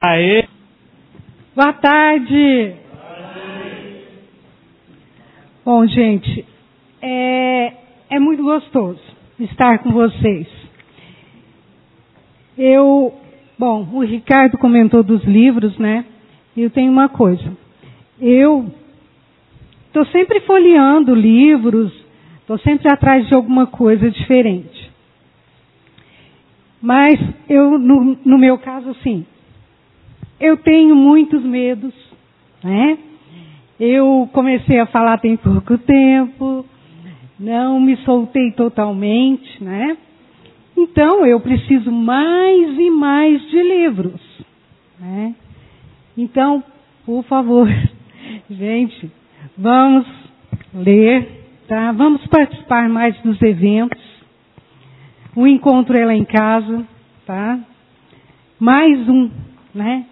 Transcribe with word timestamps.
Aê! 0.00 0.46
Boa 1.56 1.72
tarde! 1.72 2.72
Bom, 5.64 5.84
gente, 5.88 6.46
é, 7.02 7.72
é 8.08 8.20
muito 8.20 8.44
gostoso 8.44 9.00
estar 9.40 9.80
com 9.80 9.90
vocês. 9.90 10.46
Eu, 12.56 13.12
bom, 13.58 13.88
o 13.92 14.04
Ricardo 14.04 14.56
comentou 14.56 15.02
dos 15.02 15.24
livros, 15.24 15.76
né? 15.78 16.04
Eu 16.56 16.70
tenho 16.70 16.92
uma 16.92 17.08
coisa. 17.08 17.56
Eu 18.20 18.72
estou 19.88 20.06
sempre 20.06 20.38
folheando 20.42 21.12
livros, 21.12 21.92
estou 22.42 22.56
sempre 22.60 22.88
atrás 22.88 23.26
de 23.26 23.34
alguma 23.34 23.66
coisa 23.66 24.08
diferente. 24.08 24.92
Mas 26.80 27.18
eu, 27.48 27.76
no, 27.80 28.16
no 28.24 28.38
meu 28.38 28.58
caso, 28.58 28.94
sim, 29.02 29.26
eu 30.40 30.56
tenho 30.56 30.94
muitos 30.94 31.42
medos, 31.42 31.94
né? 32.62 32.98
Eu 33.78 34.28
comecei 34.32 34.78
a 34.78 34.86
falar 34.86 35.18
tem 35.18 35.36
pouco 35.36 35.78
tempo, 35.78 36.64
não 37.38 37.80
me 37.80 37.96
soltei 37.98 38.50
totalmente, 38.52 39.62
né? 39.62 39.96
Então 40.76 41.24
eu 41.26 41.40
preciso 41.40 41.90
mais 41.90 42.78
e 42.78 42.90
mais 42.90 43.40
de 43.50 43.62
livros, 43.62 44.20
né? 44.98 45.34
Então, 46.16 46.62
por 47.06 47.22
favor, 47.24 47.68
gente, 48.50 49.10
vamos 49.56 50.06
ler, 50.74 51.44
tá? 51.68 51.92
Vamos 51.92 52.26
participar 52.26 52.88
mais 52.88 53.16
dos 53.22 53.40
eventos. 53.42 54.02
O 55.34 55.46
encontro 55.46 55.96
é 55.96 56.04
lá 56.04 56.14
em 56.14 56.24
casa, 56.24 56.84
tá? 57.24 57.60
Mais 58.58 59.08
um, 59.08 59.30
né? 59.72 60.04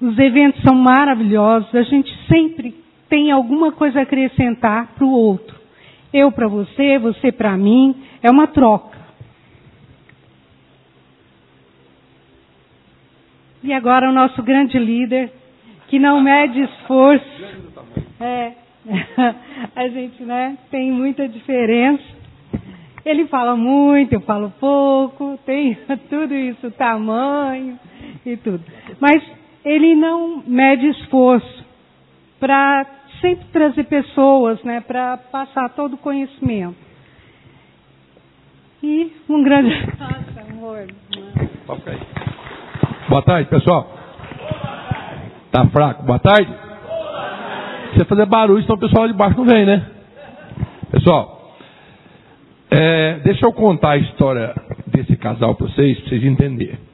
Os 0.00 0.16
eventos 0.18 0.62
são 0.62 0.74
maravilhosos, 0.74 1.74
a 1.74 1.82
gente 1.82 2.12
sempre 2.32 2.74
tem 3.08 3.32
alguma 3.32 3.72
coisa 3.72 4.00
a 4.00 4.02
acrescentar 4.02 4.94
para 4.94 5.04
o 5.04 5.10
outro. 5.10 5.56
Eu 6.12 6.30
para 6.30 6.46
você, 6.46 6.98
você 6.98 7.32
para 7.32 7.56
mim, 7.56 7.94
é 8.22 8.30
uma 8.30 8.46
troca. 8.46 8.96
E 13.62 13.72
agora 13.72 14.08
o 14.08 14.12
nosso 14.12 14.40
grande 14.42 14.78
líder, 14.78 15.32
que 15.88 15.98
não 15.98 16.20
mede 16.20 16.60
esforço. 16.60 17.44
É, 18.20 18.52
a 19.74 19.88
gente 19.88 20.22
né, 20.22 20.56
tem 20.70 20.92
muita 20.92 21.28
diferença. 21.28 22.04
Ele 23.04 23.26
fala 23.26 23.56
muito, 23.56 24.12
eu 24.12 24.20
falo 24.20 24.52
pouco, 24.60 25.38
tem 25.44 25.76
tudo 26.08 26.34
isso, 26.34 26.70
tamanho 26.72 27.78
e 28.24 28.36
tudo. 28.36 28.62
Mas 29.00 29.37
ele 29.64 29.94
não 29.94 30.42
mede 30.46 30.86
esforço 30.88 31.64
para 32.40 32.86
sempre 33.20 33.46
trazer 33.52 33.84
pessoas, 33.84 34.62
né, 34.62 34.80
para 34.80 35.16
passar 35.16 35.68
todo 35.70 35.94
o 35.94 35.98
conhecimento. 35.98 36.76
E 38.82 39.12
um 39.28 39.42
grande 39.42 39.70
Nossa, 39.98 40.52
amor. 40.52 40.86
Boa 43.08 43.22
tarde, 43.22 43.48
pessoal. 43.50 43.92
Tá 45.50 45.66
fraco? 45.66 46.04
Boa 46.04 46.18
tarde. 46.18 46.52
Você 47.94 48.04
fazer 48.04 48.26
barulho, 48.26 48.62
senão 48.62 48.76
o 48.76 48.80
pessoal 48.80 49.02
lá 49.06 49.08
de 49.12 49.18
baixo 49.18 49.38
não 49.38 49.46
vem, 49.46 49.64
né? 49.66 49.84
Pessoal, 50.90 51.54
é, 52.70 53.18
deixa 53.24 53.46
eu 53.46 53.52
contar 53.52 53.92
a 53.92 53.96
história 53.96 54.54
desse 54.86 55.16
casal 55.16 55.54
para 55.54 55.66
vocês, 55.66 55.98
para 56.00 56.08
vocês 56.10 56.24
entenderem. 56.24 56.87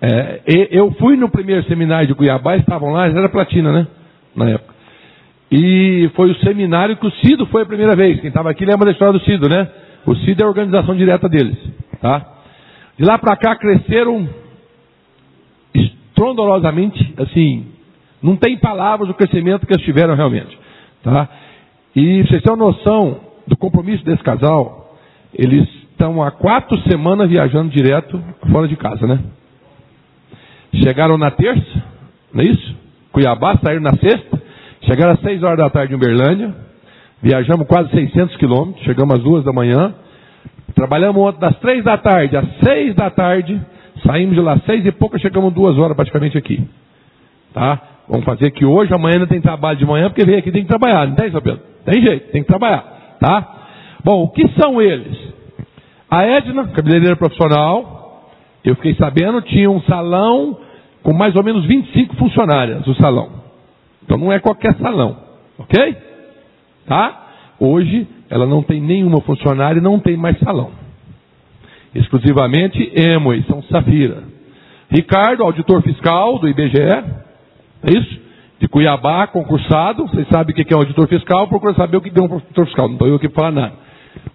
É, 0.00 0.40
eu 0.70 0.90
fui 0.92 1.16
no 1.16 1.28
primeiro 1.28 1.64
seminário 1.64 2.06
de 2.06 2.14
Cuiabá, 2.14 2.56
estavam 2.56 2.90
lá, 2.90 3.06
era 3.06 3.28
platina, 3.28 3.72
né? 3.72 3.86
Na 4.34 4.50
época. 4.50 4.74
E 5.50 6.10
foi 6.14 6.30
o 6.30 6.36
seminário 6.40 6.96
que 6.96 7.06
o 7.06 7.12
Cido 7.12 7.46
foi 7.46 7.62
a 7.62 7.66
primeira 7.66 7.94
vez. 7.94 8.20
Quem 8.20 8.28
estava 8.28 8.50
aqui 8.50 8.64
lembra 8.64 8.86
da 8.86 8.92
história 8.92 9.18
do 9.18 9.24
Cido, 9.24 9.48
né? 9.48 9.68
O 10.06 10.14
Cido 10.16 10.42
é 10.42 10.44
a 10.44 10.48
organização 10.48 10.96
direta 10.96 11.28
deles. 11.28 11.56
Tá? 12.00 12.26
De 12.98 13.04
lá 13.04 13.18
para 13.18 13.36
cá 13.36 13.56
cresceram 13.56 14.28
estrondorosamente, 15.74 17.14
assim, 17.18 17.66
não 18.22 18.36
tem 18.36 18.56
palavras 18.58 19.08
do 19.08 19.14
crescimento 19.14 19.66
que 19.66 19.72
eles 19.72 19.84
tiveram 19.84 20.14
realmente. 20.14 20.58
Tá? 21.02 21.28
E 21.94 22.22
vocês 22.22 22.42
têm 22.42 22.52
uma 22.52 22.66
noção 22.66 23.20
do 23.46 23.56
compromisso 23.56 24.04
desse 24.04 24.22
casal, 24.22 24.96
eles 25.32 25.68
estão 25.90 26.22
há 26.22 26.30
quatro 26.30 26.78
semanas 26.90 27.28
viajando 27.28 27.70
direto 27.70 28.20
fora 28.50 28.66
de 28.66 28.76
casa, 28.76 29.06
né? 29.06 29.20
Chegaram 30.82 31.16
na 31.16 31.30
terça, 31.30 31.82
não 32.32 32.42
é 32.42 32.46
isso? 32.46 32.76
Cuiabá, 33.12 33.56
saíram 33.62 33.82
na 33.82 33.94
sexta, 33.96 34.42
chegaram 34.82 35.12
às 35.12 35.20
seis 35.20 35.42
horas 35.42 35.58
da 35.58 35.70
tarde 35.70 35.92
em 35.92 35.96
Uberlândia, 35.96 36.54
viajamos 37.22 37.66
quase 37.66 37.90
600 37.90 38.36
quilômetros, 38.36 38.84
chegamos 38.84 39.14
às 39.14 39.22
duas 39.22 39.44
da 39.44 39.52
manhã, 39.52 39.94
trabalhamos 40.74 41.22
ontem 41.22 41.38
das 41.38 41.56
três 41.58 41.84
da 41.84 41.96
tarde 41.96 42.36
às 42.36 42.46
seis 42.64 42.94
da 42.94 43.08
tarde, 43.10 43.60
saímos 44.04 44.34
de 44.34 44.40
lá 44.40 44.54
às 44.54 44.64
seis 44.64 44.84
e 44.84 44.90
pouco, 44.90 45.18
chegamos 45.18 45.54
duas 45.54 45.78
horas 45.78 45.96
praticamente 45.96 46.36
aqui. 46.36 46.66
Tá? 47.52 47.80
Vamos 48.08 48.24
fazer 48.24 48.50
que 48.50 48.64
hoje, 48.64 48.92
amanhã 48.92 49.20
não 49.20 49.26
tem 49.26 49.40
trabalho 49.40 49.78
de 49.78 49.86
manhã, 49.86 50.08
porque 50.08 50.24
veio 50.24 50.38
aqui 50.38 50.50
tem 50.50 50.62
que 50.62 50.68
trabalhar, 50.68 51.06
não 51.06 51.14
tem, 51.14 51.30
Pedro? 51.30 51.60
Tem 51.84 52.02
jeito, 52.02 52.32
tem 52.32 52.42
que 52.42 52.48
trabalhar. 52.48 53.16
Tá? 53.20 53.48
Bom, 54.04 54.24
o 54.24 54.28
que 54.30 54.48
são 54.60 54.82
eles? 54.82 55.16
A 56.10 56.24
Edna, 56.24 56.68
cabeleireira 56.68 57.16
profissional, 57.16 58.03
eu 58.64 58.74
fiquei 58.76 58.94
sabendo, 58.94 59.42
tinha 59.42 59.70
um 59.70 59.80
salão 59.82 60.58
com 61.02 61.12
mais 61.12 61.36
ou 61.36 61.44
menos 61.44 61.66
25 61.66 62.16
funcionárias 62.16 62.86
o 62.86 62.94
salão. 62.94 63.28
Então 64.02 64.16
não 64.16 64.32
é 64.32 64.38
qualquer 64.38 64.74
salão, 64.76 65.16
ok? 65.58 65.96
Tá? 66.86 67.26
Hoje 67.60 68.08
ela 68.30 68.46
não 68.46 68.62
tem 68.62 68.80
nenhuma 68.80 69.20
funcionária 69.20 69.78
e 69.78 69.82
não 69.82 70.00
tem 70.00 70.16
mais 70.16 70.38
salão. 70.38 70.70
Exclusivamente 71.94 72.90
Emoi, 72.94 73.44
São 73.48 73.62
Safira. 73.64 74.24
Ricardo, 74.90 75.42
auditor 75.42 75.82
fiscal 75.82 76.38
do 76.38 76.48
IBGE, 76.48 76.78
é 76.80 77.90
isso? 77.90 78.20
De 78.58 78.68
Cuiabá, 78.68 79.26
concursado. 79.26 80.06
Vocês 80.06 80.26
sabem 80.28 80.54
o 80.54 80.56
que 80.56 80.72
é 80.72 80.76
um 80.76 80.80
auditor 80.80 81.06
fiscal, 81.06 81.46
procura 81.48 81.74
saber 81.74 81.98
o 81.98 82.00
que 82.00 82.18
é 82.18 82.22
um 82.22 82.32
auditor 82.32 82.64
fiscal. 82.66 82.86
Não 82.86 82.94
estou 82.94 83.08
eu 83.08 83.16
aqui 83.16 83.28
para 83.28 83.42
falar 83.42 83.52
nada. 83.52 83.74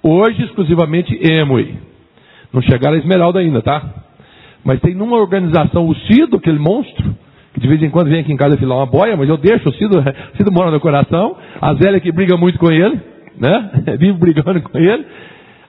Hoje, 0.04 0.44
exclusivamente 0.44 1.18
Emoi. 1.20 1.78
Não 2.54 2.62
chegaram 2.62 2.96
a 2.96 3.00
Esmeralda 3.00 3.40
ainda, 3.40 3.62
tá? 3.62 4.09
Mas 4.64 4.80
tem 4.82 4.94
numa 4.94 5.18
organização 5.18 5.88
o 5.88 5.96
Cido, 5.96 6.38
aquele 6.38 6.60
monstro, 6.60 7.16
que 7.54 7.60
de 7.60 7.68
vez 7.68 7.82
em 7.82 7.90
quando 7.90 8.10
vem 8.10 8.20
aqui 8.20 8.32
em 8.32 8.38
casa 8.38 8.58
filar 8.58 8.78
uma 8.78 8.86
boia, 8.86 9.16
mas 9.16 9.30
eu 9.30 9.38
deixo 9.38 9.70
o 9.70 9.74
Cido, 9.74 10.00
o 10.00 10.04
Cido 10.38 10.52
mora 10.52 10.72
no 10.72 10.80
coração. 10.80 11.36
A 11.62 11.74
Zélia 11.76 12.00
que 12.00 12.12
briga 12.12 12.38
muito 12.38 12.60
com 12.60 12.72
ele, 12.72 13.00
né? 13.38 13.84
Vivo 13.98 14.18
brigando 14.18 14.62
com 14.62 14.78
ele. 14.78 15.06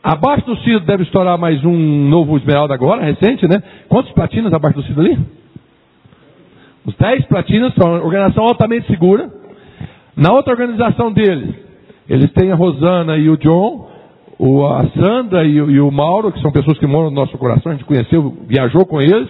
Abaixo 0.03 0.47
do 0.47 0.57
Cido 0.59 0.81
deve 0.81 1.03
estourar 1.03 1.39
mais 1.39 1.63
um 1.65 2.09
novo 2.09 2.37
Esmeralda 2.37 2.73
agora, 2.73 3.05
recente, 3.05 3.47
né? 3.47 3.63
Quantos 3.89 4.13
platinas 4.13 4.53
abaixo 4.53 4.79
do 4.79 4.85
Cido 4.85 5.01
ali? 5.01 5.19
Os 6.87 6.95
10 6.97 7.27
platinas 7.27 7.75
são 7.75 7.91
uma 7.91 8.03
organização 8.03 8.45
altamente 8.45 8.87
segura. 8.87 9.31
Na 10.17 10.33
outra 10.33 10.53
organização 10.53 11.13
deles, 11.13 11.55
eles 12.09 12.33
têm 12.33 12.51
a 12.51 12.55
Rosana 12.55 13.17
e 13.17 13.29
o 13.29 13.37
John, 13.37 13.90
o, 14.41 14.67
a 14.67 14.89
Sandra 14.89 15.45
e, 15.45 15.57
e, 15.57 15.81
o 15.81 15.91
Mauro, 15.91 16.33
que 16.33 16.41
são 16.41 16.51
pessoas 16.51 16.79
que 16.79 16.87
moram 16.87 17.11
no 17.11 17.17
nosso 17.17 17.37
coração, 17.37 17.73
a 17.73 17.75
gente 17.75 17.85
conheceu, 17.85 18.35
viajou 18.49 18.87
com 18.87 18.99
eles. 18.99 19.29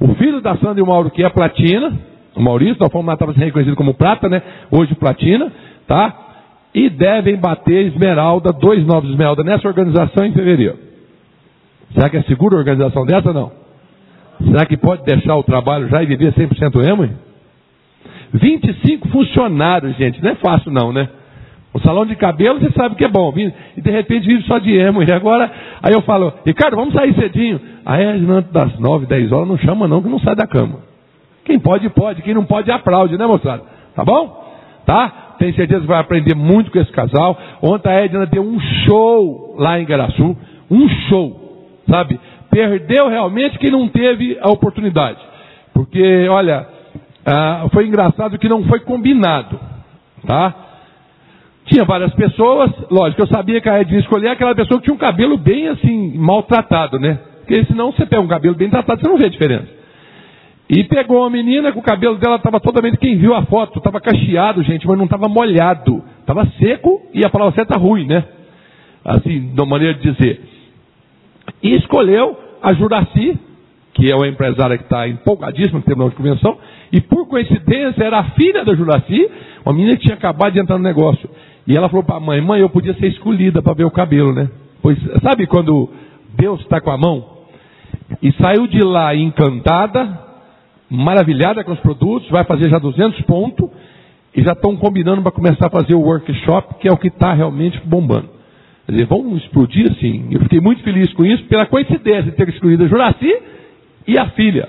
O 0.00 0.14
filho 0.14 0.40
da 0.40 0.56
Sandra 0.56 0.78
e 0.78 0.82
o 0.82 0.86
Mauro, 0.86 1.10
que 1.10 1.24
é 1.24 1.28
platina, 1.28 1.92
o 2.36 2.40
Maurício, 2.40 2.76
nós 2.78 2.92
fomos 2.92 3.06
lá, 3.06 3.14
estava 3.14 3.32
sendo 3.32 3.44
reconhecido 3.44 3.74
como 3.74 3.94
prata, 3.94 4.28
né? 4.28 4.40
Hoje 4.70 4.94
platina, 4.94 5.52
tá? 5.88 6.14
E 6.72 6.88
devem 6.88 7.36
bater 7.36 7.86
esmeralda, 7.86 8.52
dois 8.52 8.86
novos 8.86 9.10
esmeralda 9.10 9.42
nessa 9.42 9.66
organização 9.66 10.24
em 10.24 10.32
fevereiro. 10.32 10.78
Será 11.92 12.08
que 12.08 12.16
é 12.16 12.22
segura 12.22 12.54
a 12.54 12.58
organização 12.58 13.04
dessa 13.04 13.32
não? 13.32 13.50
Será 14.38 14.66
que 14.66 14.76
pode 14.76 15.02
deixar 15.04 15.34
o 15.34 15.42
trabalho 15.42 15.88
já 15.88 16.00
e 16.00 16.06
viver 16.06 16.32
100% 16.32 16.88
emo? 16.88 17.10
25 18.32 19.08
funcionários, 19.08 19.96
gente, 19.96 20.22
não 20.22 20.30
é 20.30 20.34
fácil 20.36 20.70
não, 20.70 20.92
né? 20.92 21.08
O 21.74 21.80
salão 21.80 22.06
de 22.06 22.14
cabelo 22.14 22.60
você 22.60 22.70
sabe 22.70 22.94
que 22.94 23.04
é 23.04 23.08
bom. 23.08 23.34
E 23.76 23.80
de 23.80 23.90
repente 23.90 24.28
vive 24.28 24.44
só 24.44 24.60
de 24.60 24.72
emo. 24.72 25.02
E 25.02 25.12
agora, 25.12 25.50
aí 25.82 25.92
eu 25.92 26.02
falo, 26.02 26.32
Ricardo, 26.46 26.76
vamos 26.76 26.94
sair 26.94 27.12
cedinho. 27.14 27.60
Aí 27.84 28.04
antes 28.04 28.52
das 28.52 28.78
9, 28.78 29.06
10 29.06 29.32
horas 29.32 29.48
não 29.48 29.58
chama 29.58 29.88
não, 29.88 30.00
que 30.00 30.08
não 30.08 30.20
sai 30.20 30.36
da 30.36 30.46
cama. 30.46 30.78
Quem 31.44 31.58
pode, 31.58 31.88
pode. 31.90 32.22
Quem 32.22 32.32
não 32.32 32.44
pode, 32.44 32.70
aplaude, 32.70 33.18
né, 33.18 33.26
moçada? 33.26 33.62
Tá 33.92 34.04
bom? 34.04 34.44
Tá? 34.86 35.34
Tenho 35.36 35.52
certeza 35.56 35.80
que 35.80 35.88
vai 35.88 35.98
aprender 35.98 36.36
muito 36.36 36.70
com 36.70 36.78
esse 36.78 36.92
casal. 36.92 37.36
Ontem 37.60 37.88
a 37.88 38.04
Edna 38.04 38.24
deu 38.24 38.42
um 38.42 38.60
show 38.86 39.56
lá 39.58 39.80
em 39.80 39.84
Garaçu. 39.84 40.36
Um 40.70 40.88
show. 41.08 41.40
Sabe? 41.90 42.20
Perdeu 42.50 43.08
realmente 43.08 43.58
quem 43.58 43.72
não 43.72 43.88
teve 43.88 44.38
a 44.40 44.48
oportunidade. 44.48 45.18
Porque, 45.72 46.28
olha, 46.28 46.68
ah, 47.26 47.66
foi 47.72 47.88
engraçado 47.88 48.38
que 48.38 48.48
não 48.48 48.62
foi 48.64 48.78
combinado. 48.78 49.58
Tá? 50.24 50.63
Tinha 51.66 51.84
várias 51.84 52.12
pessoas, 52.14 52.70
lógico, 52.90 53.22
eu 53.22 53.26
sabia 53.28 53.60
que 53.60 53.68
a 53.68 53.80
Edna 53.80 53.98
escolher 53.98 54.28
aquela 54.28 54.54
pessoa 54.54 54.78
que 54.78 54.84
tinha 54.84 54.94
um 54.94 54.98
cabelo 54.98 55.38
bem 55.38 55.68
assim, 55.68 56.12
maltratado, 56.18 56.98
né? 56.98 57.18
Porque 57.40 57.64
senão 57.64 57.90
você 57.90 58.04
pega 58.04 58.20
um 58.20 58.28
cabelo 58.28 58.54
bem 58.54 58.68
tratado, 58.68 59.00
você 59.00 59.08
não 59.08 59.16
vê 59.16 59.26
a 59.26 59.30
diferença. 59.30 59.68
E 60.68 60.82
pegou 60.84 61.24
a 61.24 61.30
menina 61.30 61.72
que 61.72 61.78
o 61.78 61.82
cabelo 61.82 62.16
dela 62.16 62.36
estava 62.36 62.58
totalmente. 62.58 62.96
Quem 62.96 63.16
viu 63.16 63.34
a 63.34 63.44
foto 63.44 63.78
estava 63.78 64.00
cacheado, 64.00 64.62
gente, 64.62 64.86
mas 64.86 64.96
não 64.96 65.04
estava 65.04 65.28
molhado. 65.28 66.02
Estava 66.20 66.46
seco 66.58 67.02
e 67.12 67.24
a 67.24 67.28
palavra 67.28 67.54
certa 67.54 67.76
ruim, 67.76 68.06
né? 68.06 68.24
Assim, 69.04 69.52
de 69.52 69.60
uma 69.60 69.66
maneira 69.66 69.94
de 69.94 70.10
dizer. 70.10 70.40
E 71.62 71.74
escolheu 71.74 72.38
a 72.62 72.72
Juraci, 72.72 73.38
que 73.94 74.10
é 74.10 74.16
uma 74.16 74.26
empresária 74.26 74.76
que 74.76 74.84
está 74.84 75.08
empolgadíssima 75.08 75.78
no 75.78 75.84
Tribunal 75.84 76.10
de 76.10 76.16
Convenção, 76.16 76.58
e 76.92 77.00
por 77.00 77.26
coincidência 77.28 78.02
era 78.02 78.18
a 78.18 78.24
filha 78.30 78.64
da 78.64 78.74
Juraci, 78.74 79.30
uma 79.64 79.72
menina 79.72 79.96
que 79.96 80.02
tinha 80.02 80.16
acabado 80.16 80.52
de 80.52 80.60
entrar 80.60 80.76
no 80.76 80.84
negócio. 80.84 81.30
E 81.66 81.76
ela 81.76 81.88
falou 81.88 82.04
para 82.04 82.16
a 82.16 82.20
mãe: 82.20 82.40
Mãe, 82.40 82.60
eu 82.60 82.68
podia 82.68 82.92
ser 82.94 83.06
escolhida 83.06 83.62
para 83.62 83.72
ver 83.72 83.84
o 83.84 83.90
cabelo, 83.90 84.34
né? 84.34 84.50
Pois, 84.82 84.98
sabe 85.22 85.46
quando 85.46 85.88
Deus 86.36 86.60
está 86.60 86.80
com 86.80 86.90
a 86.90 86.98
mão? 86.98 87.24
E 88.20 88.32
saiu 88.32 88.66
de 88.66 88.80
lá 88.80 89.14
encantada, 89.14 90.20
maravilhada 90.90 91.64
com 91.64 91.72
os 91.72 91.80
produtos, 91.80 92.28
vai 92.30 92.44
fazer 92.44 92.68
já 92.68 92.78
200 92.78 93.22
pontos, 93.22 93.70
e 94.36 94.42
já 94.42 94.52
estão 94.52 94.76
combinando 94.76 95.22
para 95.22 95.30
começar 95.30 95.68
a 95.68 95.70
fazer 95.70 95.94
o 95.94 96.00
workshop, 96.00 96.74
que 96.80 96.88
é 96.88 96.92
o 96.92 96.96
que 96.96 97.08
está 97.08 97.32
realmente 97.32 97.80
bombando. 97.84 98.28
Quer 98.86 98.92
dizer, 98.92 99.06
vamos 99.06 99.42
explodir 99.42 99.90
assim. 99.90 100.26
Eu 100.30 100.40
fiquei 100.40 100.60
muito 100.60 100.82
feliz 100.82 101.12
com 101.14 101.24
isso, 101.24 101.44
pela 101.44 101.64
coincidência 101.64 102.24
de 102.24 102.32
ter 102.32 102.48
escolhido 102.48 102.84
a 102.84 102.88
Juraci 102.88 103.32
e 104.06 104.18
a 104.18 104.26
filha. 104.30 104.68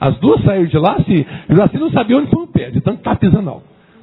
As 0.00 0.16
duas 0.18 0.42
saíram 0.42 0.66
de 0.66 0.78
lá, 0.78 0.96
assim, 0.98 1.24
Juraci 1.48 1.78
não 1.78 1.90
sabia 1.90 2.18
onde 2.18 2.30
foi 2.30 2.42
o 2.42 2.46
pé, 2.46 2.70
de 2.70 2.80
tanto 2.80 2.98
estar 2.98 3.16
pisando. 3.16 3.62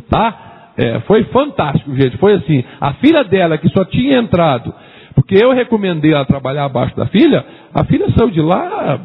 Tá? 0.10 0.72
É, 0.76 1.00
foi 1.02 1.24
fantástico, 1.26 1.96
gente. 1.96 2.18
Foi 2.18 2.34
assim, 2.34 2.64
a 2.82 2.94
filha 2.94 3.24
dela, 3.24 3.58
que 3.58 3.70
só 3.70 3.86
tinha 3.86 4.18
entrado, 4.18 4.74
porque 5.14 5.36
eu 5.36 5.52
recomendei 5.54 6.14
ela 6.14 6.26
trabalhar 6.26 6.66
abaixo 6.66 6.96
da 6.96 7.06
filha, 7.06 7.46
a 7.74 7.84
filha 7.84 8.10
saiu 8.18 8.32
de 8.32 8.42
lá, 8.42 9.00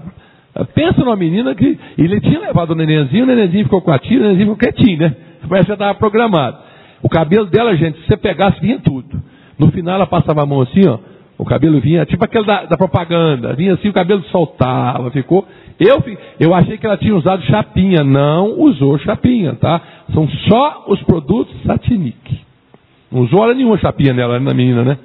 pensa 0.74 1.00
numa 1.00 1.16
menina 1.16 1.54
que 1.54 1.78
ele 1.98 2.20
tinha 2.20 2.40
levado 2.40 2.70
o 2.70 2.74
nenenzinho, 2.74 3.24
o 3.24 3.26
nenenzinho 3.26 3.64
ficou 3.64 3.82
com 3.82 3.92
a 3.92 3.98
tia, 3.98 4.18
o 4.18 4.22
nenenzinho 4.22 4.54
ficou 4.54 4.56
quietinho, 4.56 4.98
né? 4.98 5.14
Que 5.42 5.62
já 5.66 5.74
estava 5.74 5.94
programado. 5.94 6.58
O 7.02 7.08
cabelo 7.08 7.46
dela, 7.46 7.76
gente, 7.76 7.98
se 8.00 8.06
você 8.06 8.16
pegasse, 8.16 8.60
vinha 8.60 8.78
tudo. 8.80 9.22
No 9.58 9.70
final 9.70 9.96
ela 9.96 10.06
passava 10.06 10.42
a 10.42 10.46
mão 10.46 10.62
assim, 10.62 10.86
ó, 10.88 10.98
o 11.38 11.44
cabelo 11.44 11.80
vinha, 11.80 12.04
tipo 12.04 12.24
aquele 12.24 12.44
da, 12.44 12.64
da 12.64 12.76
propaganda, 12.76 13.54
vinha 13.54 13.74
assim, 13.74 13.88
o 13.88 13.92
cabelo 13.92 14.22
soltava, 14.24 15.08
ficou. 15.12 15.46
Eu, 15.78 16.02
eu 16.40 16.52
achei 16.52 16.76
que 16.76 16.84
ela 16.84 16.96
tinha 16.96 17.14
usado 17.14 17.40
chapinha. 17.44 18.02
Não 18.02 18.58
usou 18.58 18.98
chapinha, 18.98 19.54
tá? 19.54 19.80
São 20.12 20.28
só 20.48 20.84
os 20.88 21.00
produtos 21.04 21.54
Satinic. 21.62 22.40
Não 23.12 23.20
usou 23.20 23.40
hora 23.40 23.54
nenhuma 23.54 23.78
chapinha 23.78 24.12
nela, 24.12 24.40
na 24.40 24.52
menina, 24.52 24.82
né? 24.82 24.98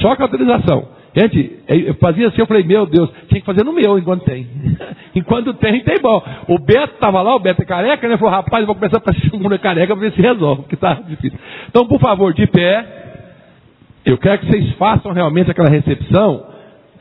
Só 0.00 0.16
caracterização. 0.16 0.88
Gente, 1.14 1.58
eu 1.68 1.94
fazia 1.96 2.28
assim, 2.28 2.40
eu 2.40 2.46
falei, 2.46 2.62
meu 2.62 2.86
Deus, 2.86 3.10
tinha 3.28 3.40
que 3.40 3.46
fazer 3.46 3.62
no 3.64 3.72
meu 3.74 3.98
enquanto 3.98 4.24
tem. 4.24 4.46
enquanto 5.14 5.52
tem, 5.54 5.84
tem 5.84 6.00
bom. 6.00 6.22
O 6.48 6.58
Beto 6.58 6.94
estava 6.94 7.20
lá, 7.20 7.36
o 7.36 7.38
Beto 7.38 7.60
é 7.60 7.66
careca, 7.66 8.08
né? 8.08 8.16
Falou, 8.16 8.32
rapaz, 8.32 8.64
vou 8.64 8.74
começar 8.74 8.98
para 8.98 9.12
chamar 9.12 9.58
careca 9.60 9.94
para 9.94 10.08
ver 10.08 10.14
se 10.14 10.22
resolve, 10.22 10.62
porque 10.62 10.74
está 10.74 10.94
difícil. 10.94 11.38
Então, 11.68 11.86
por 11.86 12.00
favor, 12.00 12.32
de 12.32 12.46
pé. 12.46 13.01
Eu 14.04 14.18
quero 14.18 14.38
que 14.38 14.46
vocês 14.46 14.72
façam 14.72 15.12
realmente 15.12 15.50
aquela 15.50 15.68
recepção 15.68 16.46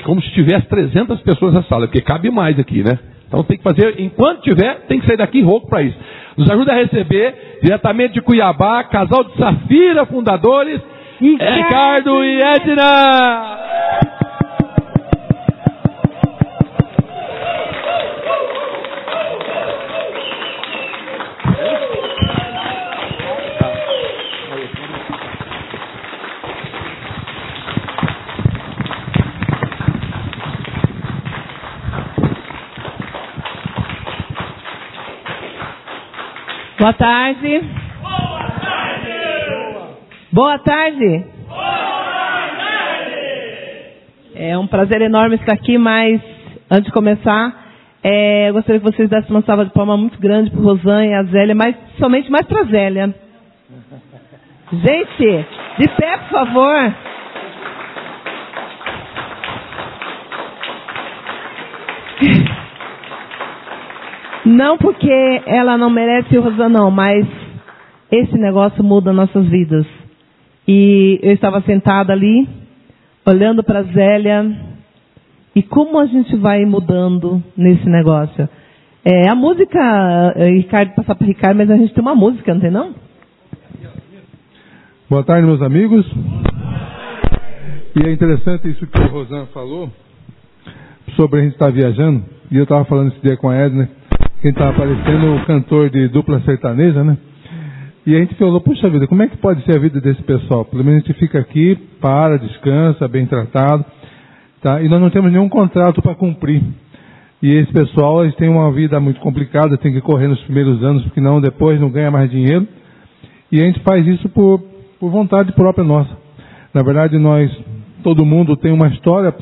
como 0.04 0.22
se 0.22 0.32
tivesse 0.32 0.68
300 0.68 1.22
pessoas 1.22 1.54
na 1.54 1.64
sala, 1.64 1.88
porque 1.88 2.02
cabe 2.02 2.30
mais 2.30 2.58
aqui, 2.60 2.84
né? 2.84 2.98
Então 3.28 3.44
tem 3.44 3.58
que 3.58 3.64
fazer, 3.64 4.00
enquanto 4.00 4.42
tiver, 4.42 4.82
tem 4.88 5.00
que 5.00 5.08
sair 5.08 5.18
daqui 5.18 5.42
rouco 5.42 5.70
para 5.70 5.82
isso. 5.82 5.98
Nos 6.38 6.50
ajuda 6.50 6.74
a 6.74 6.76
receber, 6.76 7.60
diretamente 7.62 8.16
de 8.16 8.22
Cuiabá, 8.22 8.84
casal 8.84 9.24
de 9.24 9.38
Safira, 9.38 10.06
fundadores, 10.06 10.82
Ricardo 11.20 12.24
e 12.24 12.40
Edna! 12.42 14.21
Boa 36.82 36.94
tarde. 36.94 37.62
Boa 38.02 38.50
tarde. 38.60 39.14
Boa 40.32 40.58
tarde. 40.58 41.26
Boa 41.48 42.50
tarde. 42.58 43.20
É 44.34 44.58
um 44.58 44.66
prazer 44.66 45.00
enorme 45.04 45.36
estar 45.36 45.54
aqui, 45.54 45.78
mas 45.78 46.20
antes 46.72 46.86
de 46.86 46.92
começar, 46.92 47.54
é, 48.04 48.50
eu 48.50 48.54
gostaria 48.54 48.82
que 48.82 48.92
vocês 48.92 49.08
dessem 49.08 49.30
uma 49.30 49.44
salva 49.44 49.66
de 49.66 49.72
palmas 49.72 50.00
muito 50.00 50.20
grande 50.20 50.50
para 50.50 50.60
Rosan 50.60 51.06
e 51.06 51.14
a 51.14 51.24
Zélia, 51.26 51.54
mas 51.54 51.76
somente 52.00 52.32
mais 52.32 52.48
para 52.48 52.62
a 52.62 52.66
Zélia. 52.66 53.14
Gente, 54.74 55.46
de 55.78 55.88
pé, 55.88 56.18
por 56.18 56.30
favor. 56.30 56.96
Não 64.52 64.78
porque 64.78 65.10
ela 65.46 65.78
não 65.78 65.90
merece 65.90 66.38
Rosa, 66.38 66.68
não, 66.68 66.92
mas 66.92 67.26
esse 68.12 68.38
negócio 68.38 68.84
muda 68.84 69.14
nossas 69.14 69.48
vidas. 69.48 69.86
E 70.68 71.20
eu 71.24 71.32
estava 71.32 71.62
sentada 71.62 72.12
ali, 72.12 72.48
olhando 73.26 73.64
para 73.64 73.80
a 73.80 73.84
Zélia, 73.84 74.46
e 75.56 75.64
como 75.64 75.98
a 75.98 76.06
gente 76.06 76.36
vai 76.36 76.66
mudando 76.66 77.42
nesse 77.56 77.88
negócio. 77.88 78.50
É, 79.06 79.30
a 79.30 79.36
música, 79.36 79.80
é, 80.36 80.50
Ricardo, 80.50 80.96
passar 80.96 81.16
para 81.16 81.28
Ricardo, 81.28 81.58
mas 81.58 81.72
a 81.72 81.78
gente 81.78 81.94
tem 81.94 82.02
uma 82.02 82.16
música, 82.16 82.54
não 82.54 82.62
tem 82.62 82.72
não? 82.72 82.94
Boa 85.10 85.24
tarde, 85.24 85.48
meus 85.48 85.62
amigos. 85.62 86.06
E 87.96 88.06
é 88.06 88.12
interessante 88.12 88.70
isso 88.70 88.86
que 88.86 89.00
o 89.00 89.08
Rosan 89.08 89.46
falou, 89.54 89.90
sobre 91.16 91.40
a 91.40 91.44
gente 91.44 91.54
estar 91.54 91.72
viajando, 91.72 92.24
e 92.52 92.58
eu 92.58 92.64
estava 92.64 92.84
falando 92.84 93.14
esse 93.14 93.22
dia 93.22 93.38
com 93.38 93.50
a 93.50 93.56
Edna, 93.56 93.90
quem 94.42 94.50
estava 94.50 94.72
aparecendo 94.72 95.36
o 95.36 95.46
cantor 95.46 95.90
de 95.92 96.08
dupla 96.08 96.42
sertaneja, 96.42 97.04
né? 97.04 97.16
E 98.06 98.16
a 98.16 98.20
gente 98.20 98.34
falou, 98.36 98.60
puxa 98.60 98.90
vida, 98.90 99.06
como 99.06 99.22
é 99.22 99.28
que 99.28 99.38
pode 99.38 99.64
ser 99.64 99.76
a 99.76 99.80
vida 99.80 100.02
desse 100.02 100.24
pessoal? 100.24 100.66
Pelo 100.66 100.84
menos 100.84 101.04
a 101.04 101.08
gente 101.08 101.20
fica 101.20 101.40
aqui, 101.40 101.78
para, 102.02 102.38
descansa, 102.38 103.08
bem 103.08 103.28
tratado, 103.28 103.86
tá? 104.60 104.82
E 104.82 104.90
nós 104.90 105.00
não 105.00 105.12
temos 105.12 105.32
nenhum 105.32 105.48
contrato 105.48 106.02
para 106.02 106.16
cumprir. 106.16 106.64
E 107.44 107.54
esse 107.54 107.72
pessoal, 107.72 108.24
eles 108.24 108.36
têm 108.36 108.50
uma 108.50 108.72
vida 108.72 109.00
muito 109.00 109.20
complicada, 109.20 109.78
tem 109.78 109.94
que 109.94 110.02
correr 110.02 110.28
nos 110.28 110.42
primeiros 110.42 110.84
anos, 110.84 111.04
porque 111.04 111.22
não 111.22 111.40
depois 111.40 111.80
não 111.80 111.92
ganha 111.92 112.10
mais 112.10 112.30
dinheiro. 112.32 112.68
E 113.52 113.62
a 113.62 113.66
gente 113.66 113.80
faz 113.82 114.06
isso 114.08 114.28
por, 114.30 114.60
por 115.00 115.12
vontade 115.12 115.52
própria 115.52 115.84
nossa. 115.84 116.18
Na 116.74 116.82
verdade, 116.82 117.16
nós, 117.20 117.52
todo 118.04 118.26
mundo 118.26 118.58
tem 118.58 118.72
uma 118.72 118.88
história, 118.88 119.34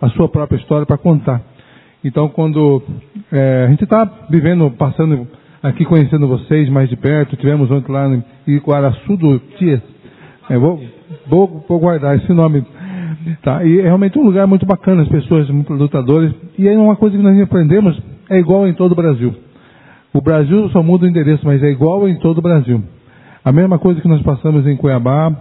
a 0.00 0.08
sua 0.10 0.28
própria 0.28 0.58
história 0.58 0.86
para 0.86 0.98
contar. 0.98 1.42
Então, 2.04 2.28
quando 2.28 2.82
é, 3.34 3.64
a 3.64 3.68
gente 3.68 3.82
está 3.82 4.08
vivendo, 4.30 4.70
passando 4.70 5.26
aqui, 5.60 5.84
conhecendo 5.84 6.28
vocês 6.28 6.68
mais 6.68 6.88
de 6.88 6.94
perto, 6.94 7.36
tivemos 7.36 7.68
ontem 7.68 7.90
lá 7.90 8.06
em 8.06 8.22
Iguaraçu 8.46 9.16
do 9.16 9.40
Tias, 9.58 9.82
é, 10.48 10.56
vou, 10.56 10.80
vou, 11.26 11.64
vou, 11.68 11.80
guardar 11.80 12.14
esse 12.16 12.32
nome. 12.32 12.64
Tá? 13.42 13.64
E 13.64 13.80
é 13.80 13.82
realmente 13.82 14.16
um 14.18 14.24
lugar 14.24 14.46
muito 14.46 14.64
bacana, 14.64 15.02
as 15.02 15.08
pessoas 15.08 15.50
muito 15.50 15.72
lutadoras. 15.72 16.32
E 16.56 16.68
aí 16.68 16.76
uma 16.76 16.94
coisa 16.94 17.16
que 17.16 17.22
nós 17.22 17.40
aprendemos 17.40 18.00
é 18.30 18.38
igual 18.38 18.68
em 18.68 18.74
todo 18.74 18.92
o 18.92 18.94
Brasil. 18.94 19.34
O 20.12 20.20
Brasil 20.20 20.68
só 20.68 20.80
muda 20.80 21.04
o 21.04 21.08
endereço, 21.08 21.44
mas 21.44 21.60
é 21.60 21.70
igual 21.70 22.08
em 22.08 22.16
todo 22.20 22.38
o 22.38 22.42
Brasil. 22.42 22.84
A 23.44 23.50
mesma 23.50 23.80
coisa 23.80 24.00
que 24.00 24.06
nós 24.06 24.22
passamos 24.22 24.64
em 24.66 24.76
Cuiabá, 24.76 25.32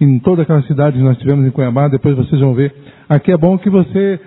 em 0.00 0.18
toda 0.18 0.42
aquela 0.42 0.62
cidade 0.62 0.96
que 0.96 1.04
nós 1.04 1.18
tivemos 1.18 1.46
em 1.46 1.50
Cuiabá, 1.50 1.86
depois 1.86 2.16
vocês 2.16 2.40
vão 2.40 2.54
ver. 2.54 2.74
Aqui 3.08 3.30
é 3.30 3.36
bom 3.36 3.56
que 3.56 3.70
você 3.70 4.18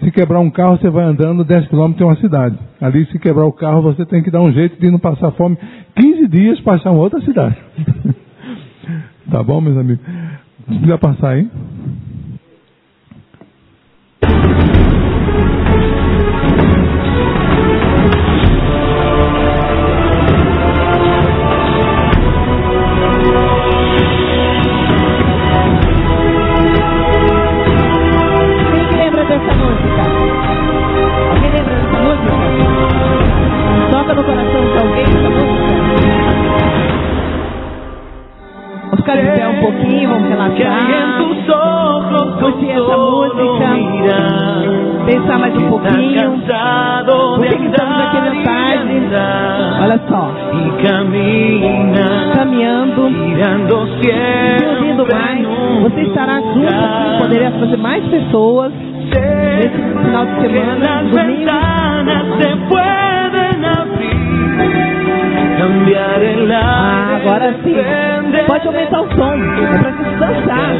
se 0.00 0.10
quebrar 0.12 0.40
um 0.40 0.50
carro, 0.50 0.78
você 0.78 0.88
vai 0.88 1.04
andando 1.04 1.44
10 1.44 1.68
quilômetros 1.68 1.98
tem 1.98 2.06
uma 2.06 2.20
cidade. 2.20 2.58
Ali, 2.80 3.04
se 3.06 3.18
quebrar 3.18 3.44
o 3.44 3.52
carro, 3.52 3.82
você 3.82 4.06
tem 4.06 4.22
que 4.22 4.30
dar 4.30 4.40
um 4.40 4.52
jeito 4.52 4.80
de 4.80 4.90
não 4.90 4.98
passar 4.98 5.32
fome 5.32 5.58
15 5.96 6.28
dias 6.28 6.60
para 6.60 6.74
achar 6.74 6.90
uma 6.90 7.00
outra 7.00 7.20
cidade. 7.20 7.56
tá 9.30 9.42
bom, 9.42 9.60
meus 9.60 9.76
amigos? 9.76 10.04
Se 10.68 10.78
quiser 10.78 10.98
passar 10.98 11.30
aí. 11.30 11.48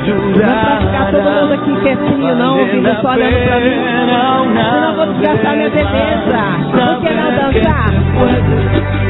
Não 0.08 0.40
é 0.40 0.60
pra 0.60 0.76
ficar 0.80 1.10
todo 1.10 1.30
mundo 1.30 1.52
aqui 1.54 1.76
quietinho, 1.82 2.36
não, 2.36 2.58
ouvindo 2.58 3.00
só 3.00 3.10
olhando 3.12 3.46
pra 3.46 3.60
mim. 3.60 3.76
Senão 4.06 4.88
eu 4.88 4.94
vou 4.96 5.06
desgastar 5.14 5.56
minha 5.56 5.70
beleza. 5.70 6.40
Não 6.72 6.98
dançar? 7.52 7.90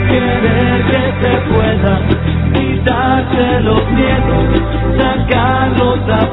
Querer 0.09 0.85
que 0.87 1.00
se 1.21 1.33
pueda 1.49 1.93
quitarse 2.52 3.61
los 3.62 3.90
miedos, 3.90 4.45
sacarlos 4.99 6.00
afuera, 6.09 6.28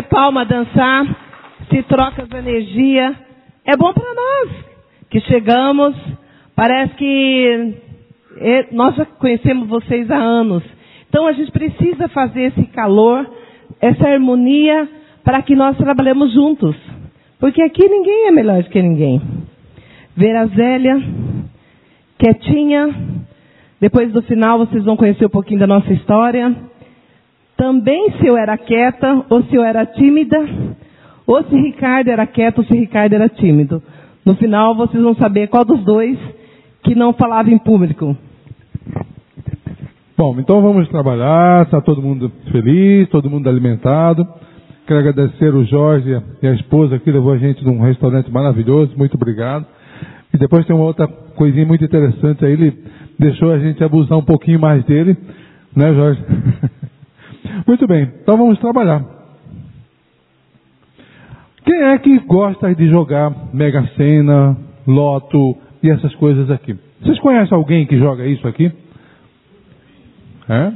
Bater 0.00 0.02
palma, 0.08 0.44
dançar, 0.44 1.04
se 1.68 1.82
troca 1.82 2.22
as 2.22 2.30
energias. 2.30 3.14
É 3.66 3.76
bom 3.76 3.92
para 3.92 4.14
nós 4.14 4.64
que 5.10 5.20
chegamos. 5.20 5.94
Parece 6.56 6.94
que 6.94 7.74
é, 8.38 8.66
nós 8.72 8.94
já 8.96 9.04
conhecemos 9.04 9.68
vocês 9.68 10.10
há 10.10 10.16
anos. 10.16 10.62
Então 11.08 11.26
a 11.26 11.32
gente 11.32 11.50
precisa 11.52 12.08
fazer 12.08 12.44
esse 12.44 12.64
calor, 12.68 13.28
essa 13.80 14.08
harmonia, 14.08 14.88
para 15.22 15.42
que 15.42 15.54
nós 15.54 15.76
trabalhemos 15.76 16.32
juntos. 16.32 16.76
Porque 17.38 17.62
aqui 17.62 17.86
ninguém 17.86 18.28
é 18.28 18.30
melhor 18.30 18.62
do 18.62 18.70
que 18.70 18.80
ninguém. 18.80 19.20
Ver 20.16 20.36
a 20.36 20.46
Zélia, 20.46 21.02
quietinha. 22.18 22.94
Depois 23.80 24.12
do 24.12 24.22
final 24.22 24.58
vocês 24.58 24.84
vão 24.84 24.96
conhecer 24.96 25.26
um 25.26 25.30
pouquinho 25.30 25.60
da 25.60 25.66
nossa 25.66 25.92
história. 25.92 26.69
Também 27.60 28.12
se 28.12 28.26
eu 28.26 28.38
era 28.38 28.56
quieta 28.56 29.26
ou 29.28 29.42
se 29.42 29.54
eu 29.54 29.62
era 29.62 29.84
tímida, 29.84 30.38
ou 31.26 31.44
se 31.44 31.54
Ricardo 31.54 32.08
era 32.08 32.26
quieto 32.26 32.60
ou 32.60 32.64
se 32.64 32.74
Ricardo 32.74 33.12
era 33.12 33.28
tímido. 33.28 33.82
No 34.24 34.34
final 34.36 34.74
vocês 34.74 35.02
vão 35.02 35.14
saber 35.16 35.48
qual 35.48 35.62
dos 35.62 35.84
dois 35.84 36.18
que 36.82 36.94
não 36.94 37.12
falava 37.12 37.50
em 37.50 37.58
público. 37.58 38.16
Bom, 40.16 40.36
então 40.38 40.62
vamos 40.62 40.88
trabalhar, 40.88 41.64
está 41.64 41.82
todo 41.82 42.00
mundo 42.00 42.32
feliz, 42.50 43.10
todo 43.10 43.28
mundo 43.28 43.46
alimentado. 43.46 44.26
Quero 44.86 45.00
agradecer 45.00 45.54
o 45.54 45.62
Jorge 45.66 46.18
e 46.42 46.46
a 46.46 46.54
esposa 46.54 46.98
que 46.98 47.12
levou 47.12 47.34
a 47.34 47.36
gente 47.36 47.62
num 47.62 47.82
restaurante 47.82 48.30
maravilhoso, 48.30 48.96
muito 48.96 49.16
obrigado. 49.16 49.66
E 50.32 50.38
depois 50.38 50.64
tem 50.64 50.74
uma 50.74 50.86
outra 50.86 51.06
coisinha 51.36 51.66
muito 51.66 51.84
interessante 51.84 52.42
aí, 52.42 52.52
ele 52.52 52.72
deixou 53.18 53.52
a 53.52 53.58
gente 53.58 53.84
abusar 53.84 54.16
um 54.16 54.24
pouquinho 54.24 54.58
mais 54.58 54.82
dele, 54.86 55.14
né 55.76 55.92
Jorge? 55.92 56.24
muito 57.66 57.86
bem, 57.86 58.10
então 58.22 58.36
vamos 58.36 58.58
trabalhar. 58.58 59.04
Quem 61.64 61.82
é 61.82 61.98
que 61.98 62.18
gosta 62.20 62.74
de 62.74 62.88
jogar 62.88 63.32
Mega 63.52 63.86
Sena, 63.96 64.56
Loto 64.86 65.56
e 65.82 65.90
essas 65.90 66.14
coisas 66.16 66.50
aqui? 66.50 66.76
Vocês 67.00 67.18
conhecem 67.20 67.56
alguém 67.56 67.86
que 67.86 67.98
joga 67.98 68.26
isso 68.26 68.46
aqui? 68.46 68.72
É? 70.48 70.72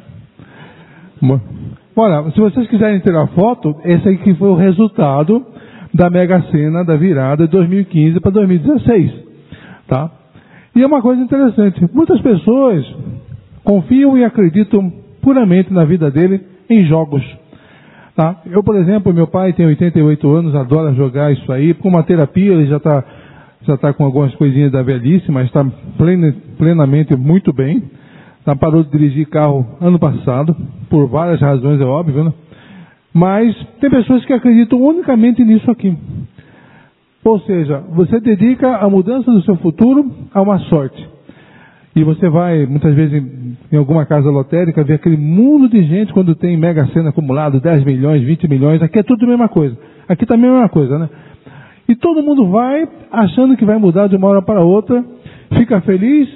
Olha, 1.97 2.31
se 2.31 2.41
vocês 2.41 2.69
quiserem 2.69 3.01
tirar 3.01 3.27
foto, 3.29 3.75
esse 3.85 4.09
aí 4.09 4.19
que 4.19 4.35
foi 4.35 4.49
o 4.49 4.55
resultado 4.55 5.45
da 5.93 6.11
Mega 6.11 6.43
Sena 6.51 6.85
da 6.85 6.97
virada 6.97 7.47
de 7.47 7.53
2015 7.53 8.21
para 8.21 8.31
2016. 8.33 9.13
Tá? 9.87 10.11
E 10.75 10.83
é 10.83 10.87
uma 10.87 11.01
coisa 11.01 11.23
interessante. 11.23 11.89
Muitas 11.93 12.21
pessoas 12.21 12.85
confiam 13.63 14.19
e 14.19 14.25
acreditam 14.25 14.93
puramente 15.23 15.73
na 15.73 15.85
vida 15.85 16.11
dele 16.11 16.54
em 16.69 16.85
jogos. 16.85 17.23
Tá? 18.15 18.37
Eu, 18.47 18.63
por 18.63 18.77
exemplo, 18.77 19.13
meu 19.13 19.27
pai 19.27 19.53
tem 19.53 19.67
88 19.67 20.31
anos, 20.31 20.55
adora 20.55 20.95
jogar 20.95 21.33
isso 21.33 21.51
aí. 21.53 21.75
Com 21.75 21.89
uma 21.89 22.03
terapia, 22.05 22.53
ele 22.53 22.67
já 22.67 22.77
está 22.77 23.05
já 23.67 23.79
tá 23.79 23.93
com 23.95 24.05
algumas 24.05 24.35
coisinhas 24.35 24.71
da 24.71 24.83
velhice, 24.83 25.31
mas 25.33 25.47
está 25.47 25.65
plena- 25.97 26.35
plenamente 26.59 27.17
muito 27.17 27.53
bem. 27.53 27.83
Tá, 28.45 28.55
parou 28.55 28.85
de 28.85 28.91
dirigir 28.91 29.27
carro 29.27 29.67
ano 29.81 29.99
passado, 29.99 30.55
por 30.91 31.09
várias 31.09 31.41
razões, 31.41 31.81
é 31.81 31.85
óbvio, 31.85 32.25
né? 32.25 32.33
Mas 33.13 33.57
tem 33.81 33.89
pessoas 33.89 34.23
que 34.27 34.35
acreditam 34.35 34.83
unicamente 34.83 35.43
nisso 35.43 35.71
aqui. 35.71 35.97
Ou 37.25 37.41
seja, 37.41 37.83
você 37.91 38.21
dedica 38.21 38.77
a 38.77 38.91
mudança 38.91 39.31
do 39.31 39.43
seu 39.43 39.57
futuro 39.57 40.13
a 40.35 40.43
uma 40.43 40.59
sorte. 40.59 41.09
E 41.97 42.05
você 42.05 42.29
vai, 42.29 42.67
muitas 42.67 42.95
vezes, 42.95 43.23
em, 43.73 43.77
alguma 43.77 44.05
casa 44.07 44.31
lotérica, 44.31 44.83
ver 44.85 44.95
aquele 44.95 45.17
mundo 45.17 45.69
de 45.69 45.83
gente 45.83 46.13
quando 46.13 46.35
tem 46.35 46.57
mega 46.57 46.87
sena 46.89 47.11
acumulado, 47.11 47.61
10 47.61 47.85
milhões, 47.85 48.23
20 48.23 48.49
milhões. 48.49 48.83
Aqui 48.83 48.99
é 48.99 49.03
tudo 49.03 49.25
a 49.25 49.29
mesma 49.29 49.49
coisa. 49.49 49.77
Aqui 50.09 50.27
também 50.27 50.47
é 50.47 50.51
a 50.51 50.55
mesma 50.55 50.69
coisa, 50.69 50.99
né? 50.99 51.09
E 51.89 51.95
todo 51.95 52.23
mundo 52.23 52.49
vai 52.49 52.89
achando 53.13 53.57
que 53.57 53.65
vai 53.65 53.79
mudar 53.79 54.07
de 54.09 54.17
uma 54.17 54.29
hora 54.29 54.43
para 54.43 54.61
outra, 54.61 55.05
fica 55.57 55.81
feliz, 55.83 56.29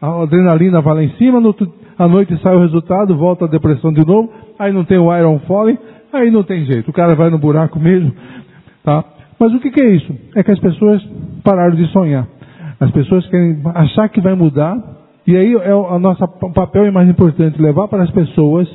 a 0.00 0.22
adrenalina 0.22 0.80
vai 0.80 0.94
lá 0.94 1.02
em 1.04 1.10
cima, 1.10 1.40
no, 1.40 1.48
outro- 1.48 1.72
à 1.98 2.08
noite 2.08 2.36
sai 2.42 2.56
o 2.56 2.60
resultado, 2.60 3.14
volta 3.16 3.44
a 3.44 3.48
depressão 3.48 3.92
de 3.92 4.04
novo, 4.04 4.32
aí 4.58 4.72
não 4.72 4.84
tem 4.84 4.98
o 4.98 5.14
iron 5.14 5.38
falling, 5.40 5.76
aí 6.12 6.30
não 6.30 6.42
tem 6.42 6.64
jeito, 6.64 6.88
o 6.90 6.92
cara 6.92 7.14
vai 7.14 7.28
no 7.28 7.38
buraco 7.38 7.78
mesmo, 7.78 8.12
tá? 8.82 9.04
Mas 9.38 9.52
o 9.54 9.60
que, 9.60 9.70
que 9.70 9.80
é 9.80 9.90
isso? 9.94 10.14
É 10.34 10.42
que 10.42 10.50
as 10.52 10.58
pessoas 10.58 11.02
pararam 11.44 11.74
de 11.74 11.86
sonhar. 11.88 12.26
As 12.80 12.90
pessoas 12.92 13.26
querem 13.28 13.60
achar 13.74 14.08
que 14.08 14.20
vai 14.20 14.34
mudar, 14.34 14.76
e 15.26 15.36
aí 15.36 15.52
é 15.54 15.74
o 15.74 15.98
nosso 15.98 16.26
papel 16.52 16.86
é 16.86 16.90
mais 16.90 17.08
importante, 17.08 17.60
levar 17.60 17.88
para 17.88 18.02
as 18.02 18.10
pessoas, 18.10 18.68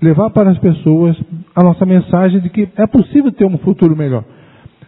levar 0.00 0.30
para 0.30 0.50
as 0.50 0.58
pessoas 0.58 1.16
a 1.54 1.62
nossa 1.62 1.84
mensagem 1.84 2.40
de 2.40 2.48
que 2.50 2.68
é 2.76 2.86
possível 2.86 3.32
ter 3.32 3.44
um 3.44 3.58
futuro 3.58 3.96
melhor. 3.96 4.24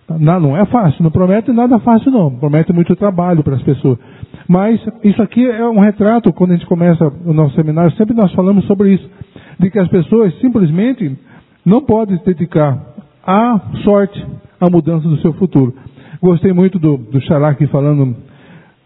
Não, 0.09 0.39
não 0.39 0.57
é 0.57 0.65
fácil, 0.67 1.03
não 1.03 1.11
promete 1.11 1.51
nada 1.51 1.79
fácil 1.79 2.11
não, 2.11 2.31
promete 2.31 2.73
muito 2.73 2.95
trabalho 2.95 3.43
para 3.43 3.57
as 3.57 3.63
pessoas. 3.63 3.99
Mas 4.47 4.81
isso 5.03 5.23
aqui 5.23 5.45
é 5.49 5.67
um 5.67 5.81
retrato, 5.81 6.33
quando 6.33 6.51
a 6.51 6.55
gente 6.55 6.67
começa 6.67 7.11
o 7.25 7.33
nosso 7.33 7.55
seminário, 7.55 7.91
sempre 7.93 8.15
nós 8.15 8.33
falamos 8.33 8.67
sobre 8.67 8.95
isso, 8.95 9.11
de 9.59 9.71
que 9.71 9.79
as 9.79 9.89
pessoas 9.89 10.39
simplesmente 10.41 11.17
não 11.65 11.81
podem 11.81 12.19
se 12.19 12.25
dedicar 12.25 12.79
à 13.27 13.59
sorte, 13.83 14.25
à 14.61 14.69
mudança 14.69 15.09
do 15.09 15.17
seu 15.19 15.33
futuro. 15.33 15.75
Gostei 16.21 16.53
muito 16.53 16.79
do, 16.79 16.99
do 16.99 17.21
Xará 17.23 17.49
aqui 17.49 17.67
falando 17.67 18.15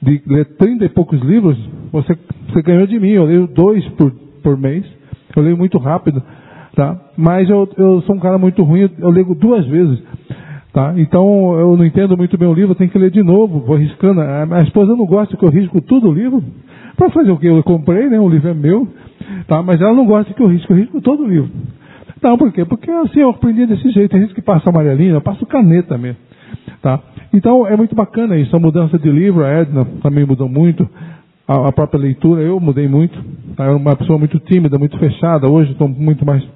de 0.00 0.22
ler 0.26 0.44
30 0.56 0.84
e 0.84 0.88
poucos 0.88 1.20
livros, 1.20 1.58
você, 1.92 2.16
você 2.48 2.62
ganhou 2.62 2.86
de 2.86 2.98
mim. 2.98 3.10
Eu 3.10 3.24
leio 3.24 3.46
dois 3.46 3.86
por, 3.90 4.10
por 4.42 4.56
mês. 4.56 4.84
Eu 5.36 5.42
leio 5.42 5.56
muito 5.56 5.78
rápido, 5.78 6.22
tá? 6.74 6.96
Mas 7.16 7.48
eu, 7.48 7.68
eu 7.76 8.02
sou 8.02 8.16
um 8.16 8.18
cara 8.18 8.38
muito 8.38 8.62
ruim, 8.62 8.88
eu 8.98 9.10
leio 9.10 9.34
duas 9.34 9.66
vezes. 9.66 10.02
Tá? 10.72 10.94
Então 10.96 11.58
eu 11.58 11.76
não 11.76 11.84
entendo 11.84 12.16
muito 12.16 12.36
bem 12.36 12.48
o 12.48 12.54
livro, 12.54 12.72
eu 12.72 12.76
tenho 12.76 12.90
que 12.90 12.98
ler 12.98 13.10
de 13.10 13.22
novo, 13.22 13.60
vou 13.60 13.76
riscando. 13.76 14.20
A 14.20 14.46
minha 14.46 14.62
esposa 14.62 14.94
não 14.94 15.06
gosta 15.06 15.36
que 15.36 15.44
eu 15.44 15.50
risco 15.50 15.80
tudo 15.80 16.08
o 16.08 16.12
livro. 16.12 16.42
Para 16.96 17.10
fazer 17.10 17.30
o 17.30 17.38
que? 17.38 17.46
Eu 17.46 17.62
comprei, 17.62 18.08
né? 18.08 18.18
O 18.18 18.28
livro 18.28 18.48
é 18.48 18.54
meu, 18.54 18.88
tá? 19.46 19.62
mas 19.62 19.80
ela 19.80 19.94
não 19.94 20.04
gosta 20.04 20.34
que 20.34 20.42
eu 20.42 20.48
risco, 20.48 20.72
eu 20.72 20.76
risco 20.76 21.00
todo 21.00 21.22
o 21.22 21.28
livro. 21.28 21.50
Não, 22.20 22.36
por 22.36 22.52
quê? 22.52 22.64
Porque 22.64 22.90
assim 22.90 23.20
eu 23.20 23.30
aprendi 23.30 23.66
desse 23.66 23.88
jeito. 23.90 24.10
Tem 24.10 24.22
gente 24.22 24.34
que 24.34 24.42
passa 24.42 24.68
amarelinha, 24.68 25.12
eu 25.12 25.20
passo 25.20 25.46
caneta 25.46 25.96
mesmo. 25.96 26.18
Tá? 26.80 27.00
Então 27.32 27.66
é 27.66 27.76
muito 27.76 27.94
bacana 27.94 28.36
isso, 28.36 28.54
a 28.54 28.60
mudança 28.60 28.98
de 28.98 29.10
livro, 29.10 29.44
a 29.44 29.48
Edna 29.48 29.84
também 30.02 30.24
mudou 30.24 30.48
muito, 30.48 30.88
a, 31.46 31.68
a 31.68 31.72
própria 31.72 32.00
leitura, 32.00 32.42
eu 32.42 32.60
mudei 32.60 32.88
muito. 32.88 33.18
Tá? 33.56 33.64
Eu 33.64 33.70
era 33.70 33.76
uma 33.76 33.96
pessoa 33.96 34.18
muito 34.18 34.38
tímida, 34.40 34.78
muito 34.78 34.98
fechada, 34.98 35.48
hoje 35.48 35.72
estou 35.72 35.88
muito 35.88 36.24
mais, 36.24 36.46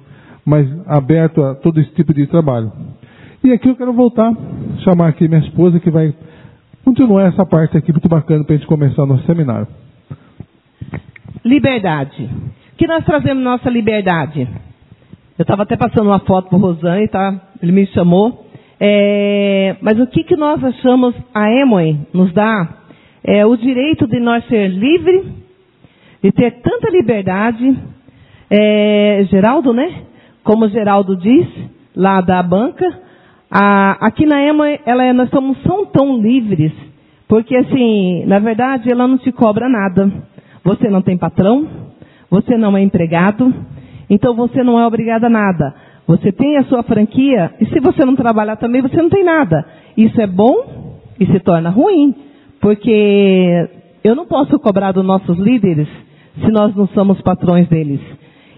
mais 0.45 0.67
aberto 0.87 1.43
a 1.43 1.55
todo 1.55 1.79
esse 1.79 1.91
tipo 1.91 2.13
de 2.13 2.27
trabalho. 2.27 2.71
E 3.43 3.51
aqui 3.51 3.67
eu 3.67 3.75
quero 3.75 3.91
voltar, 3.91 4.33
chamar 4.83 5.09
aqui 5.09 5.27
minha 5.27 5.41
esposa 5.41 5.79
que 5.79 5.91
vai 5.91 6.13
continuar 6.83 7.27
essa 7.27 7.45
parte 7.45 7.77
aqui 7.77 7.91
muito 7.91 8.07
bacana 8.07 8.43
para 8.43 8.55
a 8.55 8.57
gente 8.57 8.67
começar 8.67 9.03
o 9.03 9.05
nosso 9.05 9.25
seminário. 9.25 9.67
Liberdade. 11.43 12.29
O 12.73 12.77
que 12.77 12.87
nós 12.87 13.03
trazemos 13.03 13.43
nossa 13.43 13.69
liberdade? 13.69 14.47
Eu 15.37 15.43
estava 15.43 15.63
até 15.63 15.75
passando 15.75 16.07
uma 16.07 16.19
foto 16.19 16.49
para 16.49 16.57
o 16.57 16.61
Rosane, 16.61 17.07
tá? 17.07 17.41
ele 17.61 17.71
me 17.71 17.85
chamou. 17.87 18.42
É, 18.85 19.77
mas 19.79 19.97
o 19.97 20.05
que, 20.07 20.25
que 20.25 20.35
nós 20.35 20.61
achamos 20.61 21.15
a 21.33 21.49
Emoy 21.49 21.97
nos 22.13 22.33
dá? 22.33 22.67
É 23.23 23.45
o 23.45 23.55
direito 23.55 24.05
de 24.05 24.19
nós 24.19 24.45
ser 24.47 24.67
livre, 24.67 25.23
de 26.21 26.29
ter 26.33 26.51
tanta 26.61 26.91
liberdade. 26.91 27.77
É, 28.51 29.25
Geraldo, 29.29 29.71
né? 29.71 30.01
Como 30.43 30.67
Geraldo 30.67 31.15
diz, 31.15 31.47
lá 31.95 32.19
da 32.19 32.43
banca, 32.43 32.85
a, 33.49 34.05
aqui 34.05 34.25
na 34.25 34.43
Emoy, 34.43 34.77
ela, 34.85 35.05
é, 35.05 35.13
nós 35.13 35.29
somos 35.29 35.57
tão, 35.63 35.85
tão 35.85 36.17
livres, 36.17 36.73
porque 37.25 37.55
assim, 37.55 38.25
na 38.25 38.39
verdade, 38.39 38.91
ela 38.91 39.07
não 39.07 39.17
te 39.17 39.31
cobra 39.31 39.69
nada. 39.69 40.11
Você 40.61 40.89
não 40.89 41.01
tem 41.01 41.17
patrão, 41.17 41.65
você 42.29 42.57
não 42.57 42.75
é 42.75 42.81
empregado, 42.81 43.53
então 44.09 44.35
você 44.35 44.61
não 44.61 44.77
é 44.77 44.85
obrigado 44.85 45.23
a 45.23 45.29
nada. 45.29 45.73
Você 46.07 46.31
tem 46.31 46.57
a 46.57 46.63
sua 46.65 46.83
franquia 46.83 47.53
e 47.59 47.65
se 47.67 47.79
você 47.79 48.03
não 48.05 48.15
trabalhar 48.15 48.57
também, 48.57 48.81
você 48.81 48.97
não 48.97 49.09
tem 49.09 49.23
nada. 49.23 49.65
Isso 49.95 50.19
é 50.19 50.27
bom 50.27 50.99
e 51.19 51.25
se 51.25 51.39
torna 51.39 51.69
ruim, 51.69 52.13
porque 52.59 53.69
eu 54.03 54.15
não 54.15 54.25
posso 54.25 54.59
cobrar 54.59 54.91
dos 54.91 55.05
nossos 55.05 55.37
líderes 55.37 55.87
se 56.41 56.51
nós 56.51 56.75
não 56.75 56.87
somos 56.87 57.21
patrões 57.21 57.67
deles. 57.69 58.01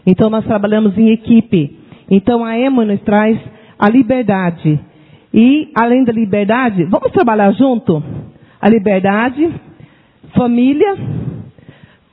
Então 0.06 0.30
nós 0.30 0.46
trabalhamos 0.46 0.98
em 0.98 1.12
equipe. 1.12 1.78
Então 2.10 2.44
a 2.44 2.58
EMO 2.58 2.84
nos 2.84 3.02
traz 3.02 3.38
a 3.78 3.90
liberdade. 3.90 4.80
E 5.34 5.70
além 5.76 6.04
da 6.04 6.14
liberdade, 6.14 6.86
vamos 6.86 7.12
trabalhar 7.12 7.52
junto? 7.52 8.02
A 8.62 8.70
liberdade, 8.70 9.50
família. 10.36 10.96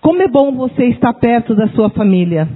Como 0.01 0.21
é 0.21 0.29
bom 0.29 0.53
você 0.53 0.87
estar 0.87 1.15
perto 1.15 1.55
da 1.55 1.69
sua 1.69 1.89
família. 1.91 2.49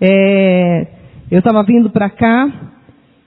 É, 0.00 0.86
eu 1.30 1.40
estava 1.40 1.62
vindo 1.62 1.90
para 1.90 2.08
cá 2.08 2.50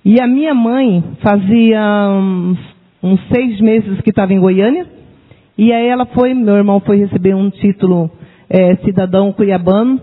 e 0.03 0.19
a 0.19 0.25
minha 0.25 0.55
mãe 0.55 1.03
fazia 1.21 1.79
uns, 2.09 2.57
uns 3.03 3.27
seis 3.27 3.61
meses 3.61 4.01
que 4.01 4.09
estava 4.09 4.33
em 4.33 4.39
Goiânia. 4.39 4.87
E 5.55 5.71
aí 5.71 5.87
ela 5.87 6.07
foi, 6.07 6.33
meu 6.33 6.55
irmão 6.55 6.79
foi 6.79 6.97
receber 6.97 7.35
um 7.35 7.51
título 7.51 8.09
é, 8.49 8.75
cidadão 8.77 9.31
cuiabano. 9.31 10.01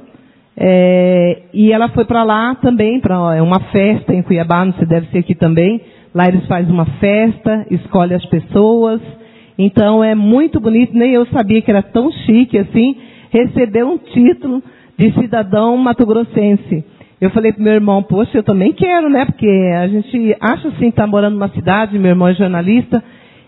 É, 0.56 1.42
e 1.52 1.72
ela 1.72 1.88
foi 1.88 2.04
para 2.04 2.22
lá 2.22 2.54
também, 2.56 3.00
para 3.00 3.36
é 3.36 3.42
uma 3.42 3.60
festa 3.70 4.14
em 4.14 4.22
Cuiabá, 4.22 4.64
não 4.64 4.72
se 4.74 4.86
deve 4.86 5.08
ser 5.08 5.18
aqui 5.18 5.34
também. 5.34 5.80
Lá 6.14 6.28
eles 6.28 6.46
fazem 6.46 6.72
uma 6.72 6.86
festa, 6.86 7.66
escolhem 7.70 8.16
as 8.16 8.26
pessoas. 8.26 9.00
Então 9.58 10.04
é 10.04 10.14
muito 10.14 10.60
bonito, 10.60 10.96
nem 10.96 11.12
eu 11.12 11.26
sabia 11.26 11.60
que 11.60 11.70
era 11.70 11.82
tão 11.82 12.12
chique 12.12 12.56
assim, 12.58 12.96
receber 13.30 13.84
um 13.84 13.98
título 13.98 14.62
de 14.96 15.12
cidadão 15.14 15.76
mato-grossense. 15.76 16.84
Eu 17.20 17.30
falei 17.30 17.52
pro 17.52 17.62
meu 17.62 17.72
irmão, 17.72 18.02
poxa, 18.02 18.38
eu 18.38 18.42
também 18.42 18.72
quero, 18.72 19.08
né? 19.08 19.24
Porque 19.24 19.48
a 19.76 19.88
gente 19.88 20.36
acha 20.40 20.68
assim, 20.68 20.90
tá 20.90 21.06
morando 21.06 21.34
numa 21.34 21.48
cidade, 21.48 21.98
meu 21.98 22.10
irmão 22.10 22.28
é 22.28 22.34
jornalista, 22.34 23.02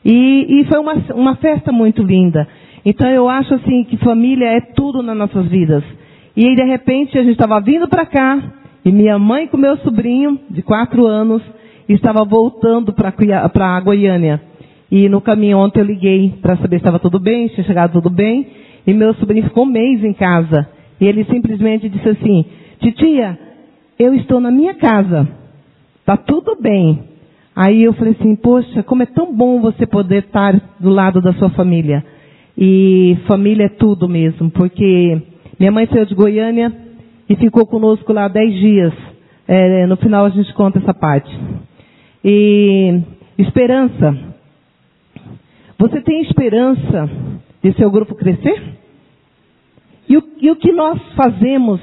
e, 0.05 0.61
e 0.61 0.65
foi 0.65 0.79
uma, 0.79 0.95
uma 1.15 1.37
festa 1.37 1.71
muito 1.71 2.03
linda. 2.03 2.49
Então 2.85 3.09
eu 3.09 3.29
acho 3.29 3.55
assim 3.55 3.85
que 3.85 3.97
família 3.99 4.47
é 4.47 4.61
tudo 4.61 5.03
nas 5.03 5.17
nossas 5.17 5.47
vidas. 5.47 5.85
E 6.37 6.47
aí, 6.47 6.57
de 6.57 6.65
repente, 6.65 7.19
a 7.19 7.23
gente 7.23 7.33
estava 7.33 7.61
vindo 7.61 7.89
para 7.89 8.07
cá, 8.07 8.43
e 8.85 8.91
minha 8.91 9.19
mãe 9.19 9.47
com 9.47 9.57
meu 9.57 9.77
sobrinho, 9.79 10.39
de 10.51 10.63
quatro 10.63 11.07
anos, 11.07 11.43
estava 11.89 12.25
voltando 12.25 12.93
para 12.93 13.81
Goiânia. 13.81 14.41
E 14.91 15.09
no 15.09 15.21
caminho 15.21 15.59
ontem 15.59 15.81
eu 15.81 15.85
liguei 15.85 16.35
para 16.43 16.57
saber 16.57 16.77
se 16.77 16.81
estava 16.81 16.99
tudo 16.99 17.21
bem, 17.21 17.49
se 17.49 17.55
tinha 17.55 17.67
chegado 17.67 17.93
tudo 17.93 18.11
bem. 18.11 18.47
E 18.87 18.93
meu 18.93 19.15
sobrinho 19.15 19.45
ficou 19.45 19.65
um 19.65 19.71
mês 19.71 20.03
em 20.03 20.13
casa. 20.13 20.69
E 21.01 21.07
ele 21.07 21.25
simplesmente 21.25 21.89
disse 21.89 22.09
assim: 22.09 22.45
Titia, 22.81 23.39
eu 24.01 24.15
estou 24.15 24.41
na 24.41 24.51
minha 24.51 24.73
casa, 24.73 25.29
está 25.99 26.17
tudo 26.17 26.57
bem. 26.59 27.05
Aí 27.55 27.83
eu 27.83 27.93
falei 27.93 28.17
assim: 28.19 28.35
Poxa, 28.35 28.83
como 28.83 29.03
é 29.03 29.07
tão 29.07 29.37
bom 29.37 29.61
você 29.61 29.87
poder 29.87 30.25
estar 30.25 30.59
do 30.81 30.89
lado 30.89 31.21
da 31.21 31.35
sua 31.35 31.51
família. 31.51 32.03
E 32.57 33.19
família 33.27 33.67
é 33.67 33.69
tudo 33.69 34.09
mesmo, 34.09 34.51
porque 34.51 35.21
minha 35.59 35.71
mãe 35.71 35.87
saiu 35.87 36.07
de 36.07 36.15
Goiânia 36.15 36.73
e 37.29 37.37
ficou 37.37 37.67
conosco 37.67 38.11
lá 38.11 38.27
dez 38.27 38.55
dias. 38.55 38.95
É, 39.47 39.87
no 39.87 39.97
final 39.99 40.25
a 40.25 40.31
gente 40.31 40.53
conta 40.55 40.79
essa 40.79 40.95
parte. 40.95 41.31
E 42.25 43.03
esperança. 43.37 44.17
Você 45.79 46.01
tem 46.01 46.23
esperança 46.23 47.11
de 47.63 47.75
seu 47.75 47.91
grupo 47.91 48.15
crescer? 48.15 48.63
E 50.09 50.17
o, 50.17 50.23
e 50.41 50.51
o 50.51 50.57
que 50.57 50.73
nós 50.73 50.99
fazemos 51.15 51.81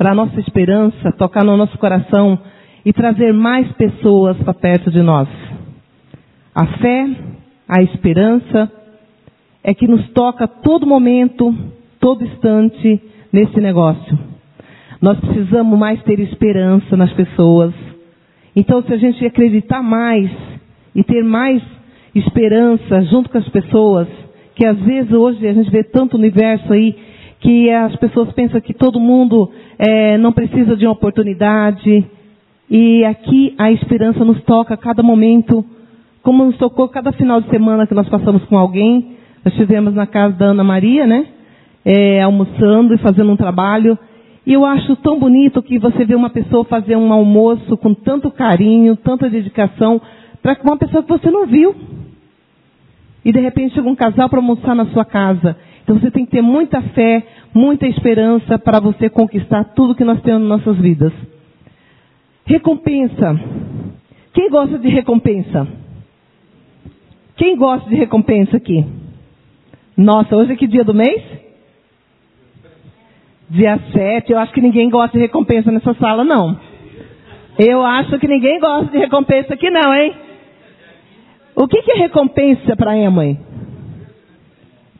para 0.00 0.12
a 0.12 0.14
nossa 0.14 0.40
esperança 0.40 1.12
tocar 1.12 1.44
no 1.44 1.58
nosso 1.58 1.76
coração 1.76 2.38
e 2.86 2.90
trazer 2.90 3.34
mais 3.34 3.70
pessoas 3.72 4.34
para 4.38 4.54
perto 4.54 4.90
de 4.90 5.02
nós? 5.02 5.28
A 6.54 6.64
fé, 6.78 7.06
a 7.68 7.82
esperança, 7.82 8.72
é 9.62 9.74
que 9.74 9.86
nos 9.86 10.08
toca 10.12 10.48
todo 10.48 10.86
momento, 10.86 11.54
todo 12.00 12.24
instante 12.24 12.98
nesse 13.30 13.60
negócio. 13.60 14.18
Nós 15.02 15.20
precisamos 15.20 15.78
mais 15.78 16.02
ter 16.04 16.18
esperança 16.18 16.96
nas 16.96 17.12
pessoas. 17.12 17.74
Então, 18.56 18.82
se 18.82 18.94
a 18.94 18.96
gente 18.96 19.22
acreditar 19.26 19.82
mais 19.82 20.30
e 20.94 21.04
ter 21.04 21.22
mais 21.22 21.62
esperança 22.14 23.02
junto 23.02 23.28
com 23.28 23.36
as 23.36 23.48
pessoas, 23.50 24.08
que 24.54 24.64
às 24.64 24.78
vezes 24.78 25.12
hoje 25.12 25.46
a 25.46 25.52
gente 25.52 25.70
vê 25.70 25.84
tanto 25.84 26.16
universo 26.16 26.72
aí 26.72 26.96
que 27.40 27.70
as 27.70 27.96
pessoas 27.96 28.30
pensam 28.32 28.60
que 28.60 28.74
todo 28.74 29.00
mundo 29.00 29.50
é, 29.78 30.18
não 30.18 30.30
precisa 30.30 30.76
de 30.76 30.86
uma 30.86 30.92
oportunidade. 30.92 32.06
E 32.70 33.04
aqui 33.04 33.54
a 33.58 33.72
esperança 33.72 34.24
nos 34.24 34.42
toca 34.42 34.74
a 34.74 34.76
cada 34.76 35.02
momento, 35.02 35.64
como 36.22 36.44
nos 36.44 36.56
tocou 36.58 36.88
cada 36.88 37.12
final 37.12 37.40
de 37.40 37.48
semana 37.48 37.86
que 37.86 37.94
nós 37.94 38.08
passamos 38.08 38.44
com 38.44 38.58
alguém. 38.58 39.16
Nós 39.42 39.54
estivemos 39.54 39.94
na 39.94 40.06
casa 40.06 40.36
da 40.36 40.46
Ana 40.46 40.62
Maria, 40.62 41.06
né? 41.06 41.26
É, 41.82 42.22
almoçando 42.22 42.94
e 42.94 42.98
fazendo 42.98 43.32
um 43.32 43.36
trabalho. 43.36 43.98
E 44.46 44.52
eu 44.52 44.66
acho 44.66 44.94
tão 44.96 45.18
bonito 45.18 45.62
que 45.62 45.78
você 45.78 46.04
vê 46.04 46.14
uma 46.14 46.30
pessoa 46.30 46.64
fazer 46.64 46.96
um 46.96 47.10
almoço 47.10 47.74
com 47.78 47.94
tanto 47.94 48.30
carinho, 48.30 48.96
tanta 48.96 49.30
dedicação, 49.30 50.00
para 50.42 50.58
uma 50.62 50.76
pessoa 50.76 51.02
que 51.02 51.08
você 51.08 51.30
não 51.30 51.46
viu. 51.46 51.74
E 53.24 53.32
de 53.32 53.40
repente 53.40 53.74
chega 53.74 53.88
um 53.88 53.94
casal 53.94 54.28
para 54.28 54.38
almoçar 54.38 54.74
na 54.74 54.86
sua 54.86 55.04
casa. 55.04 55.56
Então 55.90 55.98
você 55.98 56.10
tem 56.12 56.24
que 56.24 56.30
ter 56.30 56.40
muita 56.40 56.80
fé, 56.80 57.20
muita 57.52 57.84
esperança 57.84 58.56
para 58.56 58.78
você 58.78 59.10
conquistar 59.10 59.64
tudo 59.74 59.96
que 59.96 60.04
nós 60.04 60.22
temos 60.22 60.48
nas 60.48 60.60
nossas 60.60 60.80
vidas. 60.80 61.12
Recompensa. 62.46 63.36
Quem 64.32 64.48
gosta 64.50 64.78
de 64.78 64.86
recompensa? 64.86 65.66
Quem 67.36 67.56
gosta 67.56 67.90
de 67.90 67.96
recompensa 67.96 68.56
aqui? 68.56 68.86
Nossa, 69.96 70.36
hoje 70.36 70.52
é 70.52 70.56
que 70.56 70.68
dia 70.68 70.84
do 70.84 70.94
mês? 70.94 71.24
Dia 73.48 73.76
7. 73.92 74.30
Eu 74.30 74.38
acho 74.38 74.52
que 74.52 74.60
ninguém 74.60 74.88
gosta 74.90 75.18
de 75.18 75.24
recompensa 75.24 75.72
nessa 75.72 75.92
sala, 75.94 76.22
não. 76.22 76.56
Eu 77.58 77.84
acho 77.84 78.16
que 78.20 78.28
ninguém 78.28 78.60
gosta 78.60 78.92
de 78.92 78.98
recompensa 78.98 79.54
aqui, 79.54 79.68
não, 79.68 79.92
hein? 79.92 80.14
O 81.56 81.66
que, 81.66 81.82
que 81.82 81.90
é 81.90 81.96
recompensa 81.96 82.76
para 82.76 82.92
a 82.92 83.10
mãe? 83.10 83.49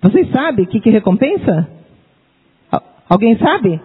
Vocês 0.03 0.31
sabem 0.31 0.65
o 0.65 0.69
que, 0.69 0.81
que 0.81 0.91
recompensa? 0.91 1.69
Alguém 3.09 3.37
sabe? 3.39 3.81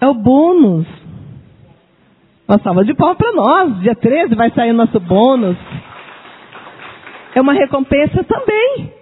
É 0.00 0.06
o 0.06 0.14
bônus. 0.14 0.86
Uma 2.46 2.58
salva 2.58 2.84
de 2.84 2.94
palmas 2.94 3.18
para 3.18 3.32
nós. 3.32 3.80
Dia 3.80 3.94
13 3.94 4.34
vai 4.34 4.50
sair 4.50 4.70
o 4.70 4.74
nosso 4.74 5.00
bônus. 5.00 5.56
É 7.34 7.40
uma 7.40 7.52
recompensa 7.52 8.22
também. 8.24 8.92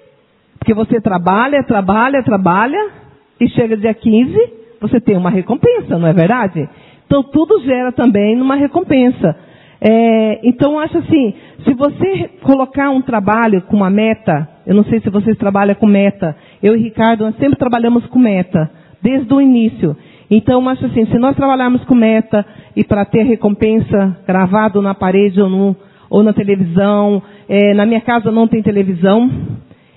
Porque 0.59 0.75
você 0.75 1.01
trabalha, 1.01 1.63
trabalha, 1.65 2.23
trabalha, 2.23 2.91
e 3.41 3.49
chega 3.49 3.77
dia 3.77 3.95
15, 3.95 4.53
você 4.81 5.01
tem 5.01 5.17
uma 5.17 5.31
recompensa, 5.31 5.99
não 5.99 6.09
é 6.09 6.13
verdade? 6.13 6.69
Então 7.07 7.23
tudo 7.23 7.61
gera 7.61 7.93
também 7.93 8.41
uma 8.41 8.57
recompensa. 8.57 9.37
É, 9.81 10.41
então 10.43 10.79
acho 10.79 10.99
assim, 10.99 11.35
se 11.65 11.73
você 11.75 12.31
colocar 12.43 12.91
um 12.91 13.01
trabalho 13.01 13.63
com 13.63 13.77
uma 13.77 13.91
meta, 13.91 14.49
eu 14.67 14.75
não 14.75 14.85
sei 14.85 15.01
se 15.01 15.09
vocês 15.09 15.37
trabalham 15.39 15.75
com 15.77 15.87
meta, 15.87 16.37
eu 16.63 16.75
e 16.75 16.83
Ricardo 16.83 17.25
nós 17.25 17.37
sempre 17.37 17.57
trabalhamos 17.57 18.05
com 18.07 18.19
meta, 18.19 18.71
desde 19.01 19.33
o 19.33 19.41
início. 19.41 19.97
Então 20.29 20.69
acho 20.69 20.85
assim, 20.87 21.07
se 21.07 21.19
nós 21.19 21.37
trabalharmos 21.37 21.85
com 21.85 21.95
meta 21.95 22.45
e 22.75 22.83
para 22.83 23.05
ter 23.05 23.23
recompensa 23.23 24.17
gravado 24.27 24.83
na 24.83 24.95
parede 24.95 25.41
ou, 25.41 25.49
no, 25.49 25.77
ou 26.11 26.23
na 26.25 26.33
televisão, 26.33 27.23
é, 27.49 27.73
na 27.73 27.87
minha 27.87 28.01
casa 28.01 28.33
não 28.33 28.49
tem 28.49 28.63
televisão, 28.63 29.31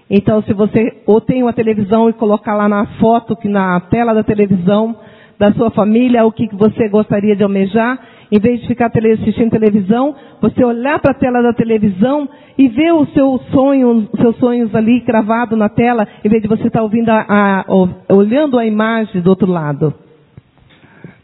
então 0.09 0.43
se 0.43 0.53
você 0.53 1.01
ou 1.07 1.19
tem 1.19 1.41
uma 1.41 1.53
televisão 1.53 2.07
e 2.07 2.13
colocar 2.13 2.53
lá 2.53 2.69
na 2.69 2.85
foto, 2.99 3.35
que 3.35 3.47
na 3.47 3.79
tela 3.79 4.13
da 4.13 4.23
televisão 4.23 4.95
da 5.39 5.51
sua 5.53 5.71
família, 5.71 6.23
o 6.23 6.31
que 6.31 6.47
você 6.55 6.87
gostaria 6.87 7.35
de 7.35 7.41
almejar, 7.41 7.97
em 8.31 8.39
vez 8.39 8.61
de 8.61 8.67
ficar 8.67 8.87
assistindo 8.87 9.49
televisão, 9.49 10.15
você 10.41 10.63
olhar 10.63 10.99
para 10.99 11.11
a 11.11 11.15
tela 11.15 11.41
da 11.41 11.53
televisão 11.53 12.29
e 12.57 12.67
ver 12.69 12.93
os 12.93 13.11
seus 13.13 13.41
sonhos, 13.47 14.07
os 14.13 14.19
seus 14.19 14.37
sonhos 14.37 14.73
ali 14.73 15.01
cravado 15.01 15.57
na 15.57 15.67
tela, 15.67 16.07
em 16.23 16.29
vez 16.29 16.41
de 16.41 16.47
você 16.47 16.67
estar 16.67 16.79
tá 16.79 16.83
ouvindo 16.83 17.09
a, 17.09 17.25
a, 17.27 17.65
olhando 18.13 18.57
a 18.57 18.65
imagem 18.65 19.21
do 19.21 19.29
outro 19.29 19.51
lado. 19.51 19.93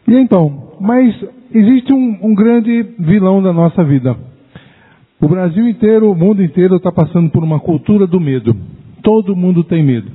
E 0.06 0.14
então, 0.14 0.74
mas 0.80 1.14
existe 1.54 1.92
um, 1.92 2.18
um 2.22 2.34
grande 2.34 2.82
vilão 2.98 3.42
da 3.42 3.52
nossa 3.52 3.82
vida. 3.82 4.14
O 5.20 5.28
Brasil 5.28 5.66
inteiro, 5.66 6.10
o 6.10 6.14
mundo 6.14 6.42
inteiro 6.42 6.76
está 6.76 6.92
passando 6.92 7.30
por 7.30 7.42
uma 7.42 7.58
cultura 7.58 8.06
do 8.06 8.20
medo. 8.20 8.54
Todo 9.02 9.34
mundo 9.34 9.64
tem 9.64 9.82
medo. 9.82 10.10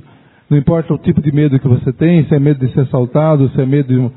Não 0.48 0.56
importa 0.56 0.94
o 0.94 0.98
tipo 0.98 1.20
de 1.20 1.32
medo 1.32 1.58
que 1.58 1.68
você 1.68 1.92
tem, 1.92 2.24
se 2.24 2.34
é 2.34 2.38
medo 2.38 2.64
de 2.64 2.72
ser 2.72 2.82
assaltado, 2.82 3.48
se 3.50 3.60
é 3.60 3.66
medo 3.66 3.88
de 3.88 4.12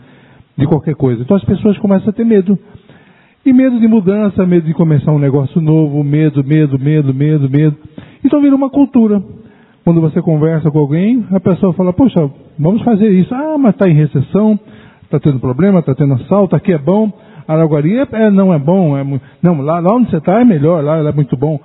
de 0.58 0.66
qualquer 0.66 0.96
coisa. 0.96 1.22
Então 1.22 1.38
as 1.38 1.44
pessoas 1.44 1.78
começam 1.78 2.10
a 2.10 2.14
ter 2.14 2.26
medo. 2.26 2.58
E 3.46 3.54
medo 3.54 3.80
de 3.80 3.88
mudança, 3.88 4.46
medo 4.46 4.66
de 4.66 4.74
começar 4.74 5.12
um 5.12 5.20
negócio 5.20 5.62
novo, 5.62 6.04
medo, 6.04 6.44
medo, 6.44 6.78
medo, 6.78 7.14
medo, 7.14 7.50
medo. 7.50 7.78
Então 8.24 8.42
vira 8.42 8.56
uma 8.56 8.70
cultura. 8.70 9.22
Quando 9.86 10.02
você 10.02 10.22
conversa 10.22 10.70
com 10.70 10.80
alguém, 10.80 11.26
a 11.32 11.40
pessoa 11.40 11.72
fala, 11.72 11.94
poxa, 11.94 12.30
vamos 12.60 12.82
fazer 12.82 13.10
isso. 13.10 13.34
Ah, 13.34 13.58
mas 13.58 13.74
está 13.74 13.88
em 13.88 13.94
recessão, 13.94 14.60
está 15.04 15.18
tendo 15.18 15.40
problema, 15.40 15.80
está 15.80 15.96
tendo 15.96 16.16
assalto, 16.16 16.56
aqui 16.56 16.74
é 16.74 16.78
bom. 16.78 17.10
Araguari 17.48 17.98
é, 17.98 18.08
é, 18.12 18.30
não 18.30 18.54
é 18.54 18.60
bom, 18.60 18.98
é, 18.98 19.06
não, 19.42 19.62
lá, 19.62 19.80
lá 19.80 19.96
onde 19.96 20.10
você 20.10 20.18
está 20.18 20.42
é 20.42 20.44
melhor, 20.44 20.84
lá 20.84 20.98
é 20.98 21.12
muito 21.14 21.38
bom. 21.38 21.58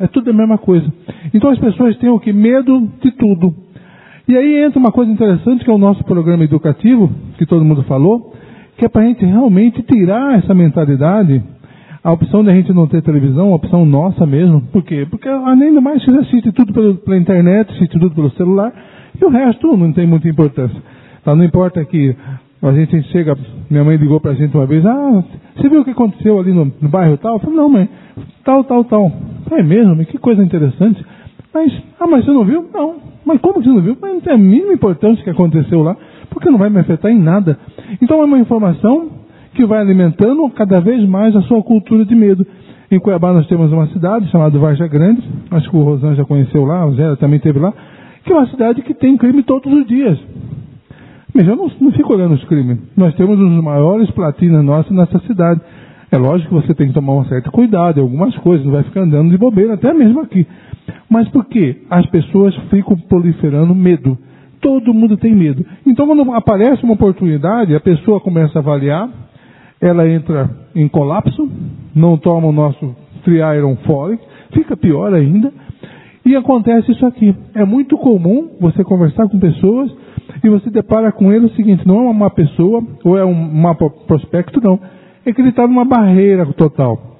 É 0.00 0.08
tudo 0.08 0.30
a 0.30 0.32
mesma 0.32 0.58
coisa. 0.58 0.92
Então 1.32 1.50
as 1.50 1.58
pessoas 1.58 1.96
têm 1.98 2.08
o 2.08 2.18
que? 2.18 2.32
Medo 2.32 2.88
de 3.00 3.12
tudo. 3.12 3.54
E 4.28 4.36
aí 4.36 4.62
entra 4.62 4.78
uma 4.78 4.92
coisa 4.92 5.10
interessante 5.10 5.64
que 5.64 5.70
é 5.70 5.72
o 5.72 5.78
nosso 5.78 6.04
programa 6.04 6.44
educativo, 6.44 7.10
que 7.38 7.46
todo 7.46 7.64
mundo 7.64 7.82
falou, 7.84 8.34
que 8.76 8.84
é 8.84 8.88
para 8.88 9.00
a 9.00 9.04
gente 9.06 9.24
realmente 9.24 9.82
tirar 9.82 10.38
essa 10.38 10.52
mentalidade, 10.52 11.42
a 12.04 12.12
opção 12.12 12.44
de 12.44 12.50
a 12.50 12.54
gente 12.54 12.70
não 12.70 12.86
ter 12.86 13.00
televisão, 13.00 13.52
a 13.52 13.56
opção 13.56 13.86
nossa 13.86 14.26
mesmo. 14.26 14.60
Por 14.70 14.82
quê? 14.82 15.06
Porque 15.10 15.26
do 15.30 15.80
mais 15.80 16.04
você 16.04 16.10
assiste 16.10 16.52
tudo 16.52 16.74
pela 17.00 17.16
internet, 17.16 17.72
assiste 17.72 17.98
tudo 17.98 18.14
pelo 18.14 18.30
celular, 18.32 18.70
e 19.18 19.24
o 19.24 19.30
resto 19.30 19.74
não 19.74 19.94
tem 19.94 20.06
muita 20.06 20.28
importância. 20.28 20.78
Tá? 21.24 21.34
Não 21.34 21.42
importa 21.42 21.82
que 21.86 22.14
a 22.62 22.72
gente 22.72 23.02
chega, 23.04 23.34
minha 23.70 23.82
mãe 23.82 23.96
ligou 23.96 24.20
para 24.20 24.32
a 24.32 24.34
gente 24.34 24.54
uma 24.54 24.66
vez, 24.66 24.84
ah, 24.84 25.24
você 25.56 25.70
viu 25.70 25.80
o 25.80 25.84
que 25.84 25.92
aconteceu 25.92 26.38
ali 26.38 26.52
no, 26.52 26.70
no 26.82 26.88
bairro 26.90 27.16
tal? 27.16 27.36
Eu 27.36 27.40
falei, 27.40 27.56
não, 27.56 27.70
mãe, 27.70 27.88
tal, 28.44 28.62
tal, 28.64 28.84
tal. 28.84 29.10
É 29.52 29.62
mesmo, 29.62 30.04
que 30.04 30.18
coisa 30.18 30.44
interessante. 30.44 31.02
Mas, 31.52 31.72
ah, 31.98 32.06
mas 32.06 32.24
você 32.24 32.30
não 32.30 32.44
viu? 32.44 32.66
Não. 32.72 32.96
Mas 33.24 33.40
como 33.40 33.62
você 33.62 33.68
não 33.68 33.80
viu? 33.80 33.96
Mas 34.00 34.12
não 34.12 34.20
tem 34.20 34.32
a 34.32 34.38
mínima 34.38 34.72
importância 34.72 35.22
que 35.22 35.30
aconteceu 35.30 35.82
lá 35.82 35.96
porque 36.30 36.50
não 36.50 36.58
vai 36.58 36.70
me 36.70 36.78
afetar 36.78 37.10
em 37.10 37.18
nada. 37.18 37.58
Então 38.00 38.20
é 38.20 38.24
uma 38.24 38.38
informação 38.38 39.08
que 39.54 39.64
vai 39.66 39.80
alimentando 39.80 40.48
cada 40.50 40.80
vez 40.80 41.06
mais 41.08 41.34
a 41.34 41.42
sua 41.42 41.62
cultura 41.62 42.04
de 42.04 42.14
medo. 42.14 42.46
Em 42.90 42.98
Cuiabá 42.98 43.32
nós 43.32 43.46
temos 43.46 43.72
uma 43.72 43.86
cidade 43.88 44.30
chamada 44.30 44.58
Varja 44.58 44.86
Grande, 44.86 45.22
acho 45.50 45.68
que 45.68 45.76
o 45.76 45.82
Rosan 45.82 46.14
já 46.14 46.24
conheceu 46.24 46.64
lá, 46.64 46.86
o 46.86 46.94
Zé 46.94 47.16
também 47.16 47.38
teve 47.38 47.58
lá, 47.58 47.72
que 48.24 48.32
é 48.32 48.36
uma 48.36 48.46
cidade 48.46 48.82
que 48.82 48.94
tem 48.94 49.16
crime 49.16 49.42
todos 49.42 49.70
os 49.70 49.86
dias. 49.86 50.18
Mas 51.34 51.46
eu 51.46 51.54
não, 51.54 51.70
não 51.80 51.92
fico 51.92 52.14
olhando 52.14 52.34
os 52.34 52.44
crimes. 52.44 52.78
Nós 52.96 53.14
temos 53.14 53.38
os 53.38 53.62
maiores 53.62 54.10
platinas 54.12 54.64
nossos 54.64 54.90
nessa 54.90 55.18
cidade. 55.20 55.60
É 56.10 56.16
lógico 56.16 56.48
que 56.48 56.66
você 56.66 56.74
tem 56.74 56.88
que 56.88 56.94
tomar 56.94 57.12
um 57.12 57.24
certo 57.26 57.50
cuidado 57.50 57.98
em 57.98 58.02
algumas 58.02 58.34
coisas, 58.36 58.64
não 58.64 58.72
vai 58.72 58.82
ficar 58.82 59.02
andando 59.02 59.30
de 59.30 59.36
bobeira, 59.36 59.74
até 59.74 59.92
mesmo 59.92 60.20
aqui. 60.20 60.46
Mas 61.08 61.28
por 61.28 61.44
quê? 61.46 61.82
As 61.90 62.06
pessoas 62.06 62.54
ficam 62.70 62.96
proliferando 62.96 63.74
medo. 63.74 64.18
Todo 64.60 64.94
mundo 64.94 65.16
tem 65.16 65.34
medo. 65.34 65.64
Então, 65.86 66.06
quando 66.06 66.32
aparece 66.32 66.82
uma 66.82 66.94
oportunidade, 66.94 67.74
a 67.74 67.80
pessoa 67.80 68.20
começa 68.20 68.58
a 68.58 68.62
avaliar, 68.62 69.08
ela 69.80 70.08
entra 70.08 70.50
em 70.74 70.88
colapso, 70.88 71.48
não 71.94 72.16
toma 72.16 72.48
o 72.48 72.52
nosso 72.52 72.94
triiron 73.24 73.76
folic, 73.86 74.22
fica 74.52 74.76
pior 74.76 75.14
ainda, 75.14 75.52
e 76.24 76.36
acontece 76.36 76.92
isso 76.92 77.06
aqui. 77.06 77.34
É 77.54 77.64
muito 77.64 77.96
comum 77.96 78.50
você 78.60 78.84
conversar 78.84 79.28
com 79.28 79.38
pessoas 79.38 79.90
e 80.42 80.48
você 80.48 80.70
depara 80.70 81.10
com 81.12 81.32
ele 81.32 81.46
o 81.46 81.54
seguinte: 81.54 81.86
não 81.86 82.06
é 82.06 82.10
uma 82.10 82.30
pessoa 82.30 82.82
ou 83.04 83.16
é 83.16 83.24
um 83.24 83.34
mapa 83.34 83.88
prospecto, 84.06 84.60
não. 84.62 84.78
É 85.24 85.32
que 85.32 85.40
ele 85.40 85.50
está 85.50 85.66
numa 85.66 85.84
barreira 85.84 86.44
total. 86.52 87.17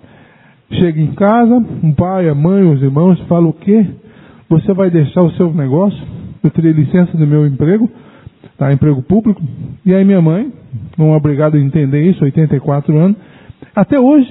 Chega 0.72 1.00
em 1.00 1.14
casa, 1.14 1.54
um 1.82 1.92
pai, 1.92 2.28
a 2.28 2.34
mãe, 2.34 2.62
os 2.62 2.82
irmãos 2.82 3.18
falam 3.22 3.50
o 3.50 3.52
quê? 3.52 3.86
Você 4.48 4.72
vai 4.72 4.90
deixar 4.90 5.22
o 5.22 5.30
seu 5.32 5.52
negócio? 5.52 6.18
eu 6.42 6.50
tirei 6.50 6.72
licença 6.72 7.16
do 7.16 7.26
meu 7.26 7.46
emprego, 7.46 7.90
tá, 8.56 8.72
emprego 8.72 9.02
público, 9.02 9.40
e 9.84 9.94
aí 9.94 10.04
minha 10.04 10.20
mãe, 10.20 10.52
não 10.96 11.12
é 11.12 11.16
obrigada 11.16 11.56
a 11.56 11.60
entender 11.60 12.02
isso, 12.02 12.24
84 12.24 12.96
anos, 12.96 13.16
até 13.74 13.98
hoje, 13.98 14.28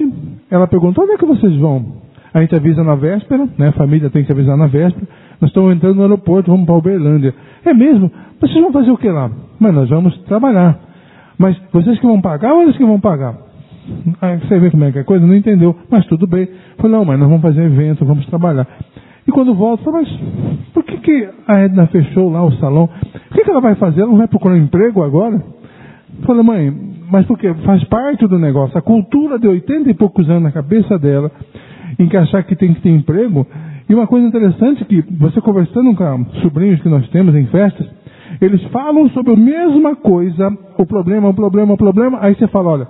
ela 0.50 0.67
perguntou, 0.67 1.04
onde 1.04 1.13
é 1.13 1.17
que 1.17 1.26
vocês 1.26 1.56
vão? 1.58 1.97
A 2.34 2.41
gente 2.41 2.56
avisa 2.56 2.84
na 2.84 2.95
véspera, 2.95 3.47
né, 3.58 3.69
a 3.69 3.73
família 3.73 4.10
tem 4.10 4.23
que 4.23 4.32
avisar 4.32 4.58
na 4.58 4.67
véspera, 4.67 5.08
nós 5.39 5.50
estamos 5.50 5.73
entrando 5.73 5.95
no 5.95 6.02
aeroporto, 6.04 6.52
vamos 6.52 6.65
para 6.65 6.76
Uberlândia. 6.76 7.34
É 7.63 7.73
mesmo? 7.73 8.12
Vocês 8.39 8.60
vão 8.60 8.71
fazer 8.71 8.91
o 8.91 8.97
que 8.97 9.10
lá? 9.10 9.30
Mas 9.60 9.73
nós 9.73 9.89
vamos 9.89 10.17
trabalhar. 10.23 10.80
Mas 11.38 11.56
vocês 11.71 12.00
que 12.00 12.08
vão 12.08 12.19
pagar 12.19 12.54
ou 12.54 12.63
eles 12.63 12.76
que 12.76 12.84
vão 12.84 13.00
pagar? 13.00 13.36
Aí 14.21 14.38
você 14.39 14.60
vê 14.60 14.71
como 14.71 14.84
é 14.84 14.91
que 14.91 15.00
é 15.00 15.02
a 15.02 15.06
coisa, 15.06 15.26
não 15.26 15.36
entendeu. 15.36 15.76
Mas 15.89 16.06
tudo 16.06 16.28
bem. 16.28 16.47
Falei, 16.78 16.91
não, 16.91 17.06
mas 17.06 17.19
nós 17.19 17.28
vamos 17.28 17.41
fazer 17.41 17.63
evento, 17.63 18.06
vamos 18.06 18.26
trabalhar. 18.28 18.67
E 19.28 19.32
quando 19.32 19.54
volta, 19.54 19.91
mas 19.91 20.08
por 20.73 20.84
que, 20.84 20.97
que 20.97 21.30
a 21.47 21.60
Edna 21.60 21.88
fechou 21.88 22.32
lá 22.32 22.43
o 22.45 22.52
salão? 22.54 22.89
O 23.32 23.34
que, 23.34 23.43
que 23.43 23.50
ela 23.50 23.60
vai 23.60 23.76
fazer? 23.76 24.02
Ela 24.02 24.12
não 24.12 24.17
vai 24.17 24.28
procurar 24.28 24.56
um 24.56 24.58
emprego 24.58 25.04
agora? 25.04 25.43
Falei, 26.26 26.43
mãe, 26.43 26.73
mas 27.12 27.26
porque 27.26 27.54
faz 27.65 27.84
parte 27.86 28.26
do 28.26 28.39
negócio. 28.39 28.78
A 28.78 28.82
cultura 28.82 29.38
de 29.38 29.47
80 29.47 29.89
e 29.89 29.93
poucos 29.93 30.30
anos 30.30 30.43
na 30.43 30.52
cabeça 30.52 30.97
dela, 30.97 31.30
em 32.00 32.08
que 32.08 32.15
achar 32.15 32.43
que 32.43 32.56
tem 32.56 32.73
que 32.73 32.82
ter 32.82 32.89
emprego. 32.89 33.45
E 33.89 33.93
uma 33.93 34.08
coisa 34.08 34.28
interessante 34.28 34.84
que 34.86 35.02
você 35.17 35.41
conversando 35.41 35.93
com 35.95 36.26
sobrinhos 36.41 36.82
que 36.82 36.89
nós 36.89 37.08
temos 37.10 37.36
em 37.36 37.45
festas, 37.47 37.88
eles 38.41 38.62
falam 38.65 39.10
sobre 39.10 39.34
a 39.34 39.38
mesma 39.38 39.95
coisa, 39.95 40.56
o 40.78 40.86
problema, 40.86 41.30
o 41.30 41.34
problema, 41.34 41.73
o 41.73 41.78
problema. 41.78 42.19
Aí 42.21 42.36
você 42.36 42.47
fala, 42.47 42.69
olha, 42.69 42.88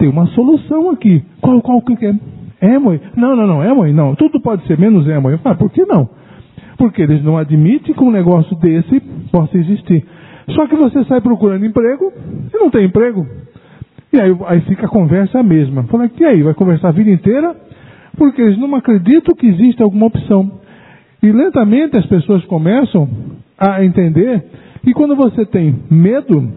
tem 0.00 0.08
uma 0.08 0.26
solução 0.28 0.90
aqui. 0.90 1.22
Qual, 1.42 1.60
qual 1.60 1.82
que 1.82 2.06
é? 2.06 2.14
Emoi? 2.62 2.98
Não, 3.14 3.36
não, 3.36 3.46
não, 3.46 3.62
Emoi 3.62 3.92
não. 3.92 4.14
Tudo 4.14 4.40
pode 4.40 4.66
ser 4.66 4.78
menos 4.78 5.06
Emoi. 5.06 5.38
Ah, 5.44 5.54
por 5.54 5.70
que 5.70 5.84
não? 5.84 6.08
Porque 6.78 7.02
eles 7.02 7.22
não 7.22 7.36
admitem 7.36 7.94
que 7.94 8.02
um 8.02 8.10
negócio 8.10 8.56
desse 8.56 8.98
possa 9.30 9.56
existir. 9.58 10.04
Só 10.48 10.66
que 10.66 10.74
você 10.74 11.04
sai 11.04 11.20
procurando 11.20 11.66
emprego 11.66 12.10
e 12.52 12.58
não 12.58 12.70
tem 12.70 12.86
emprego. 12.86 13.26
E 14.10 14.18
aí, 14.18 14.36
aí 14.46 14.60
fica 14.62 14.86
a 14.86 14.88
conversa 14.88 15.42
mesma. 15.42 15.84
Fala, 15.84 16.10
e 16.18 16.24
aí, 16.24 16.42
vai 16.42 16.54
conversar 16.54 16.88
a 16.88 16.92
vida 16.92 17.10
inteira? 17.10 17.54
Porque 18.16 18.40
eles 18.40 18.58
não 18.58 18.74
acreditam 18.74 19.36
que 19.36 19.46
existe 19.46 19.82
alguma 19.82 20.06
opção. 20.06 20.50
E 21.22 21.30
lentamente 21.30 21.98
as 21.98 22.06
pessoas 22.06 22.42
começam 22.46 23.06
a 23.58 23.84
entender 23.84 24.42
que 24.82 24.94
quando 24.94 25.14
você 25.14 25.44
tem 25.44 25.76
medo, 25.90 26.50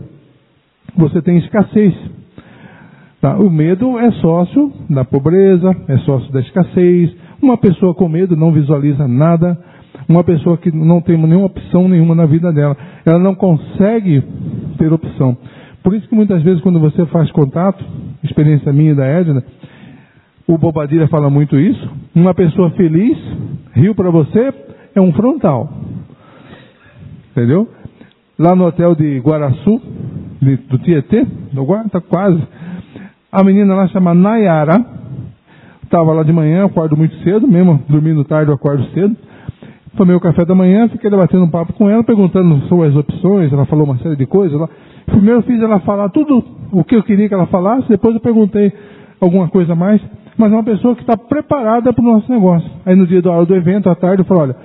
você 0.95 1.21
tem 1.21 1.37
escassez. 1.39 1.93
Tá? 3.23 3.37
O 3.37 3.49
medo 3.49 3.97
é 3.97 4.11
sócio 4.11 4.69
da 4.89 5.05
pobreza, 5.05 5.73
é 5.87 5.97
sócio 5.99 6.29
da 6.33 6.41
escassez. 6.41 7.09
Uma 7.41 7.55
pessoa 7.55 7.95
com 7.95 8.09
medo 8.09 8.35
não 8.35 8.51
visualiza 8.51 9.07
nada. 9.07 9.57
Uma 10.09 10.25
pessoa 10.25 10.57
que 10.57 10.69
não 10.75 10.99
tem 10.99 11.15
nenhuma 11.15 11.45
opção 11.45 11.87
nenhuma 11.87 12.13
na 12.15 12.25
vida 12.25 12.51
dela, 12.51 12.75
ela 13.05 13.17
não 13.17 13.33
consegue 13.33 14.21
ter 14.77 14.91
opção. 14.91 15.37
Por 15.81 15.95
isso 15.95 16.05
que 16.09 16.15
muitas 16.15 16.43
vezes 16.43 16.61
quando 16.61 16.81
você 16.81 17.05
faz 17.05 17.31
contato, 17.31 17.81
experiência 18.25 18.73
minha 18.73 18.91
e 18.91 18.95
da 18.95 19.05
Edna, 19.05 19.41
o 20.45 20.57
Bobadilha 20.57 21.07
fala 21.07 21.29
muito 21.29 21.57
isso. 21.57 21.89
Uma 22.13 22.33
pessoa 22.33 22.71
feliz, 22.71 23.17
rio 23.73 23.95
para 23.95 24.11
você, 24.11 24.53
é 24.93 24.99
um 24.99 25.13
frontal. 25.13 25.71
Entendeu? 27.31 27.69
Lá 28.37 28.53
no 28.53 28.65
hotel 28.65 28.95
de 28.95 29.19
Guaraçu, 29.19 29.81
de, 30.41 30.57
do 30.57 30.77
Tietê, 30.79 31.25
do 31.53 31.63
Guarda, 31.63 32.01
quase, 32.01 32.41
a 33.33 33.43
menina 33.43 33.73
lá 33.73 33.87
chama 33.87 34.13
Nayara. 34.13 34.79
Estava 35.83 36.13
lá 36.13 36.21
de 36.21 36.31
manhã, 36.31 36.65
acordo 36.65 36.95
muito 36.95 37.15
cedo, 37.23 37.47
mesmo 37.47 37.81
dormindo 37.89 38.23
tarde 38.23 38.51
eu 38.51 38.55
acordo 38.55 38.83
cedo. 38.93 39.15
tomei 39.97 40.15
o 40.15 40.19
café 40.19 40.45
da 40.45 40.53
manhã, 40.53 40.87
fiquei 40.87 41.09
debatendo 41.09 41.43
um 41.43 41.49
papo 41.49 41.73
com 41.73 41.89
ela, 41.89 42.03
perguntando 42.03 42.59
sobre 42.67 42.89
as 42.89 42.95
opções, 42.95 43.51
ela 43.51 43.65
falou 43.65 43.85
uma 43.85 43.97
série 43.97 44.15
de 44.15 44.27
coisas 44.27 44.59
lá. 44.59 44.69
Primeiro 45.07 45.39
eu 45.39 45.43
fiz 45.43 45.59
ela 45.61 45.79
falar 45.79 46.09
tudo 46.09 46.43
o 46.71 46.83
que 46.83 46.95
eu 46.95 47.03
queria 47.03 47.27
que 47.27 47.33
ela 47.33 47.47
falasse, 47.47 47.89
depois 47.89 48.13
eu 48.13 48.21
perguntei 48.21 48.71
alguma 49.19 49.47
coisa 49.47 49.73
a 49.73 49.75
mais, 49.75 49.99
mas 50.37 50.51
é 50.51 50.55
uma 50.55 50.63
pessoa 50.63 50.95
que 50.95 51.01
está 51.01 51.17
preparada 51.17 51.91
para 51.91 52.03
o 52.03 52.13
nosso 52.13 52.31
negócio. 52.31 52.69
Aí 52.85 52.95
no 52.95 53.07
dia 53.07 53.21
do, 53.21 53.45
do 53.45 53.55
evento, 53.55 53.89
à 53.89 53.95
tarde, 53.95 54.21
eu 54.21 54.25
falei, 54.25 54.43
olha, 54.43 54.55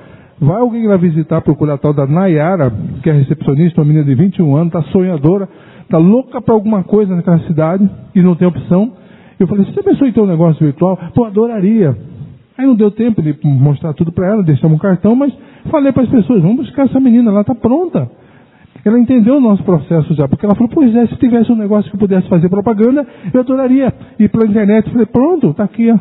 vai 0.41 0.61
alguém 0.61 0.87
lá 0.87 0.97
visitar, 0.97 1.41
procurar 1.41 1.75
a 1.75 1.79
tal 1.79 1.95
da 1.95 2.07
Nayara, 2.07 2.71
que 3.03 3.09
é 3.09 3.13
recepcionista, 3.15 3.81
uma 3.81 3.87
menina 3.87 4.05
de 4.05 4.15
21 4.15 4.57
anos, 4.57 4.75
está 4.75 4.83
sonhadora, 4.93 5.49
está 5.89 5.97
louca 5.97 6.41
para 6.43 6.55
alguma 6.55 6.85
coisa 6.85 7.17
naquela 7.17 7.39
cidade 7.41 7.89
e 8.15 8.21
não 8.21 8.35
tem 8.35 8.47
opção. 8.47 8.93
Eu 9.41 9.47
falei, 9.47 9.65
você 9.65 9.83
pensou 9.83 10.07
em 10.07 10.13
ter 10.13 10.21
um 10.21 10.27
negócio 10.27 10.65
virtual? 10.65 10.99
Pô, 11.15 11.25
adoraria. 11.25 11.97
Aí 12.59 12.67
não 12.67 12.75
deu 12.75 12.91
tempo 12.91 13.23
de 13.23 13.35
mostrar 13.43 13.95
tudo 13.95 14.13
para 14.13 14.29
ela, 14.29 14.43
deixamos 14.43 14.77
um 14.77 14.81
cartão, 14.81 15.17
mas 15.17 15.33
falei 15.71 15.91
para 15.91 16.03
as 16.03 16.09
pessoas, 16.09 16.43
vamos 16.43 16.67
buscar 16.67 16.85
essa 16.85 17.01
menina, 17.01 17.31
ela 17.31 17.41
está 17.41 17.55
pronta. 17.55 18.11
Ela 18.85 18.99
entendeu 18.99 19.37
o 19.37 19.41
nosso 19.41 19.63
processo 19.63 20.15
já, 20.15 20.29
porque 20.29 20.45
ela 20.45 20.55
falou, 20.55 20.69
pois 20.69 20.95
é, 20.95 21.07
se 21.07 21.17
tivesse 21.17 21.51
um 21.51 21.57
negócio 21.57 21.91
que 21.91 21.97
eu 21.97 22.01
pudesse 22.01 22.29
fazer 22.29 22.49
propaganda, 22.49 23.07
eu 23.33 23.41
adoraria 23.41 23.93
ir 24.19 24.29
pela 24.29 24.47
internet. 24.47 24.91
Falei, 24.91 25.07
pronto, 25.07 25.51
está 25.51 25.65
aqui, 25.65 25.91
ó. 25.91 25.99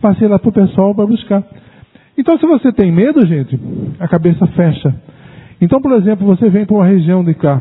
Passei 0.00 0.28
lá 0.28 0.38
para 0.38 0.48
o 0.48 0.52
pessoal 0.52 0.94
para 0.94 1.06
buscar. 1.06 1.42
Então, 2.16 2.38
se 2.38 2.46
você 2.46 2.72
tem 2.72 2.92
medo, 2.92 3.24
gente, 3.26 3.58
a 3.98 4.06
cabeça 4.06 4.46
fecha. 4.48 4.94
Então, 5.60 5.80
por 5.80 5.92
exemplo, 5.92 6.26
você 6.26 6.48
vem 6.50 6.66
para 6.66 6.76
uma 6.76 6.86
região 6.86 7.24
de 7.24 7.34
cá, 7.34 7.60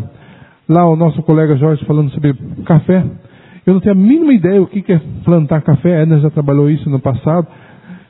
lá 0.67 0.85
o 0.89 0.95
nosso 0.95 1.21
colega 1.23 1.55
Jorge 1.55 1.85
falando 1.85 2.11
sobre 2.11 2.33
café. 2.65 3.03
Eu 3.65 3.73
não 3.73 3.81
tenho 3.81 3.95
a 3.95 3.97
mínima 3.97 4.33
ideia 4.33 4.61
o 4.61 4.67
que 4.67 4.91
é 4.91 5.01
plantar 5.23 5.61
café, 5.61 5.97
a 5.97 6.01
Edna 6.01 6.19
já 6.19 6.29
trabalhou 6.29 6.69
isso 6.69 6.89
no 6.89 6.99
passado. 6.99 7.47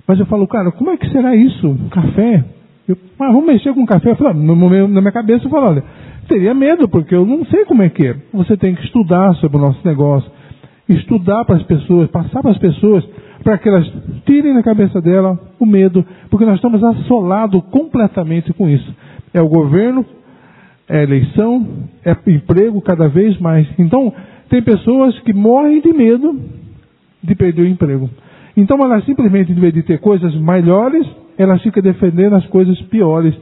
Mas 0.08 0.20
eu 0.20 0.26
falo, 0.26 0.48
cara, 0.48 0.72
como 0.72 0.92
é 0.92 0.98
que 0.98 1.10
será 1.10 1.36
isso? 1.36 1.76
Café? 1.92 2.46
Eu, 2.88 2.98
ah, 3.20 3.28
vamos 3.28 3.46
mexer 3.46 3.74
com 3.74 3.86
café? 3.86 4.12
Eu 4.12 4.16
falo, 4.16 4.34
na 4.34 5.02
minha 5.02 5.12
cabeça 5.12 5.46
eu 5.46 5.50
falo, 5.50 5.68
olha, 5.68 5.84
teria 6.28 6.54
medo, 6.54 6.88
porque 6.88 7.14
eu 7.14 7.26
não 7.26 7.46
sei 7.46 7.66
como 7.66 7.82
é 7.82 7.90
que 7.90 8.08
é. 8.08 8.16
Você 8.34 8.56
tem 8.56 8.74
que 8.74 8.86
estudar 8.86 9.36
sobre 9.36 9.58
o 9.58 9.62
nosso 9.62 9.86
negócio, 9.86 10.32
estudar 10.88 11.44
para 11.44 11.58
as 11.58 11.64
pessoas, 11.64 12.10
passar 12.10 12.42
para 12.42 12.52
as 12.52 12.58
pessoas, 12.58 13.04
para 13.44 13.58
que 13.58 13.68
elas 13.68 13.92
tirem 14.26 14.54
da 14.54 14.64
cabeça 14.64 15.02
dela 15.02 15.38
o 15.60 15.66
medo, 15.66 16.06
porque 16.30 16.46
nós 16.46 16.56
estamos 16.56 16.82
assolados 16.84 17.62
completamente 17.72 18.54
com 18.54 18.70
isso. 18.70 18.96
É 19.34 19.42
o 19.42 19.50
governo, 19.50 20.06
é 20.90 21.04
eleição, 21.04 21.68
é 22.06 22.16
emprego 22.32 22.82
cada 22.82 23.08
vez 23.08 23.38
mais. 23.40 23.68
Então, 23.78 24.14
tem 24.50 24.62
pessoas 24.62 25.18
que 25.20 25.34
morrem 25.34 25.82
de 25.82 25.94
medo 25.94 26.40
de 27.22 27.36
perder 27.36 27.64
o 27.64 27.68
emprego. 27.68 28.10
Então 28.56 28.84
ela 28.84 29.02
simplesmente, 29.02 29.52
em 29.52 29.56
vez 29.56 29.74
de 29.74 29.84
ter 29.84 30.00
coisas 30.00 30.34
melhores, 30.36 31.06
ela 31.38 31.60
fica 31.60 31.82
defendendo 31.82 32.36
as 32.36 32.46
coisas 32.48 32.80
piores. 32.84 33.36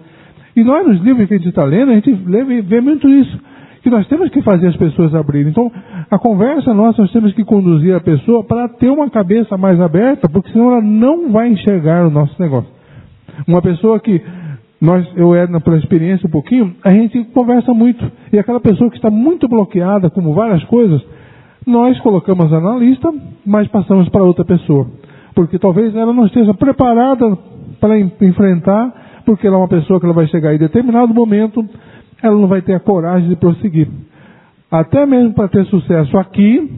E 0.56 0.64
nós, 0.64 0.88
nos 0.88 1.02
livros 1.02 1.28
que 1.28 1.34
a 1.36 1.38
gente 1.38 1.50
está 1.50 1.64
lendo, 1.64 1.92
a 1.92 1.96
gente 1.96 2.12
vê 2.12 2.82
muito 2.82 3.08
isso. 3.10 3.40
Que 3.82 3.90
nós 3.90 4.08
temos 4.08 4.30
que 4.30 4.42
fazer 4.42 4.68
as 4.68 4.76
pessoas 4.76 5.14
abrirem. 5.14 5.52
Então, 5.52 5.72
a 6.10 6.18
conversa 6.18 6.74
nossa, 6.74 7.04
nós 7.04 7.12
temos 7.12 7.34
que 7.34 7.46
conduzir 7.46 7.94
a 7.96 8.00
pessoa 8.00 8.44
para 8.44 8.68
ter 8.68 8.90
uma 8.90 9.10
cabeça 9.10 9.56
mais 9.58 9.80
aberta, 9.80 10.28
porque 10.28 10.52
senão 10.52 10.72
ela 10.72 10.82
não 10.82 11.32
vai 11.32 11.50
enxergar 11.50 12.08
o 12.08 12.10
nosso 12.10 12.36
negócio. 12.42 12.70
Uma 13.48 13.62
pessoa 13.62 14.00
que 14.00 14.22
nós, 14.86 15.08
eu 15.16 15.34
era 15.34 15.60
pela 15.60 15.78
experiência 15.78 16.28
um 16.28 16.32
pouquinho, 16.32 16.76
a 16.84 16.92
gente 16.92 17.24
conversa 17.26 17.74
muito. 17.74 18.10
E 18.32 18.40
aquela 18.40 18.60
pessoa 18.60 18.90
que 18.90 18.98
está 18.98 19.10
muito 19.10 19.48
bloqueada, 19.48 20.10
como 20.10 20.34
várias 20.34 20.64
coisas, 20.66 21.02
nós 21.66 22.00
colocamos 22.00 22.52
ela 22.52 22.74
na 22.74 22.80
lista, 22.80 23.12
mas 23.46 23.68
passamos 23.68 24.08
para 24.10 24.24
outra 24.24 24.46
pessoa 24.46 24.88
porque 25.36 25.60
talvez 25.60 25.94
ela 25.94 26.14
não 26.14 26.26
esteja 26.26 26.54
preparada 26.54 27.38
para 27.80 28.00
enfrentar, 28.00 29.22
porque 29.26 29.46
ela 29.46 29.58
é 29.58 29.60
uma 29.60 29.68
pessoa 29.68 30.00
que 30.00 30.06
ela 30.06 30.16
vai 30.16 30.28
chegar 30.28 30.56
em 30.56 30.58
determinado 30.58 31.14
momento, 31.14 31.64
ela 32.24 32.36
não 32.36 32.48
vai 32.48 32.62
ter 32.62 32.74
a 32.74 32.80
coragem 32.80 33.28
de 33.28 33.36
prosseguir. 33.36 33.90
Até 34.72 35.06
mesmo 35.06 35.34
para 35.34 35.50
ter 35.50 35.66
sucesso 35.66 36.18
aqui, 36.18 36.72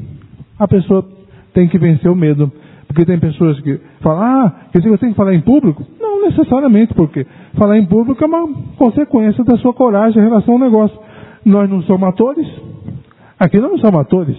a 0.57 0.67
pessoa 0.67 1.05
tem 1.53 1.67
que 1.67 1.77
vencer 1.77 2.09
o 2.09 2.15
medo. 2.15 2.51
Porque 2.87 3.05
tem 3.05 3.19
pessoas 3.19 3.59
que 3.59 3.79
falam, 4.01 4.23
ah, 4.23 4.55
quer 4.71 4.79
dizer, 4.79 4.89
eu 4.89 4.97
tenho 4.97 5.11
que 5.11 5.17
falar 5.17 5.33
em 5.33 5.41
público? 5.41 5.85
Não 5.99 6.23
necessariamente, 6.23 6.93
porque 6.93 7.27
falar 7.57 7.77
em 7.77 7.85
público 7.85 8.23
é 8.23 8.27
uma 8.27 8.47
consequência 8.77 9.43
da 9.43 9.57
sua 9.57 9.73
coragem 9.73 10.21
em 10.21 10.25
relação 10.25 10.53
ao 10.53 10.59
negócio. 10.59 10.97
Nós 11.45 11.69
não 11.69 11.81
somos 11.83 12.07
atores. 12.07 12.47
Aqui 13.39 13.59
não 13.59 13.77
somos 13.77 13.99
atores. 14.01 14.37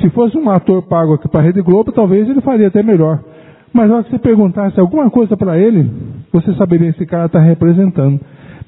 Se 0.00 0.10
fosse 0.10 0.36
um 0.36 0.50
ator 0.50 0.82
pago 0.82 1.14
aqui 1.14 1.28
para 1.28 1.40
a 1.40 1.42
Rede 1.42 1.62
Globo, 1.62 1.92
talvez 1.92 2.28
ele 2.28 2.40
faria 2.40 2.68
até 2.68 2.82
melhor. 2.82 3.20
Mas 3.72 3.88
na 3.88 3.96
hora 3.96 4.04
que 4.04 4.10
você 4.10 4.18
perguntasse 4.18 4.78
alguma 4.78 5.10
coisa 5.10 5.36
para 5.36 5.58
ele, 5.58 5.90
você 6.32 6.54
saberia 6.54 6.90
esse 6.90 7.06
cara 7.06 7.26
está 7.26 7.40
representando. 7.40 8.20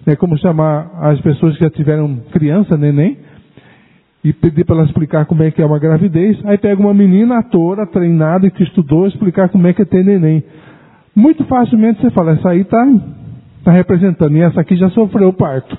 É 0.06 0.16
como 0.16 0.38
chamar 0.38 0.90
as 1.00 1.20
pessoas 1.20 1.56
que 1.56 1.64
já 1.64 1.70
tiveram 1.70 2.16
criança, 2.30 2.76
neném, 2.76 3.18
e 4.22 4.32
pedir 4.32 4.64
para 4.64 4.76
ela 4.76 4.84
explicar 4.84 5.26
como 5.26 5.42
é 5.42 5.50
que 5.50 5.60
é 5.60 5.66
uma 5.66 5.78
gravidez. 5.78 6.38
Aí 6.44 6.58
pega 6.58 6.80
uma 6.80 6.94
menina 6.94 7.38
atora, 7.38 7.87
treinada 7.87 8.50
que 8.50 8.62
estudou, 8.62 9.06
explicar 9.06 9.48
como 9.48 9.66
é 9.66 9.72
que 9.72 9.82
é 9.82 9.84
ter 9.84 10.04
neném. 10.04 10.44
Muito 11.14 11.44
facilmente 11.44 12.00
você 12.00 12.10
fala, 12.10 12.32
essa 12.32 12.50
aí 12.50 12.62
está 12.62 12.87
tá 13.64 13.72
representando, 13.72 14.37
e 14.37 14.42
essa 14.42 14.61
aqui 14.61 14.77
já 14.77 14.90
sofreu 14.90 15.31
o 15.31 15.33
parto. 15.33 15.77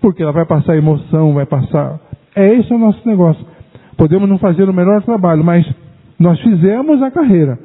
Porque 0.00 0.22
ela 0.22 0.32
vai 0.32 0.44
passar 0.44 0.76
emoção, 0.76 1.34
vai 1.34 1.46
passar. 1.46 1.98
É 2.34 2.54
esse 2.54 2.72
o 2.72 2.78
nosso 2.78 3.00
negócio. 3.08 3.44
Podemos 3.96 4.28
não 4.28 4.38
fazer 4.38 4.68
o 4.68 4.72
melhor 4.72 5.02
trabalho, 5.02 5.42
mas 5.42 5.66
nós 6.18 6.38
fizemos 6.40 7.02
a 7.02 7.10
carreira. 7.10 7.58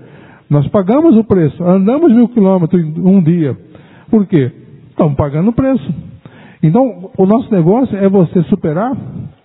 Nós 0.49 0.67
pagamos 0.67 1.17
o 1.17 1.23
preço, 1.23 1.63
andamos 1.63 2.13
mil 2.13 2.27
quilômetros 2.29 2.81
em 2.81 3.01
um 3.05 3.21
dia. 3.21 3.57
Por 4.09 4.25
quê? 4.25 4.51
Estamos 4.89 5.15
pagando 5.15 5.49
o 5.49 5.53
preço. 5.53 5.93
Então, 6.63 7.09
o 7.17 7.25
nosso 7.25 7.51
negócio 7.53 7.97
é 7.97 8.07
você 8.07 8.43
superar 8.43 8.95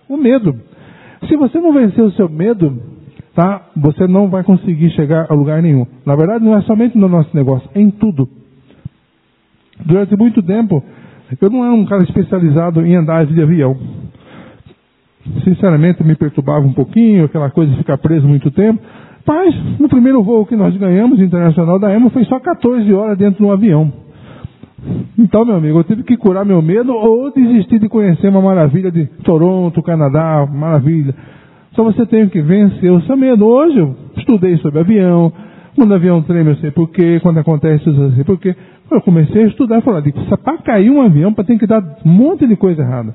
o 0.07 0.17
medo. 0.17 0.55
Se 1.27 1.35
você 1.35 1.59
não 1.59 1.73
vencer 1.73 2.03
o 2.03 2.11
seu 2.11 2.29
medo, 2.29 2.81
tá? 3.33 3.69
Você 3.77 4.07
não 4.07 4.29
vai 4.29 4.43
conseguir 4.43 4.89
chegar 4.91 5.27
a 5.29 5.33
lugar 5.33 5.61
nenhum. 5.61 5.85
Na 6.05 6.15
verdade, 6.15 6.43
não 6.43 6.55
é 6.55 6.61
somente 6.61 6.97
no 6.97 7.07
nosso 7.07 7.35
negócio, 7.35 7.69
é 7.73 7.81
em 7.81 7.89
tudo. 7.89 8.27
Durante 9.85 10.15
muito 10.17 10.41
tempo, 10.43 10.83
eu 11.41 11.49
não 11.49 11.65
era 11.65 11.73
um 11.73 11.85
cara 11.85 12.03
especializado 12.03 12.85
em 12.85 12.95
andar 12.95 13.25
de 13.25 13.41
avião. 13.41 13.77
Sinceramente, 15.43 16.03
me 16.03 16.15
perturbava 16.15 16.65
um 16.65 16.73
pouquinho, 16.73 17.25
aquela 17.25 17.49
coisa 17.49 17.71
de 17.71 17.77
ficar 17.77 17.97
preso 17.97 18.27
muito 18.27 18.49
tempo. 18.51 18.81
Mas, 19.25 19.53
no 19.77 19.89
primeiro 19.89 20.23
voo 20.23 20.45
que 20.45 20.55
nós 20.55 20.75
ganhamos, 20.77 21.19
internacional 21.19 21.77
da 21.77 21.93
EMA, 21.93 22.09
foi 22.11 22.23
só 22.25 22.39
14 22.39 22.93
horas 22.93 23.17
dentro 23.17 23.39
de 23.39 23.43
um 23.43 23.51
avião. 23.51 23.91
Então, 25.17 25.43
meu 25.43 25.55
amigo, 25.55 25.79
eu 25.79 25.83
tive 25.83 26.03
que 26.03 26.15
curar 26.15 26.45
meu 26.45 26.61
medo 26.61 26.93
ou 26.93 27.31
desistir 27.33 27.79
de 27.79 27.89
conhecer 27.89 28.29
uma 28.29 28.41
maravilha 28.41 28.89
de 28.89 29.05
Toronto, 29.23 29.83
Canadá, 29.83 30.47
maravilha. 30.49 31.13
Só 31.73 31.83
você 31.83 32.05
tem 32.05 32.29
que 32.29 32.41
vencer 32.41 32.91
o 32.91 33.01
seu 33.01 33.17
medo. 33.17 33.45
Hoje 33.45 33.77
eu 33.77 33.95
estudei 34.15 34.57
sobre 34.57 34.79
avião, 34.79 35.33
quando 35.75 35.91
o 35.91 35.95
avião 35.95 36.21
treme 36.21 36.51
eu 36.51 36.55
sei 36.57 36.71
porquê, 36.71 37.19
quando 37.21 37.39
acontece 37.39 37.85
eu 37.85 38.11
sei 38.13 38.23
porquê. 38.23 38.55
Eu 38.89 39.01
comecei 39.01 39.43
a 39.43 39.47
estudar 39.47 39.79
e 39.79 39.81
falar, 39.81 40.01
para 40.43 40.57
cair 40.59 40.89
um 40.89 41.01
avião, 41.01 41.33
ter 41.33 41.57
que 41.57 41.67
dar 41.67 41.83
um 42.05 42.09
monte 42.09 42.47
de 42.47 42.55
coisa 42.55 42.81
errada. 42.81 43.13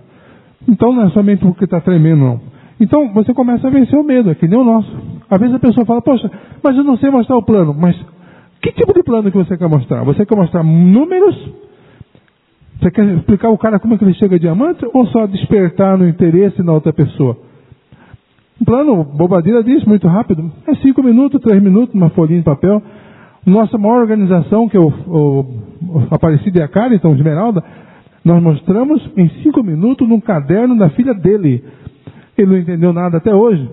Então 0.68 0.92
não 0.92 1.06
é 1.06 1.10
somente 1.10 1.40
porque 1.40 1.64
está 1.64 1.80
tremendo, 1.80 2.20
não. 2.20 2.40
Então 2.80 3.12
você 3.12 3.32
começa 3.32 3.66
a 3.66 3.70
vencer 3.70 3.98
o 3.98 4.04
medo, 4.04 4.30
é 4.30 4.34
que 4.34 4.46
nem 4.46 4.58
o 4.58 4.64
nosso. 4.64 4.90
Às 5.30 5.40
vezes 5.40 5.54
a 5.54 5.58
pessoa 5.58 5.86
fala, 5.86 6.02
poxa, 6.02 6.30
mas 6.62 6.76
eu 6.76 6.84
não 6.84 6.96
sei 6.98 7.10
mostrar 7.10 7.36
o 7.36 7.42
plano. 7.42 7.74
Mas 7.74 7.96
que 8.60 8.72
tipo 8.72 8.92
de 8.92 9.02
plano 9.02 9.30
que 9.30 9.36
você 9.36 9.56
quer 9.56 9.68
mostrar? 9.68 10.04
Você 10.04 10.26
quer 10.26 10.36
mostrar 10.36 10.62
números? 10.62 11.36
Você 12.80 12.90
quer 12.90 13.04
explicar 13.16 13.48
o 13.48 13.58
cara 13.58 13.78
como 13.78 13.94
é 13.94 13.98
que 13.98 14.04
ele 14.04 14.14
chega 14.14 14.36
a 14.36 14.38
diamante? 14.38 14.84
Ou 14.92 15.06
só 15.06 15.26
despertar 15.26 15.96
no 15.96 16.08
interesse 16.08 16.62
na 16.62 16.72
outra 16.72 16.92
pessoa? 16.92 17.36
Um 18.60 18.64
plano, 18.64 19.04
bobadeira 19.04 19.62
diz, 19.62 19.84
muito 19.84 20.06
rápido. 20.06 20.50
É 20.66 20.74
cinco 20.76 21.02
minutos, 21.02 21.40
três 21.40 21.62
minutos, 21.62 21.94
uma 21.94 22.10
folhinha 22.10 22.40
de 22.40 22.44
papel. 22.44 22.82
Nossa 23.44 23.76
maior 23.76 24.00
organização, 24.00 24.68
que 24.68 24.76
é 24.76 24.80
o, 24.80 24.86
o, 24.88 25.62
Aparecida 26.10 26.60
e 26.60 26.62
a 26.62 26.94
então 26.94 27.14
Esmeralda, 27.14 27.62
nós 28.24 28.40
mostramos 28.42 29.02
em 29.16 29.28
cinco 29.42 29.62
minutos 29.64 30.08
num 30.08 30.20
caderno 30.20 30.78
da 30.78 30.90
filha 30.90 31.12
dele. 31.12 31.64
Ele 32.38 32.50
não 32.50 32.58
entendeu 32.58 32.92
nada 32.92 33.16
até 33.18 33.34
hoje. 33.34 33.68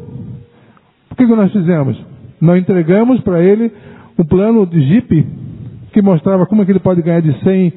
O 1.12 1.16
que, 1.16 1.26
que 1.26 1.36
nós 1.36 1.52
fizemos? 1.52 2.04
Nós 2.42 2.60
entregamos 2.60 3.22
para 3.22 3.44
ele 3.44 3.72
um 4.18 4.24
plano 4.24 4.66
de 4.66 4.82
Jeep 4.82 5.28
que 5.94 6.02
mostrava 6.02 6.46
como 6.46 6.62
é 6.62 6.66
que 6.66 6.72
ele 6.72 6.80
pode 6.80 7.02
ganhar 7.02 7.22
de 7.22 7.34
100 7.44 7.74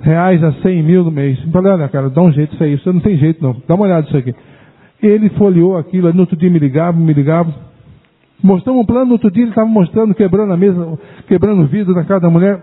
reais 0.00 0.42
a 0.42 0.52
100 0.52 0.82
mil 0.82 1.04
no 1.04 1.10
mês. 1.10 1.38
Eu 1.44 1.52
falei, 1.52 1.72
olha 1.72 1.88
cara, 1.88 2.10
dá 2.10 2.22
um 2.22 2.32
jeito 2.32 2.54
isso 2.54 2.64
aí, 2.64 2.76
você 2.76 2.92
não 2.92 3.00
tem 3.00 3.16
jeito 3.18 3.42
não, 3.42 3.56
dá 3.68 3.74
uma 3.74 3.84
olhada 3.84 4.02
nisso 4.02 4.16
aqui. 4.16 4.34
Ele 5.02 5.28
folheou 5.30 5.76
aquilo, 5.78 6.12
no 6.12 6.20
outro 6.20 6.36
dia 6.36 6.50
me 6.50 6.58
ligava, 6.58 6.98
me 6.98 7.12
ligava. 7.12 7.69
Mostramos 8.42 8.82
um 8.82 8.86
plano, 8.86 9.06
no 9.06 9.12
outro 9.12 9.30
dia 9.30 9.42
ele 9.42 9.50
estava 9.50 9.68
mostrando, 9.68 10.14
quebrando 10.14 10.52
a 10.52 10.56
mesa, 10.56 10.98
quebrando 11.26 11.62
o 11.62 11.66
vidro 11.66 11.94
na 11.94 12.04
casa 12.04 12.20
da 12.20 12.30
mulher. 12.30 12.62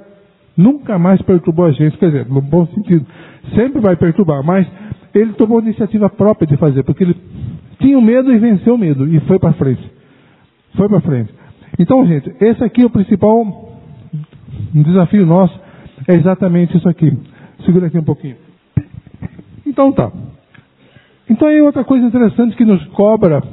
Nunca 0.55 0.97
mais 0.97 1.21
perturbou 1.21 1.65
a 1.65 1.71
gente, 1.71 1.97
quer 1.97 2.07
dizer, 2.07 2.25
no 2.27 2.41
bom 2.41 2.65
sentido. 2.67 3.05
Sempre 3.53 3.79
vai 3.79 3.95
perturbar, 3.95 4.43
mas 4.43 4.67
ele 5.13 5.33
tomou 5.33 5.61
iniciativa 5.61 6.09
própria 6.09 6.47
de 6.47 6.57
fazer, 6.57 6.83
porque 6.83 7.03
ele 7.03 7.15
tinha 7.79 7.97
o 7.97 8.01
medo 8.01 8.33
e 8.33 8.39
venceu 8.39 8.75
o 8.75 8.77
medo 8.77 9.07
e 9.07 9.19
foi 9.21 9.37
para 9.37 9.53
frente. 9.53 9.91
Foi 10.75 10.89
para 10.89 11.01
frente. 11.01 11.31
Então, 11.77 12.05
gente, 12.07 12.33
esse 12.41 12.63
aqui 12.63 12.81
é 12.81 12.85
o 12.85 12.89
principal 12.89 13.67
desafio 14.73 15.25
nosso, 15.25 15.57
é 16.07 16.15
exatamente 16.15 16.77
isso 16.77 16.87
aqui. 16.89 17.15
Segura 17.65 17.87
aqui 17.87 17.97
um 17.97 18.03
pouquinho. 18.03 18.35
Então 19.65 19.91
tá. 19.91 20.11
Então 21.29 21.47
aí 21.47 21.61
outra 21.61 21.83
coisa 21.83 22.05
interessante 22.05 22.55
que 22.55 22.65
nos 22.65 22.83
cobra 22.87 23.43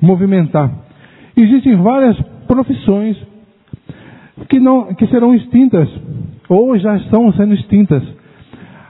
movimentar. 0.00 0.87
Existem 1.40 1.76
várias 1.76 2.20
profissões 2.48 3.16
que, 4.48 4.58
não, 4.58 4.92
que 4.94 5.06
serão 5.06 5.34
extintas, 5.34 5.88
ou 6.48 6.76
já 6.78 6.96
estão 6.96 7.32
sendo 7.32 7.54
extintas. 7.54 8.02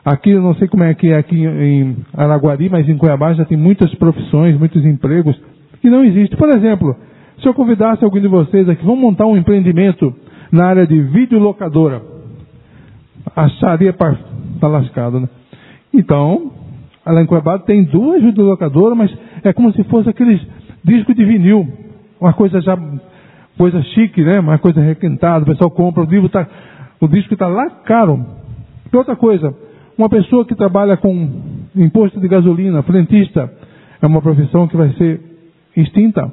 Aqui, 0.05 0.31
eu 0.31 0.41
não 0.41 0.55
sei 0.55 0.67
como 0.69 0.85
é 0.85 0.95
que 0.95 1.09
é 1.09 1.19
aqui 1.19 1.45
em 1.45 1.97
Araguari, 2.15 2.71
mas 2.71 2.89
em 2.89 2.97
Cuiabá 2.97 3.35
já 3.35 3.45
tem 3.45 3.59
muitas 3.59 3.95
profissões, 3.97 4.59
muitos 4.59 4.83
empregos 4.85 5.39
que 5.83 5.91
não 5.91 6.03
existem. 6.03 6.39
Por 6.39 6.49
exemplo, 6.49 6.97
se 7.43 7.47
eu 7.47 7.53
convidasse 7.53 8.03
alguém 8.03 8.23
de 8.23 8.29
vocês 8.29 8.67
aqui, 8.67 8.83
vamos 8.83 9.01
montar 9.01 9.27
um 9.27 9.37
empreendimento 9.37 10.15
na 10.51 10.67
área 10.67 10.87
de 10.87 10.99
videolocadora. 10.99 12.01
Acharia 13.37 13.93
para 13.93 14.17
tá 14.59 14.67
lascado, 14.67 15.21
né? 15.21 15.29
Então, 15.93 16.51
lá 17.07 17.21
em 17.21 17.27
Cuiabá 17.27 17.59
tem 17.59 17.85
duas 17.85 18.23
videolocadoras, 18.23 18.97
mas 18.97 19.15
é 19.45 19.53
como 19.53 19.73
se 19.73 19.85
fosse 19.85 20.09
aqueles 20.09 20.41
discos 20.83 21.15
de 21.15 21.25
vinil. 21.27 21.88
Uma 22.21 22.33
coisa 22.33 22.61
já, 22.61 22.77
coisa 23.57 23.83
chique, 23.83 24.23
né? 24.23 24.41
Uma 24.41 24.59
coisa 24.59 24.81
requentada, 24.81 25.45
o 25.45 25.47
pessoal 25.47 25.71
compra, 25.71 26.03
o 26.03 26.07
livro 26.07 26.29
tá, 26.29 26.47
o 27.01 27.09
disco 27.09 27.35
está 27.35 27.47
lá 27.47 27.71
caro. 27.85 28.25
E 28.93 28.97
outra 28.97 29.17
coisa, 29.17 29.55
uma 29.97 30.09
pessoa 30.09 30.45
que 30.45 30.55
trabalha 30.55 30.97
com 30.97 31.31
imposto 31.77 32.21
de 32.21 32.29
gasolina, 32.29 32.83
frentista, 32.83 33.53
é 34.01 34.07
uma 34.07 34.23
profissão 34.23 34.67
que 34.67 34.77
vai 34.77 34.91
ser 34.95 35.21
extinta. 35.77 36.33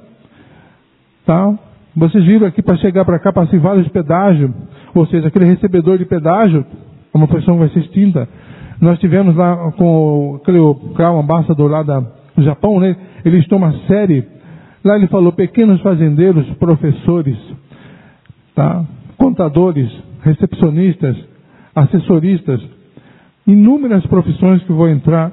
Tá? 1.26 1.54
Vocês 1.96 2.24
viram 2.26 2.48
aqui 2.48 2.62
para 2.62 2.78
chegar 2.78 3.06
para 3.06 3.20
cá, 3.20 3.32
para 3.32 3.46
vários 3.60 3.86
de 3.86 3.92
pedágio, 3.92 4.54
ou 4.94 5.06
seja, 5.08 5.28
aquele 5.28 5.46
recebedor 5.46 5.98
de 5.98 6.06
pedágio, 6.06 6.66
é 7.14 7.18
uma 7.18 7.28
profissão 7.28 7.56
que 7.56 7.62
vai 7.62 7.70
ser 7.70 7.80
extinta. 7.80 8.28
Nós 8.82 9.00
tivemos 9.00 9.36
lá 9.36 9.72
com 9.78 10.40
aquele 10.42 10.60
Crown 10.96 11.20
Ambassador 11.20 11.70
lá 11.72 11.82
do 11.84 12.44
Japão, 12.44 12.80
né? 12.80 12.96
Ele 13.24 13.40
estou 13.40 13.58
uma 13.58 13.72
série. 13.88 14.35
Lá 14.86 14.98
ele 14.98 15.08
falou 15.08 15.32
pequenos 15.32 15.82
fazendeiros, 15.82 16.48
professores, 16.60 17.36
tá? 18.54 18.86
contadores, 19.18 19.92
recepcionistas, 20.22 21.18
assessoristas, 21.76 22.62
inúmeras 23.48 24.06
profissões 24.06 24.62
que 24.62 24.72
vão 24.72 24.88
entrar 24.88 25.32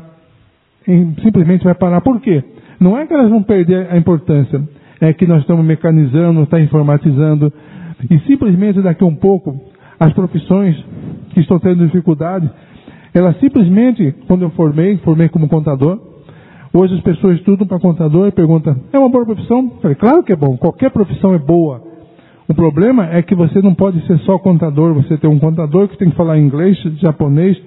em, 0.89 1.15
simplesmente 1.23 1.65
vai 1.65 1.75
parar. 1.75 2.01
Por 2.01 2.19
quê? 2.23 2.43
Não 2.81 2.97
é 2.97 3.07
que 3.07 3.13
elas 3.13 3.29
vão 3.29 3.43
perder 3.43 3.89
a 3.91 3.99
importância, 3.99 4.67
é 4.99 5.13
que 5.13 5.27
nós 5.27 5.43
estamos 5.43 5.67
mecanizando, 5.67 6.45
está 6.45 6.59
informatizando, 6.59 7.53
e 8.11 8.19
simplesmente 8.21 8.81
daqui 8.81 9.05
a 9.05 9.07
um 9.07 9.15
pouco, 9.15 9.61
as 10.01 10.15
profissões 10.15 10.83
que 11.35 11.41
estão 11.41 11.59
tendo 11.59 11.85
dificuldade, 11.85 12.51
elas 13.13 13.39
simplesmente, 13.39 14.15
quando 14.27 14.43
eu 14.43 14.51
formei, 14.51 14.97
formei 14.99 15.29
como 15.29 15.47
contador, 15.47 16.12
hoje 16.73 16.95
as 16.95 17.01
pessoas 17.01 17.37
estudam 17.39 17.67
para 17.67 17.79
contador 17.79 18.29
e 18.29 18.33
perguntam, 18.33 18.77
é 18.93 18.99
uma 18.99 19.09
boa 19.09 19.25
profissão? 19.25 19.71
Eu 19.75 19.81
falei, 19.81 19.97
claro 19.97 20.23
que 20.23 20.33
é 20.33 20.37
bom, 20.37 20.57
qualquer 20.57 20.91
profissão 20.91 21.35
é 21.35 21.39
boa. 21.39 21.83
O 22.49 22.55
problema 22.55 23.07
é 23.07 23.23
que 23.23 23.35
você 23.35 23.63
não 23.63 23.75
pode 23.75 24.05
ser 24.07 24.19
só 24.21 24.39
contador, 24.39 24.95
você 24.95 25.17
tem 25.17 25.31
um 25.31 25.39
contador 25.39 25.89
que 25.89 25.97
tem 25.97 26.11
que 26.11 26.17
falar 26.17 26.39
inglês, 26.39 26.77
japonês, 26.99 27.61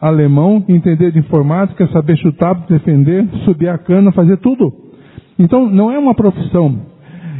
alemão, 0.00 0.64
entender 0.68 1.12
de 1.12 1.18
informática, 1.18 1.86
saber 1.88 2.16
chutar, 2.16 2.54
defender, 2.68 3.26
subir 3.44 3.68
a 3.68 3.78
cana, 3.78 4.12
fazer 4.12 4.36
tudo. 4.38 4.72
Então, 5.38 5.68
não 5.68 5.90
é 5.90 5.98
uma 5.98 6.14
profissão. 6.14 6.76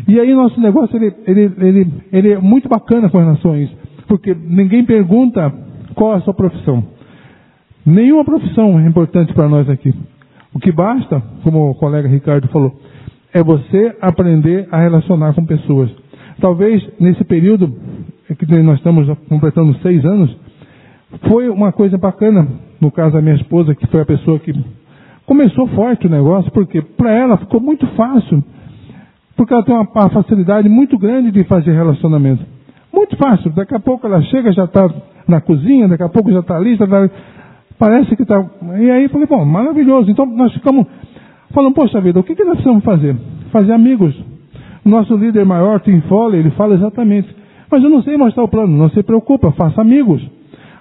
E 0.08 0.18
aí 0.18 0.34
nosso 0.34 0.60
negócio, 0.60 0.96
ele, 0.96 1.14
ele, 1.26 1.52
ele, 1.58 1.92
ele 2.12 2.32
é 2.32 2.38
muito 2.38 2.68
bacana 2.68 3.08
com 3.10 3.18
relação 3.18 3.52
a 3.52 3.58
isso. 3.58 3.76
Porque 4.08 4.34
ninguém 4.34 4.84
pergunta 4.84 5.52
qual 5.94 6.14
é 6.14 6.16
a 6.16 6.20
sua 6.20 6.34
profissão. 6.34 6.82
Nenhuma 7.84 8.24
profissão 8.24 8.78
é 8.78 8.86
importante 8.86 9.32
para 9.32 9.48
nós 9.48 9.68
aqui. 9.68 9.94
O 10.54 10.58
que 10.58 10.72
basta, 10.72 11.22
como 11.42 11.70
o 11.70 11.74
colega 11.74 12.08
Ricardo 12.08 12.48
falou, 12.48 12.74
é 13.32 13.42
você 13.42 13.96
aprender 14.00 14.68
a 14.70 14.80
relacionar 14.80 15.32
com 15.34 15.44
pessoas. 15.44 15.90
Talvez 16.40 16.86
nesse 16.98 17.22
período 17.24 17.72
que 18.36 18.62
nós 18.62 18.78
estamos 18.78 19.06
completando 19.28 19.74
seis 19.82 20.04
anos, 20.04 20.36
foi 21.28 21.48
uma 21.48 21.72
coisa 21.72 21.98
bacana, 21.98 22.46
no 22.80 22.90
caso 22.90 23.14
da 23.14 23.22
minha 23.22 23.34
esposa, 23.34 23.74
que 23.74 23.86
foi 23.88 24.00
a 24.00 24.06
pessoa 24.06 24.38
que 24.38 24.52
começou 25.26 25.66
forte 25.68 26.06
o 26.06 26.10
negócio, 26.10 26.50
porque 26.52 26.82
para 26.82 27.12
ela 27.12 27.36
ficou 27.36 27.60
muito 27.60 27.86
fácil, 27.88 28.42
porque 29.36 29.52
ela 29.52 29.64
tem 29.64 29.74
uma, 29.74 30.10
facilidade 30.10 30.68
muito 30.68 30.98
grande 30.98 31.30
de 31.30 31.44
fazer 31.44 31.72
relacionamento. 31.72 32.44
Muito 32.92 33.16
fácil. 33.16 33.50
Daqui 33.52 33.74
a 33.74 33.80
pouco 33.80 34.06
ela 34.06 34.20
chega, 34.22 34.52
já 34.52 34.64
está 34.64 34.88
na 35.28 35.40
cozinha, 35.40 35.88
daqui 35.88 36.02
a 36.02 36.08
pouco 36.08 36.32
já 36.32 36.40
está 36.40 36.56
ali, 36.56 36.76
já 36.76 36.86
tá, 36.86 37.10
parece 37.80 38.14
que 38.14 38.22
está. 38.22 38.44
E 38.78 38.90
aí 38.90 39.08
falei, 39.08 39.26
bom, 39.26 39.44
maravilhoso. 39.44 40.10
Então 40.10 40.26
nós 40.26 40.52
ficamos 40.52 40.86
falando, 41.52 41.74
poxa 41.74 42.00
vida, 42.00 42.20
o 42.20 42.22
que, 42.22 42.36
que 42.36 42.44
nós 42.44 42.54
precisamos 42.54 42.84
fazer? 42.84 43.16
Fazer 43.50 43.72
amigos. 43.72 44.14
Nosso 44.84 45.16
líder 45.16 45.44
maior, 45.44 45.80
Tim 45.80 46.00
Foley, 46.02 46.40
ele 46.40 46.50
fala 46.50 46.74
exatamente. 46.74 47.34
Mas 47.70 47.82
eu 47.82 47.88
não 47.88 48.02
sei 48.02 48.16
mostrar 48.16 48.44
o 48.44 48.48
plano, 48.48 48.76
não 48.76 48.90
se 48.90 49.02
preocupa, 49.02 49.50
faça 49.52 49.80
amigos. 49.80 50.22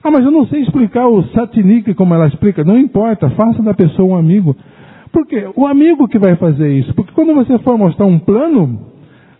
Ah, 0.03 0.11
mas 0.11 0.23
eu 0.25 0.31
não 0.31 0.45
sei 0.47 0.61
explicar 0.61 1.07
o 1.07 1.23
Satinik 1.29 1.93
como 1.93 2.13
ela 2.13 2.27
explica. 2.27 2.63
Não 2.63 2.77
importa, 2.77 3.29
faça 3.31 3.61
da 3.61 3.73
pessoa 3.73 4.13
um 4.13 4.17
amigo. 4.17 4.55
Por 5.11 5.25
quê? 5.25 5.47
O 5.55 5.65
amigo 5.65 6.07
que 6.07 6.19
vai 6.19 6.35
fazer 6.35 6.71
isso. 6.73 6.93
Porque 6.93 7.13
quando 7.13 7.33
você 7.33 7.57
for 7.59 7.77
mostrar 7.77 8.05
um 8.05 8.19
plano, 8.19 8.79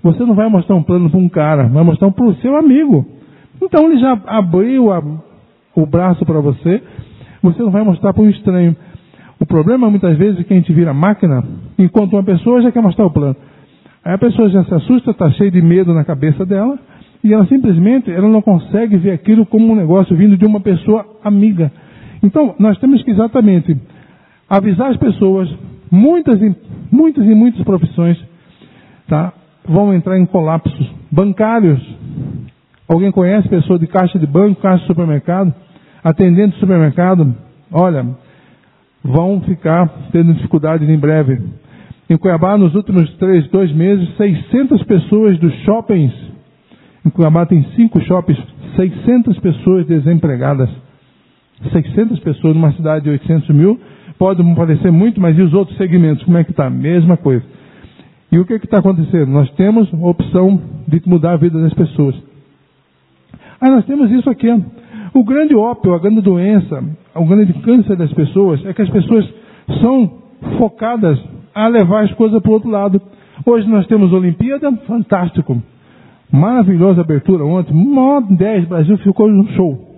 você 0.01 0.23
não 0.23 0.33
vai 0.33 0.49
mostrar 0.49 0.75
um 0.75 0.83
plano 0.83 1.09
para 1.09 1.19
um 1.19 1.29
cara, 1.29 1.67
vai 1.67 1.83
mostrar 1.83 2.09
para 2.11 2.25
o 2.25 2.35
seu 2.35 2.55
amigo. 2.55 3.05
Então 3.61 3.85
ele 3.85 3.99
já 3.99 4.19
abriu 4.27 4.91
a, 4.91 5.01
o 5.75 5.85
braço 5.85 6.25
para 6.25 6.39
você, 6.39 6.81
você 7.41 7.61
não 7.61 7.71
vai 7.71 7.83
mostrar 7.83 8.13
para 8.13 8.23
um 8.23 8.29
estranho. 8.29 8.75
O 9.39 9.45
problema 9.45 9.89
muitas 9.89 10.17
vezes 10.17 10.39
é 10.39 10.43
que 10.43 10.53
a 10.53 10.57
gente 10.57 10.73
vira 10.73 10.93
máquina, 10.93 11.43
enquanto 11.77 12.13
uma 12.13 12.23
pessoa 12.23 12.61
já 12.61 12.71
quer 12.71 12.81
mostrar 12.81 13.05
o 13.05 13.11
plano. 13.11 13.35
Aí 14.03 14.13
a 14.13 14.17
pessoa 14.17 14.49
já 14.49 14.63
se 14.63 14.73
assusta, 14.73 15.11
está 15.11 15.29
cheia 15.31 15.51
de 15.51 15.61
medo 15.61 15.93
na 15.93 16.03
cabeça 16.03 16.45
dela, 16.45 16.77
e 17.23 17.33
ela 17.33 17.45
simplesmente 17.47 18.11
ela 18.11 18.27
não 18.27 18.41
consegue 18.41 18.97
ver 18.97 19.11
aquilo 19.11 19.45
como 19.45 19.71
um 19.71 19.75
negócio 19.75 20.15
vindo 20.15 20.37
de 20.37 20.45
uma 20.45 20.59
pessoa 20.59 21.05
amiga. 21.23 21.71
Então, 22.21 22.55
nós 22.59 22.77
temos 22.79 23.01
que 23.03 23.11
exatamente 23.11 23.77
avisar 24.49 24.91
as 24.91 24.97
pessoas, 24.97 25.49
muitas 25.91 26.41
e 26.41 26.55
muitas 26.91 27.25
e 27.25 27.35
muitas 27.35 27.63
profissões, 27.63 28.17
tá, 29.07 29.33
vão 29.65 29.93
entrar 29.93 30.17
em 30.17 30.25
colapsos 30.25 30.91
bancários. 31.11 31.79
Alguém 32.87 33.11
conhece 33.11 33.47
pessoa 33.47 33.77
de 33.77 33.87
caixa 33.87 34.17
de 34.17 34.25
banco, 34.25 34.61
caixa 34.61 34.81
de 34.81 34.87
supermercado, 34.87 35.53
atendente 36.03 36.53
de 36.53 36.59
supermercado? 36.59 37.35
Olha, 37.71 38.05
vão 39.03 39.41
ficar 39.41 39.87
tendo 40.11 40.33
dificuldades 40.33 40.87
em 40.87 40.97
breve. 40.97 41.41
Em 42.09 42.17
Cuiabá, 42.17 42.57
nos 42.57 42.73
últimos 42.75 43.11
três, 43.17 43.47
dois 43.49 43.71
meses, 43.71 44.09
600 44.17 44.83
pessoas 44.83 45.37
dos 45.39 45.53
shoppings 45.63 46.29
em 47.05 47.09
Cuiabá 47.09 47.45
tem 47.45 47.63
cinco 47.75 48.01
shoppings, 48.01 48.39
600 48.75 49.39
pessoas 49.39 49.85
desempregadas. 49.87 50.69
600 51.71 52.19
pessoas 52.19 52.55
numa 52.55 52.71
cidade 52.73 53.05
de 53.05 53.09
800 53.09 53.49
mil. 53.49 53.79
Pode 54.17 54.43
parecer 54.55 54.91
muito, 54.91 55.19
mas 55.19 55.37
e 55.37 55.41
os 55.41 55.53
outros 55.53 55.77
segmentos? 55.77 56.23
Como 56.23 56.37
é 56.37 56.43
que 56.43 56.51
está? 56.51 56.69
Mesma 56.69 57.17
coisa. 57.17 57.43
E 58.31 58.37
o 58.37 58.45
que 58.45 58.53
está 58.53 58.79
acontecendo? 58.79 59.31
Nós 59.31 59.49
temos 59.51 59.91
a 59.93 59.97
opção 59.97 60.61
de 60.87 61.01
mudar 61.05 61.33
a 61.33 61.37
vida 61.37 61.59
das 61.61 61.73
pessoas. 61.73 62.15
Aí 63.59 63.69
nós 63.69 63.85
temos 63.85 64.11
isso 64.11 64.29
aqui. 64.29 64.47
O 65.13 65.23
grande 65.23 65.55
ópio, 65.55 65.93
a 65.93 65.99
grande 65.99 66.21
doença, 66.21 66.83
o 67.15 67.25
grande 67.25 67.53
câncer 67.61 67.95
das 67.95 68.11
pessoas 68.13 68.63
é 68.65 68.73
que 68.73 68.81
as 68.81 68.89
pessoas 68.89 69.27
são 69.81 70.11
focadas 70.57 71.19
a 71.53 71.67
levar 71.67 72.03
as 72.03 72.13
coisas 72.13 72.41
para 72.41 72.49
o 72.49 72.53
outro 72.53 72.69
lado. 72.69 73.01
Hoje 73.45 73.67
nós 73.67 73.87
temos 73.87 74.13
Olimpíada, 74.13 74.71
fantástico. 74.87 75.61
Maravilhosa 76.31 77.01
abertura 77.01 77.43
ontem. 77.43 77.73
Mó 77.73 78.21
10, 78.21 78.67
Brasil 78.67 78.97
ficou 78.99 79.27
no 79.27 79.47
show. 79.53 79.89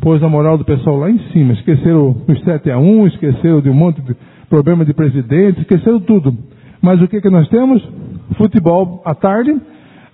Pôs 0.00 0.22
a 0.22 0.28
moral 0.28 0.56
do 0.56 0.64
pessoal 0.64 0.98
lá 0.98 1.10
em 1.10 1.18
cima. 1.32 1.52
Esqueceram 1.54 2.16
os 2.28 2.40
7 2.44 2.70
a 2.70 2.78
1, 2.78 3.06
esqueceram 3.08 3.60
de 3.60 3.70
um 3.70 3.74
monte 3.74 4.00
de 4.02 4.14
problema 4.48 4.84
de 4.84 4.94
presidente, 4.94 5.62
esqueceram 5.62 5.98
tudo. 6.00 6.36
Mas 6.80 7.02
o 7.02 7.08
que, 7.08 7.20
que 7.20 7.30
nós 7.30 7.48
temos? 7.48 7.82
Futebol 8.36 9.02
à 9.04 9.14
tarde. 9.14 9.60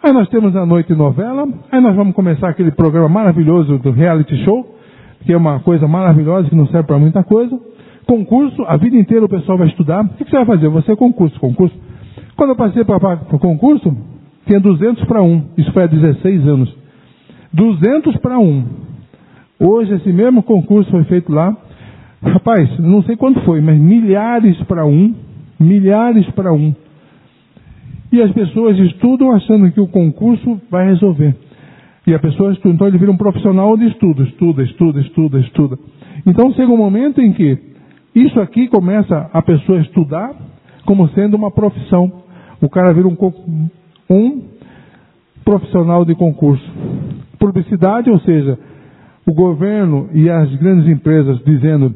Aí 0.02 0.12
nós 0.12 0.28
temos 0.30 0.56
a 0.56 0.66
noite 0.66 0.92
novela. 0.94 1.46
Aí 1.70 1.80
nós 1.80 1.94
vamos 1.94 2.12
começar 2.12 2.48
aquele 2.48 2.72
programa 2.72 3.08
maravilhoso 3.08 3.78
do 3.78 3.92
reality 3.92 4.36
show, 4.44 4.66
que 5.24 5.32
é 5.32 5.36
uma 5.36 5.60
coisa 5.60 5.86
maravilhosa 5.86 6.48
que 6.48 6.56
não 6.56 6.66
serve 6.66 6.88
para 6.88 6.98
muita 6.98 7.22
coisa. 7.22 7.56
Concurso, 8.04 8.64
a 8.66 8.76
vida 8.76 8.96
inteira 8.96 9.24
o 9.24 9.28
pessoal 9.28 9.56
vai 9.56 9.68
estudar. 9.68 10.04
O 10.04 10.08
que, 10.08 10.24
você 10.24 10.36
vai 10.38 10.44
fazer? 10.44 10.68
Você 10.70 10.90
é 10.90 10.96
concurso, 10.96 11.38
concurso. 11.38 11.76
Quando 12.36 12.50
eu 12.50 12.56
passei 12.56 12.82
para 12.84 12.96
o 13.30 13.38
concurso, 13.38 13.96
tinha 14.44 14.58
200 14.58 15.04
para 15.04 15.22
1. 15.22 15.44
Isso 15.58 15.72
foi 15.72 15.84
há 15.84 15.86
16 15.86 16.48
anos. 16.48 16.76
200 17.52 18.16
para 18.16 18.40
1. 18.40 18.64
Hoje, 19.60 19.94
esse 19.94 20.12
mesmo 20.12 20.42
concurso 20.42 20.90
foi 20.90 21.04
feito 21.04 21.32
lá. 21.32 21.56
Rapaz, 22.20 22.76
não 22.80 23.04
sei 23.04 23.16
quanto 23.16 23.40
foi, 23.42 23.60
mas 23.60 23.78
milhares 23.78 24.60
para 24.64 24.84
um. 24.84 25.14
Milhares 25.60 26.28
para 26.30 26.52
um. 26.52 26.74
E 28.12 28.20
as 28.20 28.30
pessoas 28.32 28.78
estudam 28.78 29.32
achando 29.32 29.72
que 29.72 29.80
o 29.80 29.88
concurso 29.88 30.60
vai 30.70 30.86
resolver. 30.86 31.34
E 32.06 32.14
a 32.14 32.18
pessoa 32.18 32.52
estuda, 32.52 32.74
então 32.74 32.86
ele 32.86 32.98
vira 32.98 33.10
um 33.10 33.16
profissional 33.16 33.76
de 33.76 33.86
estudo, 33.86 34.24
estuda, 34.24 34.62
estuda, 34.62 35.00
estuda, 35.00 35.38
estuda. 35.38 35.78
Então 36.26 36.52
chega 36.52 36.70
um 36.70 36.76
momento 36.76 37.20
em 37.20 37.32
que 37.32 37.58
isso 38.14 38.38
aqui 38.40 38.68
começa 38.68 39.30
a 39.32 39.40
pessoa 39.40 39.80
estudar 39.80 40.34
como 40.84 41.08
sendo 41.10 41.36
uma 41.36 41.50
profissão. 41.50 42.12
O 42.60 42.68
cara 42.68 42.92
vira 42.92 43.08
um, 43.08 43.16
um 44.10 44.42
profissional 45.44 46.04
de 46.04 46.14
concurso. 46.14 46.64
Publicidade, 47.38 48.10
ou 48.10 48.20
seja, 48.20 48.58
o 49.24 49.32
governo 49.32 50.08
e 50.12 50.28
as 50.28 50.52
grandes 50.56 50.88
empresas 50.88 51.42
dizendo 51.44 51.94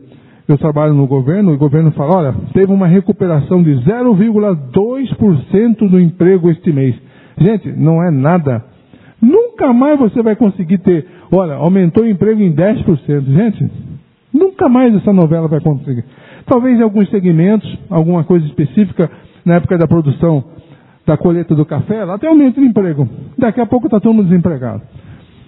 eu 0.49 0.57
trabalho 0.57 0.95
no 0.95 1.07
governo, 1.07 1.53
o 1.53 1.59
governo 1.59 1.91
fala, 1.93 2.17
olha, 2.17 2.35
teve 2.53 2.73
uma 2.73 2.87
recuperação 2.87 3.63
de 3.63 3.73
0,2% 3.73 5.89
do 5.89 6.01
emprego 6.01 6.51
este 6.51 6.73
mês. 6.73 6.95
Gente, 7.39 7.71
não 7.73 8.03
é 8.03 8.11
nada. 8.11 8.65
Nunca 9.21 9.73
mais 9.73 9.99
você 9.99 10.23
vai 10.23 10.37
conseguir 10.37 10.79
ter, 10.79 11.05
olha, 11.33 11.55
aumentou 11.55 12.05
o 12.05 12.09
emprego 12.09 12.41
em 12.41 12.55
10%. 12.55 13.25
Gente, 13.25 13.69
nunca 14.33 14.69
mais 14.69 14.95
essa 14.95 15.13
novela 15.13 15.49
vai 15.49 15.61
conseguir. 15.61 16.05
Talvez 16.47 16.79
em 16.79 16.83
alguns 16.83 17.11
segmentos, 17.11 17.77
alguma 17.91 18.23
coisa 18.23 18.47
específica, 18.47 19.11
na 19.45 19.57
época 19.57 19.77
da 19.77 19.89
produção 19.89 20.45
da 21.05 21.17
colheita 21.17 21.55
do 21.55 21.65
café, 21.65 22.05
lá 22.05 22.19
tem 22.19 22.29
aumento 22.29 22.61
de 22.61 22.67
emprego. 22.67 23.09
Daqui 23.37 23.61
a 23.61 23.67
pouco 23.67 23.87
está 23.87 23.99
todo 23.99 24.15
mundo 24.15 24.29
desempregado. 24.29 24.83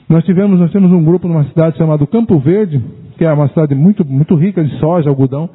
Nós 0.09 0.25
tivemos, 0.25 0.59
nós 0.59 0.73
temos 0.73 0.91
um 0.91 1.05
grupo 1.05 1.29
numa 1.29 1.45
cidade 1.45 1.77
chamada 1.77 2.07
Campo 2.07 2.39
Verde, 2.39 2.83
que 3.19 3.25
é 3.25 3.33
uma 3.33 3.49
cidade 3.49 3.75
muito, 3.75 4.07
muito 4.07 4.37
rica 4.37 4.63
de 4.63 4.79
soja, 4.79 5.11
algodão, 5.11 5.51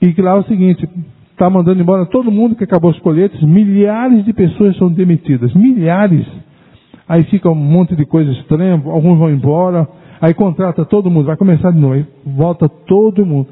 e 0.00 0.12
que 0.14 0.22
lá 0.22 0.32
é 0.32 0.40
o 0.40 0.44
seguinte, 0.44 0.88
está 1.30 1.50
mandando 1.50 1.80
embora 1.82 2.06
todo 2.06 2.32
mundo 2.32 2.56
que 2.56 2.64
acabou 2.64 2.90
os 2.90 2.98
colhetes, 3.00 3.40
milhares 3.42 4.24
de 4.24 4.32
pessoas 4.32 4.76
são 4.78 4.90
demitidas, 4.90 5.52
milhares. 5.54 6.26
Aí 7.06 7.24
fica 7.24 7.50
um 7.50 7.54
monte 7.54 7.94
de 7.94 8.06
coisa 8.06 8.32
estranha, 8.32 8.82
alguns 8.86 9.18
vão 9.18 9.30
embora, 9.30 9.86
aí 10.20 10.32
contrata 10.32 10.84
todo 10.86 11.10
mundo, 11.10 11.26
vai 11.26 11.36
começar 11.36 11.70
de 11.70 11.78
novo, 11.78 11.94
aí 11.94 12.06
volta 12.24 12.68
todo 12.68 13.26
mundo. 13.26 13.48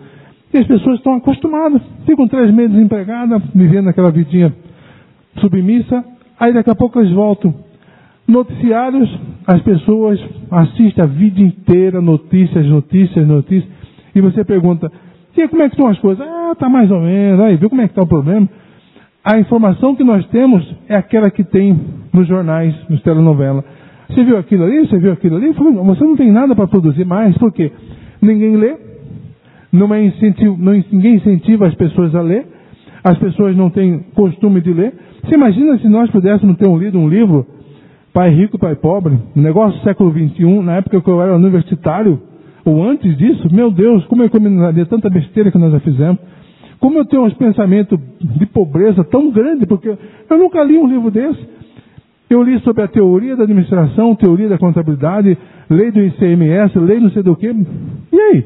E 0.53 0.59
as 0.59 0.67
pessoas 0.67 0.97
estão 0.97 1.15
acostumadas, 1.15 1.83
ficam 2.07 2.27
três 2.27 2.51
meses 2.53 2.73
desempregadas, 2.73 3.43
vivendo 3.55 3.89
aquela 3.89 4.11
vidinha 4.11 4.53
submissa, 5.39 6.03
aí 6.39 6.55
daqui 6.55 6.71
a 6.71 6.75
pouco 6.75 6.99
eles 6.99 7.13
voltam 7.13 7.55
Noticiários, 8.31 9.11
as 9.47 9.61
pessoas 9.63 10.21
assistem 10.51 11.03
a 11.03 11.07
vida 11.07 11.41
inteira, 11.41 12.01
notícias, 12.01 12.65
notícias, 12.67 13.27
notícias, 13.27 13.69
e 14.15 14.21
você 14.21 14.45
pergunta, 14.45 14.91
e 15.37 15.49
como 15.49 15.63
é 15.63 15.69
que 15.69 15.75
estão 15.75 15.89
as 15.89 15.99
coisas? 15.99 16.25
Ah, 16.27 16.51
está 16.53 16.69
mais 16.69 16.91
ou 16.91 17.01
menos, 17.01 17.41
aí, 17.41 17.57
viu 17.57 17.69
como 17.69 17.83
é 17.83 17.87
que 17.87 17.93
está 17.93 18.03
o 18.03 18.07
problema? 18.07 18.49
A 19.25 19.39
informação 19.39 19.97
que 19.97 20.05
nós 20.05 20.25
temos 20.29 20.65
é 20.89 20.97
aquela 20.97 21.31
que 21.31 21.45
tem 21.45 21.79
nos 22.13 22.27
jornais, 22.27 22.75
nos 22.89 23.03
telenovelas. 23.03 23.65
Você 24.09 24.25
viu 24.25 24.39
aquilo 24.39 24.65
ali? 24.65 24.87
Você 24.87 24.99
viu 24.99 25.13
aquilo 25.13 25.37
ali? 25.37 25.53
Você 25.53 26.05
não 26.05 26.17
tem 26.17 26.31
nada 26.31 26.55
para 26.55 26.67
produzir 26.67 27.05
mais, 27.05 27.37
por 27.37 27.53
quê? 27.53 27.71
Ninguém 28.23 28.57
lê, 28.57 28.77
não 29.73 29.93
é 29.93 30.05
incentivo, 30.05 30.57
não, 30.59 30.73
ninguém 30.91 31.17
incentiva 31.17 31.67
as 31.67 31.75
pessoas 31.75 32.15
a 32.15 32.21
ler, 32.21 32.47
as 33.03 33.19
pessoas 33.19 33.57
não 33.57 33.71
têm 33.71 34.01
costume 34.15 34.61
de 34.61 34.73
ler. 34.73 34.95
Você 35.25 35.35
imagina 35.35 35.79
se 35.79 35.89
nós 35.89 36.11
pudéssemos 36.11 36.57
ter 36.57 36.69
um, 36.69 36.79
lido 36.79 36.99
um 36.99 37.09
livro 37.09 37.47
pai 38.13 38.31
rico, 38.31 38.59
pai 38.59 38.75
pobre, 38.75 39.19
um 39.37 39.41
negócio 39.41 39.79
do 39.79 39.85
século 39.85 40.11
XXI, 40.11 40.63
na 40.63 40.77
época 40.77 41.01
que 41.01 41.09
eu 41.09 41.23
era 41.23 41.35
universitário, 41.35 42.21
ou 42.65 42.83
antes 42.83 43.17
disso, 43.17 43.49
meu 43.53 43.71
Deus, 43.71 44.05
como 44.07 44.23
eu 44.23 44.27
economizaria 44.27 44.85
tanta 44.87 45.09
besteira 45.09 45.51
que 45.51 45.59
nós 45.59 45.73
já 45.73 45.81
fizemos. 45.81 46.19
Como 46.79 46.99
eu 46.99 47.05
tenho 47.05 47.25
uns 47.25 47.35
pensamentos 47.35 47.99
de 48.21 48.47
pobreza 48.47 49.05
tão 49.05 49.31
grande, 49.31 49.67
porque 49.67 49.97
eu 50.29 50.39
nunca 50.39 50.63
li 50.63 50.79
um 50.79 50.87
livro 50.87 51.11
desse. 51.11 51.39
Eu 52.29 52.43
li 52.43 52.59
sobre 52.61 52.83
a 52.83 52.89
teoria 52.89 53.37
da 53.37 53.45
administração, 53.45 54.15
teoria 54.15 54.49
da 54.49 54.59
contabilidade, 54.59 55.37
lei 55.69 55.91
do 55.91 56.01
ICMS, 56.01 56.79
lei 56.79 57.01
não 57.01 57.11
sei 57.11 57.23
do 57.23 57.37
que. 57.37 57.49
E 57.49 58.21
aí? 58.21 58.45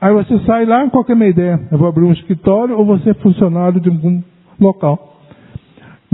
Aí 0.00 0.14
você 0.14 0.38
sai 0.40 0.64
lá, 0.64 0.88
qual 0.90 1.04
é 1.08 1.12
a 1.12 1.16
minha 1.16 1.30
ideia? 1.30 1.60
Eu 1.70 1.78
vou 1.78 1.88
abrir 1.88 2.04
um 2.04 2.12
escritório 2.12 2.78
ou 2.78 2.84
vou 2.84 2.98
ser 3.00 3.14
funcionário 3.16 3.80
de 3.80 3.88
algum 3.88 4.22
local 4.60 5.13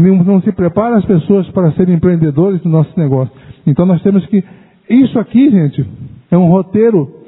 não 0.01 0.41
se 0.43 0.53
prepara 0.53 0.97
as 0.97 1.05
pessoas 1.05 1.49
para 1.51 1.73
serem 1.73 1.95
empreendedores 1.95 2.61
do 2.63 2.69
nosso 2.69 2.99
negócio. 2.99 3.33
Então 3.67 3.87
nós 3.87 4.03
temos 4.03 4.25
que. 4.27 4.43
Isso 4.89 5.19
aqui, 5.19 5.51
gente, 5.51 5.87
é 6.31 6.37
um 6.37 6.49
roteiro 6.49 7.21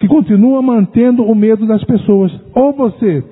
que 0.00 0.08
continua 0.08 0.60
mantendo 0.60 1.22
o 1.22 1.34
medo 1.34 1.66
das 1.66 1.84
pessoas. 1.84 2.32
Ou 2.54 2.72
você, 2.72 3.22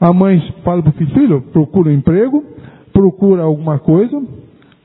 a 0.00 0.12
mãe 0.12 0.40
fala 0.62 0.82
para 0.82 0.90
o 0.90 0.92
filho, 0.92 1.10
filho, 1.10 1.40
procura 1.52 1.90
um 1.90 1.94
emprego, 1.94 2.44
procura 2.92 3.42
alguma 3.42 3.78
coisa, 3.80 4.22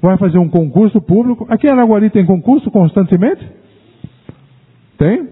vai 0.02 0.18
fazer 0.18 0.40
um 0.40 0.50
concurso 0.50 1.00
público. 1.02 1.46
Aqui 1.50 1.68
em 1.68 1.72
Araguari 1.72 2.10
tem 2.10 2.26
concurso 2.26 2.72
constantemente? 2.72 3.46
Tem? 4.98 5.28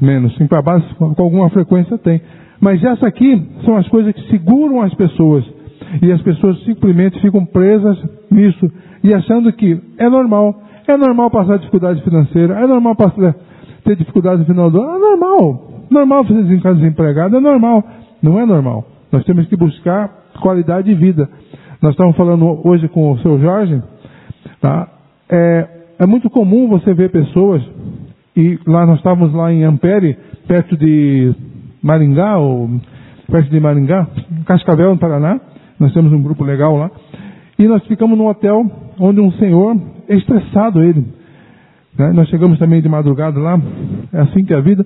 Menos. 0.00 0.38
Em 0.40 0.46
Pabás, 0.46 0.84
com 0.98 1.14
alguma 1.16 1.48
frequência 1.50 1.96
tem. 1.96 2.20
Mas 2.60 2.82
essa 2.82 3.06
aqui 3.06 3.42
são 3.64 3.76
as 3.76 3.88
coisas 3.88 4.14
que 4.14 4.30
seguram 4.30 4.82
as 4.82 4.94
pessoas. 4.94 5.44
E 6.02 6.12
as 6.12 6.20
pessoas 6.22 6.62
simplesmente 6.64 7.20
ficam 7.20 7.44
presas 7.44 7.98
nisso 8.30 8.70
e 9.02 9.12
achando 9.14 9.52
que 9.52 9.80
é 9.98 10.08
normal. 10.08 10.62
É 10.86 10.96
normal 10.96 11.30
passar 11.30 11.58
dificuldade 11.58 12.02
financeira, 12.02 12.54
é 12.54 12.66
normal 12.66 12.94
passar, 12.94 13.34
ter 13.84 13.96
dificuldade 13.96 14.40
no 14.40 14.46
final 14.46 14.70
do 14.70 14.80
ano, 14.80 14.94
é 14.94 14.98
normal. 14.98 15.70
Normal 15.90 16.24
você 16.24 16.44
ficar 16.44 16.74
desempregado, 16.74 17.36
é 17.36 17.40
normal. 17.40 17.84
Não 18.22 18.38
é 18.40 18.46
normal. 18.46 18.84
Nós 19.12 19.24
temos 19.24 19.46
que 19.46 19.56
buscar 19.56 20.10
qualidade 20.40 20.88
de 20.88 20.94
vida. 20.94 21.28
Nós 21.80 21.92
estamos 21.92 22.16
falando 22.16 22.60
hoje 22.66 22.88
com 22.88 23.12
o 23.12 23.18
seu 23.18 23.38
Jorge, 23.38 23.82
tá? 24.60 24.88
É, 25.30 25.68
é 25.98 26.06
muito 26.06 26.28
comum 26.30 26.68
você 26.68 26.92
ver 26.94 27.10
pessoas, 27.10 27.62
e 28.36 28.58
lá 28.66 28.86
nós 28.86 28.98
estávamos 28.98 29.34
lá 29.34 29.52
em 29.52 29.64
Ampere, 29.64 30.16
perto 30.48 30.76
de 30.76 31.34
Maringá, 31.82 32.38
ou 32.38 32.68
perto 33.30 33.50
de 33.50 33.60
Maringá, 33.60 34.06
Cascavel, 34.46 34.90
no 34.90 34.98
Paraná, 34.98 35.40
nós 35.78 35.92
temos 35.92 36.12
um 36.12 36.22
grupo 36.22 36.44
legal 36.44 36.76
lá. 36.76 36.90
E 37.58 37.66
nós 37.66 37.84
ficamos 37.86 38.16
num 38.18 38.26
hotel 38.26 38.64
onde 38.98 39.20
um 39.20 39.30
senhor, 39.32 39.76
estressado 40.08 40.82
ele. 40.82 41.04
Né? 41.96 42.12
Nós 42.12 42.28
chegamos 42.28 42.58
também 42.58 42.82
de 42.82 42.88
madrugada 42.88 43.38
lá, 43.38 43.60
é 44.12 44.20
assim 44.20 44.44
que 44.44 44.52
é 44.52 44.56
a 44.56 44.60
vida. 44.60 44.84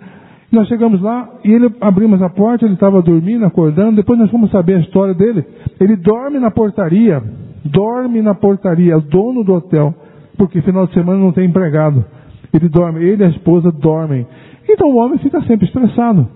Nós 0.50 0.66
chegamos 0.68 1.00
lá 1.02 1.28
e 1.44 1.52
ele 1.52 1.70
abrimos 1.80 2.22
a 2.22 2.30
porta, 2.30 2.64
ele 2.64 2.74
estava 2.74 3.02
dormindo, 3.02 3.44
acordando. 3.44 3.96
Depois 3.96 4.18
nós 4.18 4.30
fomos 4.30 4.50
saber 4.50 4.76
a 4.76 4.80
história 4.80 5.14
dele. 5.14 5.44
Ele 5.78 5.96
dorme 5.96 6.38
na 6.38 6.50
portaria, 6.50 7.22
dorme 7.64 8.22
na 8.22 8.34
portaria, 8.34 8.94
é 8.94 8.96
o 8.96 9.00
dono 9.00 9.44
do 9.44 9.54
hotel, 9.54 9.94
porque 10.38 10.62
final 10.62 10.86
de 10.86 10.94
semana 10.94 11.18
não 11.18 11.32
tem 11.32 11.46
empregado. 11.46 12.04
Ele 12.52 12.68
dorme, 12.68 13.04
ele 13.04 13.22
e 13.22 13.26
a 13.26 13.28
esposa 13.28 13.70
dormem. 13.70 14.26
Então 14.66 14.88
o 14.88 14.96
homem 14.96 15.18
fica 15.18 15.40
sempre 15.42 15.66
estressado. 15.66 16.26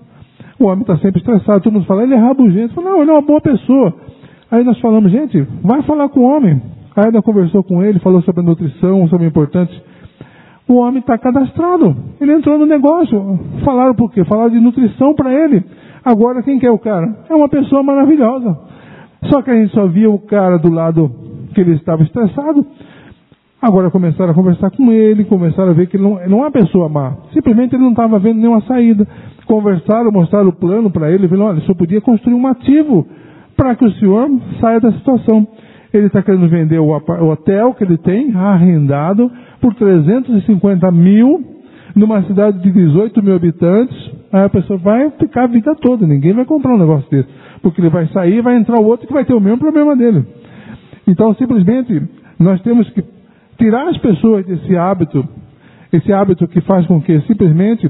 O 0.59 0.65
homem 0.65 0.81
está 0.81 0.97
sempre 0.97 1.19
estressado. 1.19 1.61
Todo 1.61 1.73
mundo 1.73 1.85
fala, 1.85 2.03
ele 2.03 2.13
é 2.13 2.17
rabugento. 2.17 2.75
Fala, 2.75 2.91
não, 2.91 3.01
ele 3.01 3.09
é 3.09 3.13
uma 3.13 3.21
boa 3.21 3.41
pessoa. 3.41 3.95
Aí 4.53 4.63
nós 4.63 4.79
falamos, 4.79 5.11
gente, 5.11 5.41
vai 5.63 5.81
falar 5.81 6.09
com 6.09 6.19
o 6.19 6.23
homem. 6.25 6.61
Aí 6.95 7.07
ela 7.07 7.23
conversou 7.23 7.63
com 7.63 7.81
ele, 7.81 7.97
falou 7.97 8.21
sobre 8.21 8.43
nutrição, 8.43 9.07
sobre 9.07 9.25
o 9.25 9.27
importante. 9.27 9.73
O 10.67 10.75
homem 10.75 10.99
está 10.99 11.17
cadastrado. 11.17 11.95
Ele 12.21 12.33
entrou 12.33 12.59
no 12.59 12.65
negócio. 12.67 13.39
Falaram 13.65 13.95
por 13.95 14.11
quê? 14.11 14.23
Falaram 14.25 14.51
de 14.51 14.59
nutrição 14.59 15.15
para 15.15 15.33
ele. 15.33 15.65
Agora 16.05 16.43
quem 16.43 16.59
que 16.59 16.67
é 16.67 16.71
o 16.71 16.77
cara? 16.77 17.25
É 17.27 17.33
uma 17.33 17.49
pessoa 17.49 17.81
maravilhosa. 17.81 18.55
Só 19.23 19.41
que 19.41 19.49
a 19.49 19.55
gente 19.55 19.73
só 19.73 19.87
via 19.87 20.11
o 20.11 20.19
cara 20.19 20.59
do 20.59 20.71
lado 20.71 21.09
que 21.55 21.59
ele 21.59 21.73
estava 21.73 22.03
estressado. 22.03 22.63
Agora 23.59 23.89
começaram 23.89 24.33
a 24.33 24.35
conversar 24.35 24.69
com 24.69 24.91
ele, 24.91 25.25
começaram 25.25 25.71
a 25.71 25.73
ver 25.73 25.87
que 25.87 25.97
ele 25.97 26.03
não, 26.03 26.19
não 26.27 26.37
é 26.37 26.41
uma 26.41 26.51
pessoa 26.51 26.87
má. 26.87 27.15
Simplesmente 27.33 27.73
ele 27.73 27.81
não 27.81 27.89
estava 27.89 28.19
vendo 28.19 28.37
nenhuma 28.37 28.61
saída. 28.67 29.07
Conversaram, 29.47 30.11
mostraram 30.11 30.49
o 30.49 30.53
plano 30.53 30.91
para 30.91 31.09
ele, 31.09 31.27
falaram, 31.27 31.49
olha, 31.49 31.61
só 31.61 31.73
podia 31.73 31.99
construir 31.99 32.35
um 32.35 32.45
ativo 32.45 33.07
para 33.55 33.75
que 33.75 33.85
o 33.85 33.91
senhor 33.93 34.29
saia 34.59 34.79
da 34.79 34.91
situação. 34.93 35.47
Ele 35.93 36.07
está 36.07 36.23
querendo 36.23 36.47
vender 36.49 36.79
o, 36.79 36.89
hotel 36.89 37.73
que 37.75 37.83
ele 37.83 37.97
tem, 37.97 38.35
arrendado, 38.35 39.31
por 39.61 39.75
350 39.75 40.91
mil, 40.91 41.43
numa 41.95 42.23
cidade 42.23 42.59
de 42.61 42.71
18 42.71 43.21
mil 43.21 43.35
habitantes. 43.35 43.95
Aí 44.31 44.43
a 44.45 44.49
pessoa 44.49 44.79
vai 44.79 45.11
ficar 45.11 45.43
a 45.43 45.47
vida 45.47 45.75
toda, 45.75 46.07
ninguém 46.07 46.33
vai 46.33 46.45
comprar 46.45 46.73
um 46.73 46.79
negócio 46.79 47.09
desse. 47.11 47.29
Porque 47.61 47.79
ele 47.79 47.89
vai 47.89 48.07
sair 48.07 48.37
e 48.37 48.41
vai 48.41 48.55
entrar 48.55 48.79
o 48.79 48.85
outro 48.85 49.05
que 49.07 49.13
vai 49.13 49.23
ter 49.23 49.33
o 49.33 49.39
mesmo 49.39 49.59
problema 49.59 49.95
dele. 49.95 50.25
Então, 51.07 51.33
simplesmente, 51.35 52.01
nós 52.39 52.59
temos 52.61 52.89
que 52.89 53.03
tirar 53.57 53.87
as 53.87 53.97
pessoas 53.99 54.45
desse 54.45 54.75
hábito, 54.75 55.23
esse 55.91 56.11
hábito 56.11 56.47
que 56.47 56.61
faz 56.61 56.87
com 56.87 56.99
que 56.99 57.21
simplesmente 57.21 57.89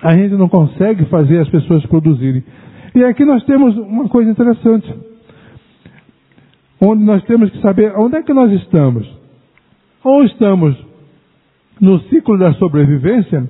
a 0.00 0.14
gente 0.16 0.34
não 0.34 0.48
consegue 0.48 1.04
fazer 1.06 1.38
as 1.40 1.48
pessoas 1.48 1.84
produzirem. 1.86 2.42
E 2.94 3.04
aqui 3.04 3.24
nós 3.24 3.42
temos 3.44 3.76
uma 3.76 4.08
coisa 4.08 4.30
interessante, 4.30 4.92
onde 6.80 7.02
nós 7.02 7.22
temos 7.24 7.50
que 7.50 7.60
saber 7.60 7.92
onde 7.96 8.16
é 8.16 8.22
que 8.22 8.34
nós 8.34 8.52
estamos. 8.52 9.08
Ou 10.04 10.24
estamos 10.24 10.76
no 11.80 12.00
ciclo 12.02 12.38
da 12.38 12.52
sobrevivência. 12.54 13.48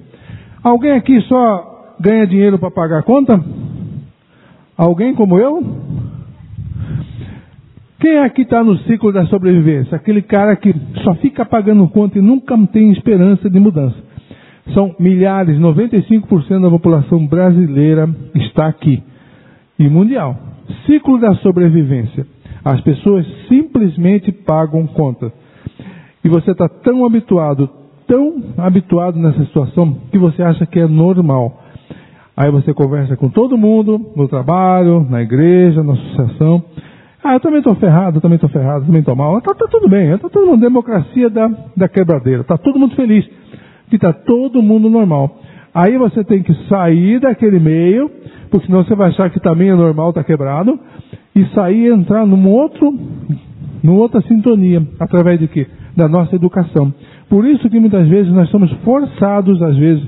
Alguém 0.63 0.93
aqui 0.93 1.21
só 1.23 1.95
ganha 1.99 2.27
dinheiro 2.27 2.59
para 2.59 2.71
pagar 2.71 3.01
a 3.01 3.03
conta? 3.03 3.43
Alguém 4.77 5.15
como 5.15 5.39
eu? 5.39 5.63
Quem 8.01 8.19
aqui 8.19 8.43
está 8.43 8.63
no 8.65 8.79
ciclo 8.79 9.13
da 9.13 9.27
sobrevivência? 9.27 9.97
Aquele 9.97 10.23
cara 10.23 10.57
que 10.57 10.75
só 11.03 11.15
fica 11.17 11.45
pagando 11.45 11.89
conta 11.89 12.19
e 12.19 12.23
nunca 12.23 12.57
tem 12.69 12.91
esperança 12.91 13.49
de 13.49 13.61
mudança. 13.61 13.97
São 14.73 14.95
milhares, 14.99 15.59
95% 15.59 16.63
da 16.63 16.71
população 16.71 17.27
brasileira 17.27 18.09
está 18.35 18.67
aqui. 18.67 19.03
E 19.83 19.89
mundial. 19.89 20.37
Ciclo 20.87 21.19
da 21.19 21.35
sobrevivência. 21.37 22.25
As 22.65 22.81
pessoas 22.83 23.27
simplesmente 23.49 24.31
pagam 24.31 24.87
conta. 24.87 25.33
E 26.23 26.29
você 26.29 26.53
está 26.53 26.69
tão 26.69 27.05
habituado, 27.05 27.69
tão 28.07 28.41
habituado 28.59 29.19
nessa 29.19 29.45
situação, 29.45 29.95
que 30.13 30.19
você 30.19 30.41
acha 30.41 30.65
que 30.67 30.79
é 30.79 30.87
normal. 30.87 31.61
Aí 32.37 32.49
você 32.49 32.73
conversa 32.73 33.17
com 33.17 33.29
todo 33.29 33.59
mundo, 33.59 34.13
no 34.15 34.29
trabalho, 34.29 35.05
na 35.11 35.21
igreja, 35.21 35.83
na 35.83 35.95
associação. 35.95 36.63
Ah, 37.25 37.35
eu 37.35 37.41
também 37.41 37.59
estou 37.59 37.75
ferrado, 37.75 38.19
eu 38.19 38.21
também 38.21 38.37
estou 38.37 38.51
ferrado, 38.51 38.83
eu 38.83 38.87
também 38.87 39.01
estou 39.01 39.17
mal. 39.17 39.39
Está 39.39 39.53
tá 39.53 39.67
tudo 39.69 39.89
bem, 39.89 40.13
está 40.13 40.29
todo 40.29 40.47
mundo, 40.47 40.61
democracia 40.61 41.29
da, 41.29 41.51
da 41.77 41.89
quebradeira. 41.89 42.43
Está 42.43 42.57
todo 42.57 42.79
mundo 42.79 42.95
feliz, 42.95 43.29
que 43.91 43.97
está 43.97 44.13
todo 44.13 44.63
mundo 44.63 44.89
normal. 44.89 45.41
Aí 45.75 45.97
você 45.97 46.23
tem 46.23 46.43
que 46.43 46.53
sair 46.69 47.19
daquele 47.21 47.59
meio, 47.59 48.11
porque 48.51 48.67
senão 48.67 48.85
você 48.85 48.95
vai 48.95 49.09
achar 49.09 49.31
que 49.31 49.41
também 49.41 49.71
é 49.71 49.75
normal, 49.75 50.11
está 50.11 50.23
quebrado, 50.23 50.79
e 51.35 51.45
sair 51.55 51.87
e 51.87 51.93
entrar 51.93 52.27
num 52.27 52.47
outro, 52.49 52.93
numa 53.83 53.99
outra 53.99 54.21
sintonia, 54.23 54.87
através 55.01 55.41
de 55.41 55.49
quê? 55.49 55.67
Da 55.97 56.07
nossa 56.09 56.37
educação. 56.37 56.93
Por 57.29 57.47
isso 57.47 57.69
que 57.71 57.81
muitas 57.81 58.07
vezes 58.07 58.31
nós 58.31 58.51
somos 58.51 58.71
forçados, 58.85 59.63
às 59.63 59.77
vezes, 59.77 60.07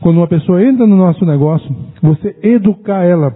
quando 0.00 0.16
uma 0.16 0.26
pessoa 0.26 0.64
entra 0.64 0.86
no 0.86 0.96
nosso 0.96 1.24
negócio, 1.26 1.74
você 2.00 2.34
educar 2.42 3.04
ela. 3.04 3.34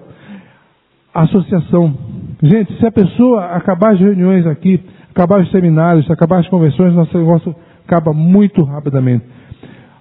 Associação. 1.13 1.95
Gente, 2.43 2.75
se 2.79 2.87
a 2.87 2.93
pessoa 2.93 3.47
acabar 3.47 3.93
as 3.93 4.01
reuniões 4.01 4.47
aqui, 4.47 4.81
acabar 5.11 5.41
os 5.41 5.51
seminários, 5.51 6.11
acabar 6.11 6.41
as 6.41 6.49
convenções, 6.49 6.95
nosso 6.95 7.17
negócio 7.17 7.55
acaba 7.87 8.13
muito 8.13 8.63
rapidamente. 8.63 9.25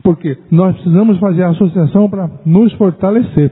Porque 0.06 0.38
nós 0.52 0.76
precisamos 0.76 1.18
fazer 1.18 1.42
a 1.42 1.50
associação 1.50 2.08
para 2.08 2.30
nos 2.46 2.72
fortalecer. 2.74 3.52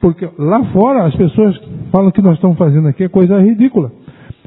Porque 0.00 0.26
lá 0.38 0.64
fora 0.72 1.04
as 1.04 1.14
pessoas 1.14 1.60
falam 1.92 2.10
que 2.10 2.22
nós 2.22 2.36
estamos 2.36 2.56
fazendo 2.56 2.88
aqui 2.88 3.04
é 3.04 3.08
coisa 3.10 3.38
ridícula. 3.38 3.92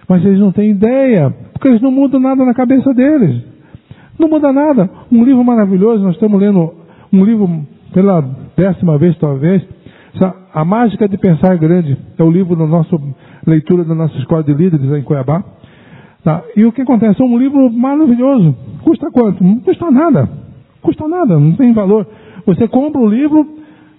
Mas 0.09 0.25
eles 0.25 0.39
não 0.39 0.51
têm 0.51 0.71
ideia, 0.71 1.31
porque 1.53 1.67
eles 1.67 1.81
não 1.81 1.91
mudam 1.91 2.19
nada 2.19 2.43
na 2.43 2.53
cabeça 2.55 2.91
deles. 2.95 3.43
Não 4.17 4.27
muda 4.27 4.51
nada. 4.51 4.89
Um 5.11 5.23
livro 5.23 5.43
maravilhoso, 5.43 6.03
nós 6.03 6.15
estamos 6.15 6.41
lendo 6.41 6.73
um 7.13 7.23
livro 7.23 7.47
pela 7.93 8.21
décima 8.57 8.97
vez, 8.97 9.15
talvez. 9.19 9.63
A 10.51 10.65
Mágica 10.65 11.07
de 11.07 11.17
Pensar 11.17 11.57
Grande 11.57 11.95
é 12.17 12.23
o 12.23 12.31
livro 12.31 12.55
da 12.55 12.65
nossa 12.65 12.97
leitura 13.45 13.83
da 13.83 13.93
nossa 13.93 14.17
escola 14.17 14.43
de 14.43 14.53
líderes 14.53 14.91
em 14.91 15.03
Cuiabá. 15.03 15.43
E 16.55 16.65
o 16.65 16.71
que 16.71 16.81
acontece? 16.81 17.21
É 17.21 17.23
um 17.23 17.37
livro 17.37 17.71
maravilhoso. 17.71 18.55
Custa 18.83 19.11
quanto? 19.11 19.43
Não 19.43 19.59
custa 19.59 19.91
nada. 19.91 20.44
Custa 20.85 21.07
nada, 21.07 21.39
não 21.39 21.53
tem 21.53 21.73
valor. 21.73 22.05
Você 22.45 22.67
compra 22.67 23.01
o 23.01 23.09
livro, 23.09 23.43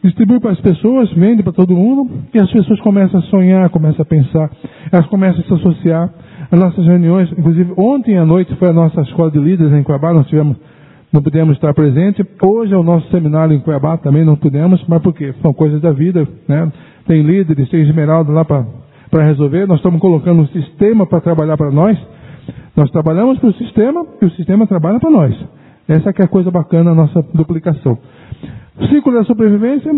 distribui 0.04 0.38
para 0.38 0.52
as 0.52 0.60
pessoas, 0.60 1.12
vende 1.14 1.42
para 1.42 1.52
todo 1.52 1.74
mundo, 1.74 2.08
e 2.32 2.38
as 2.38 2.48
pessoas 2.52 2.80
começam 2.80 3.18
a 3.18 3.22
sonhar, 3.24 3.68
começam 3.70 4.02
a 4.02 4.04
pensar, 4.04 4.48
elas 4.92 5.04
começam 5.06 5.40
a 5.40 5.44
se 5.44 5.52
associar. 5.52 6.08
As 6.48 6.60
nossas 6.60 6.86
reuniões, 6.86 7.28
inclusive 7.36 7.72
ontem 7.76 8.16
à 8.16 8.24
noite 8.24 8.54
foi 8.54 8.68
a 8.68 8.72
nossa 8.72 9.00
escola 9.00 9.32
de 9.32 9.38
líderes 9.40 9.72
em 9.72 9.82
Cuiabá, 9.82 10.12
nós 10.14 10.28
tivemos 10.28 10.56
não 11.12 11.22
pudemos 11.22 11.56
estar 11.56 11.74
presente. 11.74 12.24
Hoje 12.40 12.72
é 12.72 12.76
o 12.76 12.82
nosso 12.84 13.08
seminário 13.10 13.56
em 13.56 13.60
Cuiabá, 13.60 13.96
também 13.96 14.24
não 14.24 14.36
pudemos, 14.36 14.84
mas 14.86 15.02
por 15.02 15.12
quê? 15.12 15.34
São 15.42 15.52
coisas 15.52 15.80
da 15.80 15.90
vida, 15.90 16.28
né? 16.46 16.70
Tem 17.06 17.22
líderes, 17.22 17.68
tem 17.68 17.80
esmeralda 17.80 18.30
lá 18.30 18.44
para 18.44 19.24
resolver. 19.24 19.66
Nós 19.66 19.78
estamos 19.78 20.00
colocando 20.00 20.42
um 20.42 20.46
sistema 20.48 21.04
para 21.04 21.20
trabalhar 21.20 21.56
para 21.56 21.70
nós. 21.70 21.98
Nós 22.76 22.90
trabalhamos 22.90 23.38
para 23.38 23.48
o 23.48 23.54
sistema 23.54 24.06
e 24.20 24.26
o 24.26 24.30
sistema 24.32 24.66
trabalha 24.66 25.00
para 25.00 25.10
nós. 25.10 25.34
Essa 25.88 26.12
que 26.12 26.20
é 26.20 26.24
a 26.24 26.28
coisa 26.28 26.50
bacana, 26.50 26.90
a 26.90 26.94
nossa 26.94 27.22
duplicação. 27.32 27.98
Ciclo 28.90 29.12
da 29.12 29.24
sobrevivência, 29.24 29.92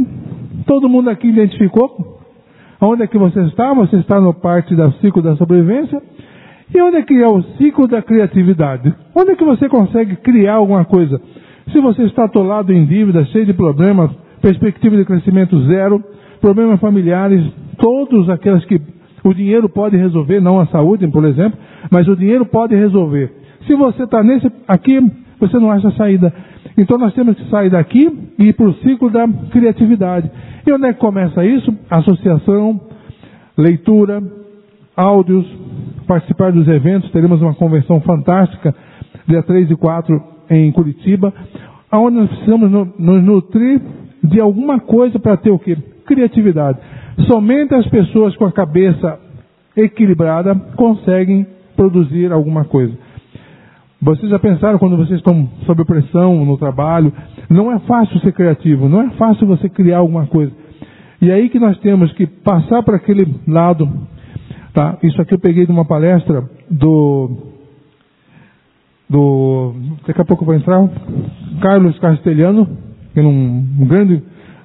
todo 0.67 0.89
mundo 0.89 1.09
aqui 1.11 1.29
identificou. 1.29 2.19
Onde 2.81 3.03
é 3.03 3.07
que 3.07 3.19
você 3.19 3.41
está? 3.43 3.73
Você 3.75 3.97
está 3.97 4.21
no 4.21 4.33
parte 4.35 4.75
do 4.75 4.93
ciclo 5.01 5.23
da 5.23 5.35
sobrevivência. 5.37 6.01
E 6.73 6.81
onde 6.81 6.99
é 6.99 7.03
que 7.03 7.15
é 7.15 7.27
o 7.27 7.43
ciclo 7.57 7.89
da 7.89 8.03
criatividade? 8.03 8.95
Onde 9.15 9.33
é 9.33 9.37
que 9.37 9.45
você 9.45 9.69
consegue 9.69 10.17
criar 10.17 10.55
alguma 10.55 10.85
coisa? 10.85 11.21
Se 11.73 11.81
você 11.81 12.03
está 12.03 12.25
atolado 12.25 12.73
em 12.73 12.85
dívidas, 12.85 13.29
cheio 13.29 13.47
de 13.47 13.55
problemas, 13.55 14.11
perspectiva 14.41 14.97
de 14.97 15.05
crescimento 15.05 15.59
zero, 15.67 16.03
problemas 16.41 16.79
familiares, 16.81 17.45
todos 17.79 18.29
aqueles 18.29 18.65
que 18.67 18.81
o 19.25 19.35
dinheiro 19.35 19.69
pode 19.69 19.97
resolver, 19.97 20.41
não 20.41 20.61
a 20.61 20.67
saúde, 20.67 21.07
por 21.09 21.25
exemplo, 21.25 21.59
mas 21.91 22.07
o 22.07 22.17
dinheiro 22.17 22.47
pode 22.47 22.75
resolver. 22.77 23.33
Se 23.67 23.75
você 23.75 24.05
está 24.05 24.23
nesse 24.23 24.51
aqui, 24.67 25.01
você 25.39 25.59
não 25.59 25.71
acha 25.71 25.91
saída. 25.93 26.33
Então 26.77 26.99
nós 26.99 27.15
temos 27.15 27.37
que 27.37 27.49
sair 27.51 27.71
daqui 27.71 28.09
e 28.39 28.47
ir 28.47 28.53
para 28.53 28.67
o 28.67 28.75
ciclo 28.75 29.11
da 29.11 29.27
criatividade. 29.51 30.31
E 30.67 30.73
onde 30.73 30.87
é 30.87 30.93
que 30.93 31.01
começa 31.01 31.45
isso? 31.45 31.75
Associação, 31.91 32.81
leitura, 33.57 34.23
áudios, 34.97 35.47
participar 36.07 36.53
dos 36.53 36.69
eventos. 36.69 37.11
Teremos 37.11 37.41
uma 37.41 37.55
convenção 37.55 38.01
fantástica, 38.01 38.75
dia 39.27 39.43
3 39.43 39.71
e 39.71 39.77
4 39.77 40.23
em 40.51 40.71
Curitiba, 40.73 41.33
onde 41.93 42.17
nós 42.17 42.29
precisamos 42.29 42.71
nos 42.99 43.23
nutrir 43.23 43.81
de 44.23 44.41
alguma 44.41 44.81
coisa 44.81 45.19
para 45.19 45.37
ter 45.37 45.51
o 45.51 45.59
quê? 45.59 45.77
Criatividade. 46.07 46.79
Somente 47.27 47.75
as 47.75 47.87
pessoas 47.89 48.37
com 48.37 48.45
a 48.45 48.53
cabeça 48.53 49.19
equilibrada 49.77 50.55
conseguem 50.77 51.47
produzir 51.77 52.33
alguma 52.33 52.65
coisa. 52.65 52.93
Vocês 54.01 54.31
já 54.31 54.39
pensaram 54.39 54.79
quando 54.79 54.97
vocês 54.97 55.19
estão 55.19 55.49
sob 55.67 55.85
pressão 55.85 56.45
no 56.45 56.57
trabalho? 56.57 57.13
Não 57.51 57.73
é 57.73 57.79
fácil 57.81 58.21
ser 58.21 58.33
criativo, 58.33 58.89
não 58.89 59.03
é 59.03 59.11
fácil 59.11 59.47
você 59.47 59.69
criar 59.69 59.99
alguma 59.99 60.27
coisa. 60.27 60.53
E 61.21 61.31
é 61.31 61.35
aí 61.35 61.49
que 61.49 61.59
nós 61.59 61.77
temos 61.79 62.13
que 62.13 62.27
passar 62.27 62.83
para 62.83 62.97
aquele 62.97 63.27
lado 63.47 63.91
Tá? 64.79 64.97
Isso 65.03 65.21
aqui 65.21 65.35
eu 65.35 65.41
peguei 65.41 65.67
de 65.67 65.73
uma 65.73 65.85
palestra 65.85 66.49
do. 66.71 67.31
do 69.11 69.75
daqui 70.07 70.21
a 70.21 70.25
pouco 70.25 70.45
vai 70.45 70.57
entrar. 70.57 70.89
Carlos 71.61 71.99
Castelhano, 71.99 72.65
que 73.13 73.19
é 73.19 73.23
um, 73.25 73.67
um 73.81 73.87
grande 73.87 74.23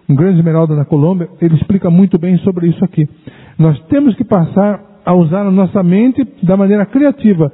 um 0.08 0.14
grande 0.14 0.38
esmeralda 0.38 0.76
na 0.76 0.86
Colômbia, 0.86 1.30
ele 1.42 1.56
explica 1.56 1.90
muito 1.90 2.20
bem 2.20 2.38
sobre 2.40 2.68
isso 2.68 2.86
aqui. 2.86 3.10
Nós 3.58 3.80
temos 3.86 4.14
que 4.16 4.24
passar 4.24 4.84
a 5.04 5.16
usar 5.16 5.48
a 5.48 5.52
nossa 5.52 5.82
mente 5.82 6.24
da 6.44 6.56
maneira 6.56 6.86
criativa. 6.86 7.52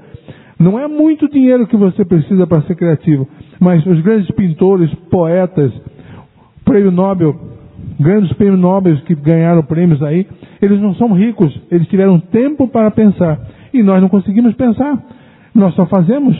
Não 0.59 0.77
é 0.77 0.87
muito 0.87 1.29
dinheiro 1.29 1.65
que 1.65 1.77
você 1.77 2.03
precisa 2.03 2.45
para 2.45 2.61
ser 2.63 2.75
criativo, 2.75 3.27
mas 3.59 3.85
os 3.85 4.01
grandes 4.01 4.29
pintores, 4.31 4.93
poetas, 5.09 5.71
prêmio 6.65 6.91
Nobel, 6.91 7.33
grandes 7.99 8.31
prêmios 8.33 8.59
nobres 8.59 8.99
que 9.01 9.13
ganharam 9.13 9.61
prêmios 9.63 10.01
aí, 10.01 10.25
eles 10.61 10.79
não 10.79 10.95
são 10.95 11.13
ricos, 11.13 11.57
eles 11.69 11.87
tiveram 11.87 12.19
tempo 12.19 12.67
para 12.67 12.89
pensar. 12.91 13.39
E 13.73 13.83
nós 13.83 14.01
não 14.01 14.09
conseguimos 14.09 14.55
pensar. 14.55 14.97
Nós 15.53 15.73
só 15.75 15.85
fazemos. 15.85 16.35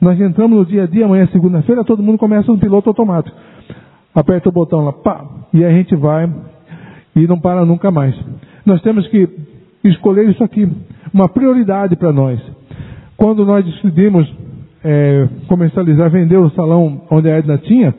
Nós 0.00 0.20
entramos 0.20 0.58
no 0.58 0.66
dia 0.66 0.84
a 0.84 0.86
dia, 0.86 1.04
amanhã 1.04 1.24
é 1.24 1.26
segunda-feira, 1.28 1.84
todo 1.84 2.02
mundo 2.02 2.18
começa 2.18 2.50
no 2.50 2.58
piloto 2.58 2.88
automático. 2.88 3.36
Aperta 4.14 4.48
o 4.48 4.52
botão 4.52 4.84
lá, 4.84 4.92
pá, 4.92 5.24
e 5.54 5.64
a 5.64 5.70
gente 5.70 5.94
vai 5.94 6.28
e 7.14 7.26
não 7.26 7.38
para 7.38 7.64
nunca 7.64 7.90
mais. 7.90 8.14
Nós 8.66 8.82
temos 8.82 9.06
que 9.08 9.28
escolher 9.84 10.28
isso 10.28 10.42
aqui, 10.42 10.68
uma 11.12 11.28
prioridade 11.28 11.94
para 11.96 12.12
nós. 12.12 12.40
Quando 13.22 13.46
nós 13.46 13.64
decidimos 13.64 14.28
é, 14.82 15.28
comercializar, 15.46 16.10
vender 16.10 16.38
o 16.38 16.50
salão 16.50 17.02
onde 17.08 17.30
a 17.30 17.38
Edna 17.38 17.56
tinha, 17.56 17.94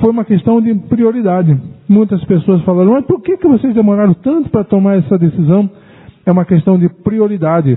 foi 0.00 0.12
uma 0.12 0.24
questão 0.24 0.60
de 0.60 0.72
prioridade. 0.88 1.60
Muitas 1.88 2.24
pessoas 2.24 2.62
falaram, 2.62 2.92
mas 2.92 3.04
por 3.04 3.20
que, 3.20 3.36
que 3.36 3.48
vocês 3.48 3.74
demoraram 3.74 4.14
tanto 4.14 4.50
para 4.50 4.62
tomar 4.62 4.98
essa 4.98 5.18
decisão? 5.18 5.68
É 6.24 6.30
uma 6.30 6.44
questão 6.44 6.78
de 6.78 6.88
prioridade. 6.88 7.76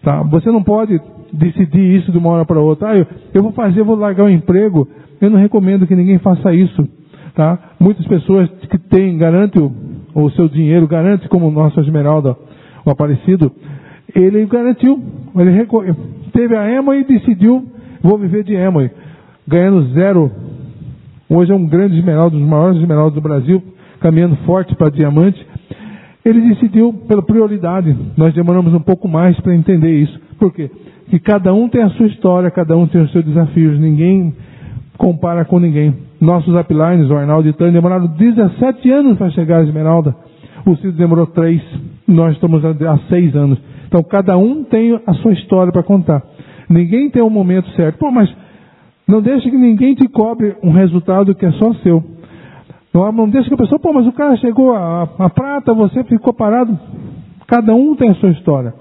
Tá? 0.00 0.22
Você 0.22 0.48
não 0.48 0.62
pode 0.62 0.96
decidir 1.32 1.96
isso 1.96 2.12
de 2.12 2.18
uma 2.18 2.30
hora 2.30 2.44
para 2.44 2.60
outra. 2.60 2.90
Ah, 2.90 2.96
eu, 2.96 3.06
eu 3.34 3.42
vou 3.42 3.50
fazer, 3.50 3.80
eu 3.80 3.84
vou 3.84 3.96
largar 3.96 4.26
o 4.26 4.30
emprego. 4.30 4.86
Eu 5.20 5.28
não 5.28 5.40
recomendo 5.40 5.88
que 5.88 5.96
ninguém 5.96 6.18
faça 6.18 6.54
isso. 6.54 6.88
Tá? 7.34 7.58
Muitas 7.80 8.06
pessoas 8.06 8.48
que 8.70 8.78
têm, 8.78 9.18
garante 9.18 9.58
o, 9.58 9.72
o 10.14 10.30
seu 10.30 10.48
dinheiro, 10.48 10.86
garante 10.86 11.28
como 11.28 11.48
o 11.48 11.50
nosso 11.50 11.80
Esmeralda, 11.80 12.36
o 12.84 12.90
Aparecido, 12.90 13.50
ele 14.14 14.44
garantiu. 14.46 15.02
Ele 15.36 15.94
teve 16.32 16.56
a 16.56 16.70
EMA 16.70 16.96
e 16.96 17.04
decidiu, 17.04 17.64
vou 18.02 18.18
viver 18.18 18.44
de 18.44 18.54
EMA, 18.54 18.90
ganhando 19.46 19.92
zero 19.94 20.30
Hoje 21.28 21.50
é 21.50 21.54
um 21.56 21.66
grande 21.66 21.98
esmeralda, 21.98 22.36
um 22.36 22.40
dos 22.40 22.48
maiores 22.48 22.78
esmeraldas 22.78 23.14
do 23.14 23.20
Brasil, 23.20 23.60
caminhando 24.00 24.36
forte 24.46 24.76
para 24.76 24.90
diamante. 24.90 25.44
Ele 26.24 26.40
decidiu 26.40 26.92
pela 27.08 27.20
prioridade. 27.20 27.96
Nós 28.16 28.32
demoramos 28.32 28.72
um 28.72 28.80
pouco 28.80 29.08
mais 29.08 29.38
para 29.40 29.54
entender 29.54 30.02
isso. 30.02 30.20
Por 30.38 30.52
quê? 30.52 30.70
Que 31.10 31.18
cada 31.18 31.52
um 31.52 31.68
tem 31.68 31.82
a 31.82 31.90
sua 31.90 32.06
história, 32.06 32.48
cada 32.50 32.76
um 32.76 32.86
tem 32.86 33.00
os 33.00 33.10
seus 33.10 33.24
desafios. 33.24 33.78
Ninguém 33.78 34.34
compara 34.96 35.44
com 35.44 35.58
ninguém. 35.58 35.94
Nossos 36.20 36.54
uplines, 36.54 37.10
o 37.10 37.16
Arnaldo 37.16 37.48
e 37.48 37.52
Tânia, 37.52 37.72
demoraram 37.72 38.06
17 38.06 38.88
anos 38.90 39.18
para 39.18 39.30
chegar 39.30 39.58
à 39.58 39.64
esmeralda. 39.64 40.14
O 40.64 40.76
Cid 40.76 40.92
demorou 40.92 41.26
3. 41.26 41.60
Nós 42.06 42.34
estamos 42.34 42.64
há 42.64 42.98
6 43.08 43.34
anos. 43.34 43.58
Então 43.86 44.02
cada 44.02 44.36
um 44.36 44.64
tem 44.64 45.00
a 45.06 45.14
sua 45.14 45.32
história 45.32 45.72
para 45.72 45.82
contar. 45.82 46.22
Ninguém 46.68 47.10
tem 47.10 47.22
um 47.22 47.30
momento 47.30 47.68
certo. 47.70 47.98
Pô, 47.98 48.10
mas 48.10 48.32
não 49.06 49.22
deixe 49.22 49.50
que 49.50 49.56
ninguém 49.56 49.94
te 49.94 50.08
cobre 50.08 50.56
um 50.62 50.72
resultado 50.72 51.34
que 51.34 51.46
é 51.46 51.52
só 51.52 51.72
seu. 51.74 52.02
Não, 52.92 53.12
não 53.12 53.28
deixe 53.28 53.48
que 53.48 53.54
a 53.54 53.58
pessoa, 53.58 53.78
pô, 53.78 53.92
mas 53.92 54.06
o 54.06 54.12
cara 54.12 54.36
chegou 54.36 54.74
a, 54.74 55.08
a 55.18 55.30
prata, 55.30 55.72
você 55.74 56.02
ficou 56.04 56.32
parado. 56.32 56.78
Cada 57.46 57.74
um 57.74 57.94
tem 57.94 58.10
a 58.10 58.14
sua 58.14 58.30
história. 58.30 58.74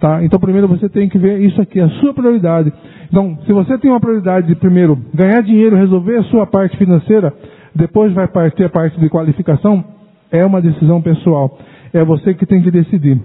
Tá? 0.00 0.24
Então 0.24 0.38
primeiro 0.38 0.68
você 0.68 0.88
tem 0.88 1.08
que 1.08 1.18
ver 1.18 1.40
isso 1.40 1.60
aqui, 1.60 1.80
a 1.80 1.88
sua 2.00 2.14
prioridade. 2.14 2.72
Então, 3.08 3.38
se 3.46 3.52
você 3.52 3.78
tem 3.78 3.90
uma 3.90 4.00
prioridade 4.00 4.46
de 4.46 4.54
primeiro 4.54 4.96
ganhar 5.14 5.42
dinheiro, 5.42 5.76
resolver 5.76 6.18
a 6.18 6.22
sua 6.24 6.46
parte 6.46 6.76
financeira, 6.76 7.32
depois 7.74 8.12
vai 8.12 8.28
partir 8.28 8.64
a 8.64 8.68
parte 8.68 9.00
de 9.00 9.08
qualificação, 9.08 9.82
é 10.30 10.44
uma 10.44 10.60
decisão 10.60 11.00
pessoal. 11.00 11.58
É 11.92 12.04
você 12.04 12.34
que 12.34 12.44
tem 12.44 12.62
que 12.62 12.70
decidir. 12.70 13.18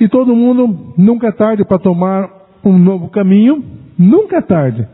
E 0.00 0.08
todo 0.08 0.34
mundo 0.34 0.94
nunca 0.96 1.28
é 1.28 1.32
tarde 1.32 1.64
para 1.64 1.78
tomar 1.78 2.28
um 2.64 2.78
novo 2.78 3.08
caminho, 3.08 3.62
nunca 3.98 4.38
é 4.38 4.40
tarde. 4.40 4.86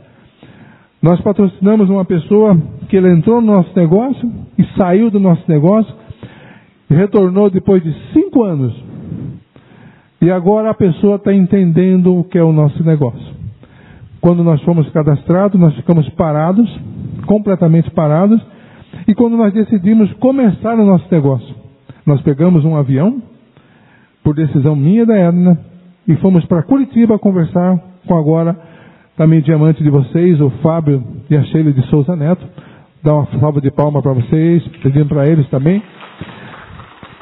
Nós 1.03 1.20
patrocinamos 1.22 1.88
uma 1.88 2.05
pessoa 2.05 2.57
que 2.88 2.96
ele 2.96 3.11
entrou 3.11 3.40
no 3.40 3.55
nosso 3.55 3.70
negócio 3.74 4.30
e 4.59 4.64
saiu 4.76 5.11
do 5.11 5.18
nosso 5.18 5.42
negócio, 5.48 5.94
retornou 6.90 7.48
depois 7.48 7.82
de 7.82 7.94
cinco 8.12 8.42
anos. 8.42 8.74
E 10.20 10.30
agora 10.30 10.70
a 10.70 10.74
pessoa 10.74 11.16
está 11.16 11.32
entendendo 11.32 12.18
o 12.18 12.24
que 12.24 12.36
é 12.36 12.44
o 12.44 12.53
nosso 12.53 12.84
negócio. 12.84 13.40
Quando 14.20 14.44
nós 14.44 14.61
fomos 14.62 14.90
cadastrados, 14.90 15.59
nós 15.59 15.74
ficamos 15.74 16.07
parados, 16.11 16.68
completamente 17.24 17.90
parados, 17.92 18.38
e 19.09 19.14
quando 19.14 19.36
nós 19.36 19.55
decidimos 19.55 20.12
começar 20.14 20.78
o 20.78 20.84
nosso 20.84 21.07
negócio, 21.11 21.55
nós 22.05 22.20
pegamos 22.20 22.62
um 22.66 22.76
avião, 22.76 23.22
por 24.22 24.34
decisão 24.34 24.76
minha 24.76 25.02
e 25.02 25.06
da 25.06 25.16
Edna, 25.16 25.58
e 26.06 26.16
fomos 26.16 26.44
para 26.46 26.62
Curitiba 26.62 27.18
conversar 27.18 27.78
com 28.06 28.18
agora 28.18 28.56
também 29.16 29.40
diamante 29.42 29.82
de 29.82 29.90
vocês, 29.90 30.40
o 30.40 30.50
Fábio 30.62 31.02
e 31.28 31.36
a 31.36 31.42
Sheila 31.44 31.72
de 31.72 31.82
Souza 31.88 32.16
Neto. 32.16 32.42
Dar 33.02 33.14
uma 33.14 33.26
salva 33.38 33.60
de 33.60 33.70
palma 33.70 34.02
para 34.02 34.12
vocês, 34.12 34.66
pedindo 34.82 35.06
para 35.06 35.26
eles 35.26 35.48
também. 35.48 35.82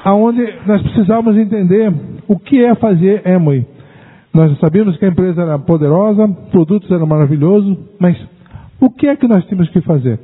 Aonde 0.04 0.42
nós 0.66 0.80
precisávamos 0.82 1.36
entender 1.36 1.92
o 2.26 2.38
que 2.38 2.64
é 2.64 2.74
fazer 2.76 3.26
Emoi. 3.26 3.66
Nós 4.32 4.56
sabíamos 4.58 4.96
que 4.96 5.04
a 5.04 5.08
empresa 5.08 5.42
era 5.42 5.58
poderosa, 5.58 6.28
produtos 6.50 6.90
eram 6.90 7.06
maravilhosos, 7.06 7.76
mas 7.98 8.16
o 8.80 8.90
que 8.90 9.08
é 9.08 9.16
que 9.16 9.26
nós 9.26 9.44
tínhamos 9.46 9.68
que 9.70 9.80
fazer? 9.80 10.20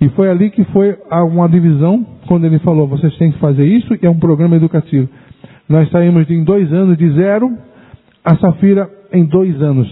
E 0.00 0.08
foi 0.10 0.30
ali 0.30 0.50
que 0.50 0.64
foi 0.64 0.96
uma 1.10 1.46
divisão, 1.46 2.06
quando 2.26 2.46
ele 2.46 2.58
falou, 2.60 2.86
vocês 2.86 3.14
têm 3.18 3.32
que 3.32 3.38
fazer 3.38 3.64
isso, 3.66 3.94
e 3.94 4.06
é 4.06 4.10
um 4.10 4.18
programa 4.18 4.56
educativo. 4.56 5.08
Nós 5.70 5.88
saímos 5.90 6.28
em 6.28 6.42
dois 6.42 6.72
anos 6.72 6.98
de 6.98 7.08
zero 7.12 7.56
a 8.24 8.34
Safira 8.34 8.90
em 9.12 9.24
dois 9.24 9.62
anos. 9.62 9.88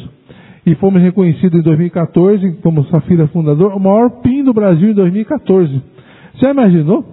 E 0.67 0.75
fomos 0.75 1.01
reconhecidos 1.01 1.61
em 1.61 1.63
2014 1.63 2.59
como 2.65 2.85
Safira 2.87 3.29
fundador, 3.29 3.73
o 3.73 3.79
maior 3.79 4.11
PIN 4.21 4.43
do 4.43 4.53
Brasil 4.53 4.91
em 4.91 4.95
2014. 4.95 5.81
Já 6.43 6.51
imaginou? 6.51 7.05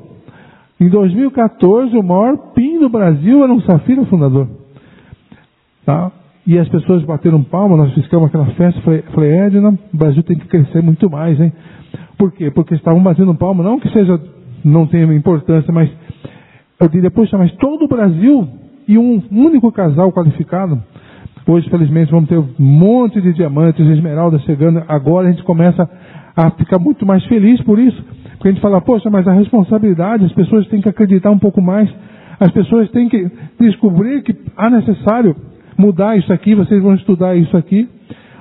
Em 0.81 0.89
2014, 0.89 1.95
o 1.95 2.01
maior 2.01 2.37
PIN 2.55 2.79
do 2.79 2.89
Brasil 2.89 3.43
era 3.43 3.53
um 3.53 3.61
Safira 3.61 4.03
fundador. 4.05 4.47
Tá? 5.85 6.11
E 6.47 6.57
as 6.57 6.67
pessoas 6.67 7.03
bateram 7.03 7.43
palma, 7.43 7.77
nós 7.77 7.93
fizemos 7.93 8.25
aquela 8.25 8.47
festa, 8.47 8.81
falei, 8.81 9.03
falei 9.13 9.31
Edna, 9.31 9.77
o 9.93 9.97
Brasil 9.97 10.23
tem 10.23 10.39
que 10.39 10.47
crescer 10.47 10.81
muito 10.81 11.07
mais, 11.07 11.39
hein? 11.39 11.53
Por 12.17 12.31
quê? 12.31 12.49
Porque 12.49 12.73
estavam 12.73 13.01
batendo 13.03 13.35
palma, 13.35 13.63
não 13.63 13.79
que 13.79 13.89
seja, 13.89 14.19
não 14.63 14.87
tenha 14.87 15.05
importância, 15.13 15.71
mas 15.71 15.87
eu 16.79 16.89
diria, 16.89 17.09
poxa, 17.09 17.37
mas 17.37 17.51
todo 17.53 17.85
o 17.85 17.87
Brasil 17.87 18.47
e 18.87 18.97
um 18.97 19.21
único 19.31 19.71
casal 19.71 20.11
qualificado. 20.11 20.81
Hoje, 21.47 21.69
felizmente, 21.69 22.11
vamos 22.11 22.27
ter 22.27 22.37
um 22.37 22.47
monte 22.57 23.21
de 23.21 23.33
diamantes, 23.33 23.85
esmeraldas 23.85 24.41
chegando. 24.43 24.83
Agora 24.87 25.27
a 25.27 25.31
gente 25.31 25.43
começa 25.43 25.87
a 26.35 26.49
ficar 26.51 26.79
muito 26.79 27.05
mais 27.05 27.23
feliz 27.25 27.61
por 27.61 27.79
isso. 27.79 28.03
Porque 28.33 28.49
a 28.49 28.51
gente 28.51 28.61
fala, 28.61 28.81
poxa, 28.81 29.09
mas 29.09 29.27
a 29.27 29.33
responsabilidade, 29.33 30.25
as 30.25 30.33
pessoas 30.33 30.67
têm 30.67 30.81
que 30.81 30.89
acreditar 30.89 31.31
um 31.31 31.39
pouco 31.39 31.61
mais. 31.61 31.89
As 32.39 32.51
pessoas 32.51 32.89
têm 32.91 33.07
que 33.07 33.29
descobrir 33.59 34.23
que 34.23 34.35
há 34.57 34.69
necessário 34.69 35.35
mudar 35.77 36.17
isso 36.17 36.31
aqui, 36.33 36.55
vocês 36.55 36.81
vão 36.81 36.95
estudar 36.95 37.35
isso 37.35 37.55
aqui. 37.55 37.87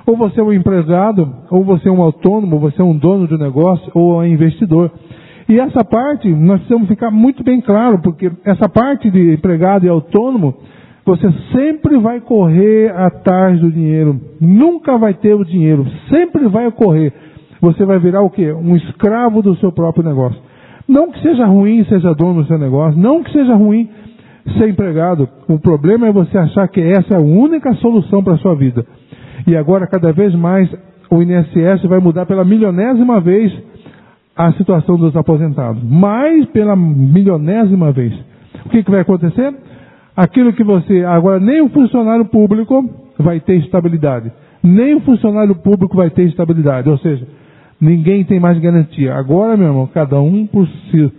Ou 0.05 0.17
você 0.17 0.39
é 0.39 0.43
um 0.43 0.53
empregado, 0.53 1.33
ou 1.49 1.63
você 1.63 1.89
é 1.89 1.91
um 1.91 2.01
autônomo, 2.01 2.55
ou 2.55 2.61
você 2.61 2.81
é 2.81 2.85
um 2.85 2.95
dono 2.97 3.27
de 3.27 3.35
um 3.35 3.39
negócio, 3.39 3.91
ou 3.93 4.21
é 4.21 4.27
um 4.27 4.33
investidor. 4.33 4.91
E 5.47 5.59
essa 5.59 5.83
parte, 5.83 6.27
nós 6.27 6.57
precisamos 6.59 6.87
ficar 6.87 7.11
muito 7.11 7.43
bem 7.43 7.61
claro, 7.61 7.99
porque 7.99 8.31
essa 8.43 8.67
parte 8.67 9.11
de 9.11 9.33
empregado 9.33 9.85
e 9.85 9.89
autônomo, 9.89 10.55
você 11.05 11.31
sempre 11.51 11.97
vai 11.99 12.19
correr 12.19 12.91
atrás 12.95 13.59
do 13.59 13.71
dinheiro. 13.71 14.19
Nunca 14.41 14.97
vai 14.97 15.13
ter 15.13 15.35
o 15.35 15.45
dinheiro. 15.45 15.85
Sempre 16.09 16.47
vai 16.47 16.71
correr. 16.71 17.13
Você 17.61 17.85
vai 17.85 17.99
virar 17.99 18.21
o 18.21 18.29
quê? 18.29 18.51
Um 18.51 18.75
escravo 18.75 19.43
do 19.43 19.55
seu 19.57 19.71
próprio 19.71 20.03
negócio. 20.03 20.39
Não 20.87 21.11
que 21.11 21.21
seja 21.21 21.45
ruim 21.45 21.85
seja 21.85 22.13
dono 22.13 22.41
do 22.41 22.47
seu 22.47 22.57
negócio. 22.57 22.99
Não 22.99 23.23
que 23.23 23.31
seja 23.31 23.53
ruim 23.53 23.87
ser 24.57 24.69
empregado. 24.69 25.29
O 25.47 25.59
problema 25.59 26.07
é 26.07 26.11
você 26.11 26.37
achar 26.37 26.67
que 26.67 26.81
essa 26.81 27.13
é 27.13 27.17
a 27.17 27.21
única 27.21 27.73
solução 27.75 28.23
para 28.23 28.33
a 28.33 28.37
sua 28.37 28.55
vida. 28.55 28.83
E 29.45 29.55
agora, 29.55 29.85
cada 29.85 30.11
vez 30.11 30.33
mais, 30.33 30.67
o 31.11 31.21
INSS 31.21 31.83
vai 31.87 31.99
mudar 31.99 32.25
pela 32.25 32.43
milionésima 32.43 33.19
vez 33.19 33.51
a 34.35 34.51
situação 34.53 34.97
dos 34.97 35.15
aposentados. 35.15 35.81
Mais 35.83 36.45
pela 36.47 36.75
milionésima 36.75 37.91
vez. 37.91 38.13
O 38.65 38.69
que, 38.69 38.83
que 38.83 38.91
vai 38.91 39.01
acontecer? 39.01 39.53
Aquilo 40.15 40.53
que 40.53 40.63
você. 40.63 41.03
Agora, 41.05 41.39
nem 41.39 41.61
o 41.61 41.69
funcionário 41.69 42.25
público 42.25 42.83
vai 43.17 43.39
ter 43.39 43.55
estabilidade. 43.57 44.31
Nem 44.61 44.95
o 44.95 45.01
funcionário 45.01 45.55
público 45.55 45.95
vai 45.95 46.09
ter 46.09 46.23
estabilidade. 46.23 46.89
Ou 46.89 46.97
seja, 46.97 47.25
ninguém 47.79 48.23
tem 48.23 48.39
mais 48.39 48.57
garantia. 48.59 49.15
Agora, 49.15 49.55
meu 49.55 49.67
irmão, 49.67 49.87
cada 49.93 50.19
um 50.19 50.45
por 50.45 50.67
si. 50.67 51.11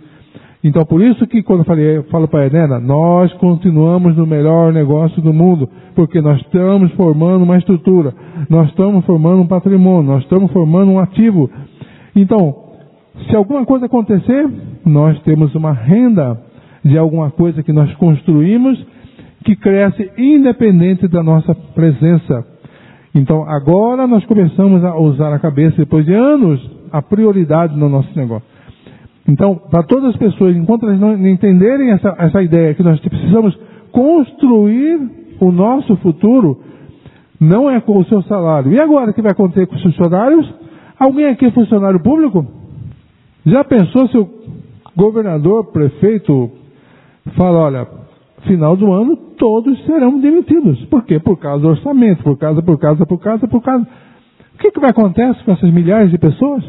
Então, 0.63 0.83
por 0.85 1.01
isso 1.01 1.25
que 1.27 1.43
quando 1.43 1.59
eu, 1.59 1.65
falei, 1.65 1.97
eu 1.97 2.03
falo 2.05 2.27
para 2.27 2.41
a 2.41 2.45
Helena, 2.45 2.79
nós 2.79 3.31
continuamos 3.33 4.17
no 4.17 4.25
melhor 4.25 4.73
negócio 4.73 5.21
do 5.21 5.31
mundo, 5.31 5.69
porque 5.95 6.19
nós 6.19 6.41
estamos 6.41 6.91
formando 6.93 7.43
uma 7.43 7.57
estrutura, 7.57 8.13
nós 8.49 8.67
estamos 8.69 9.05
formando 9.05 9.43
um 9.43 9.47
patrimônio, 9.47 10.11
nós 10.11 10.23
estamos 10.23 10.51
formando 10.51 10.91
um 10.91 10.99
ativo. 10.99 11.49
Então, 12.15 12.66
se 13.25 13.35
alguma 13.35 13.65
coisa 13.65 13.87
acontecer, 13.87 14.47
nós 14.85 15.19
temos 15.23 15.53
uma 15.55 15.71
renda 15.71 16.39
de 16.83 16.97
alguma 16.97 17.31
coisa 17.31 17.63
que 17.63 17.73
nós 17.73 17.93
construímos 17.95 18.85
que 19.43 19.55
cresce 19.55 20.11
independente 20.17 21.07
da 21.07 21.23
nossa 21.23 21.55
presença. 21.55 22.45
Então 23.15 23.49
agora 23.49 24.05
nós 24.05 24.23
começamos 24.25 24.83
a 24.83 24.95
usar 24.97 25.33
a 25.33 25.39
cabeça, 25.39 25.77
depois 25.77 26.05
de 26.05 26.13
anos, 26.13 26.59
a 26.91 27.01
prioridade 27.01 27.75
no 27.75 27.89
nosso 27.89 28.09
negócio. 28.15 28.47
Então, 29.27 29.55
para 29.55 29.83
todas 29.83 30.11
as 30.11 30.15
pessoas, 30.15 30.55
enquanto 30.55 30.85
elas 30.85 30.99
não 30.99 31.27
entenderem 31.27 31.91
essa, 31.91 32.15
essa 32.17 32.41
ideia 32.41 32.73
que 32.73 32.83
nós 32.83 32.97
precisamos 32.99 33.57
construir 33.91 34.99
o 35.41 35.51
nosso 35.51 35.97
futuro, 35.97 36.61
não 37.39 37.69
é 37.69 37.81
com 37.81 37.97
o 37.97 38.05
seu 38.05 38.21
salário. 38.23 38.71
E 38.71 38.79
agora 38.79 39.11
o 39.11 39.13
que 39.13 39.21
vai 39.21 39.31
acontecer 39.31 39.67
com 39.67 39.75
os 39.75 39.83
funcionários? 39.83 40.53
Alguém 40.97 41.25
aqui 41.27 41.45
é 41.45 41.51
funcionário 41.51 41.99
público? 41.99 42.56
Já 43.47 43.63
pensou 43.63 44.09
se 44.09 44.17
o 44.17 44.29
governador, 44.95 45.71
prefeito, 45.71 46.51
fala, 47.37 47.59
olha, 47.59 47.87
final 48.45 48.75
do 48.75 48.91
ano 48.91 49.15
todos 49.37 49.85
serão 49.85 50.19
demitidos. 50.19 50.83
Por 50.85 51.05
quê? 51.05 51.17
Por 51.17 51.37
causa 51.37 51.61
do 51.61 51.69
orçamento, 51.69 52.23
por 52.23 52.37
causa, 52.37 52.61
por 52.61 52.77
causa, 52.77 53.05
por 53.05 53.19
causa, 53.19 53.47
por 53.47 53.61
causa. 53.61 53.87
O 54.53 54.57
que, 54.57 54.71
que 54.71 54.79
vai 54.81 54.89
acontecer 54.89 55.45
com 55.45 55.51
essas 55.53 55.71
milhares 55.71 56.11
de 56.11 56.17
pessoas? 56.17 56.61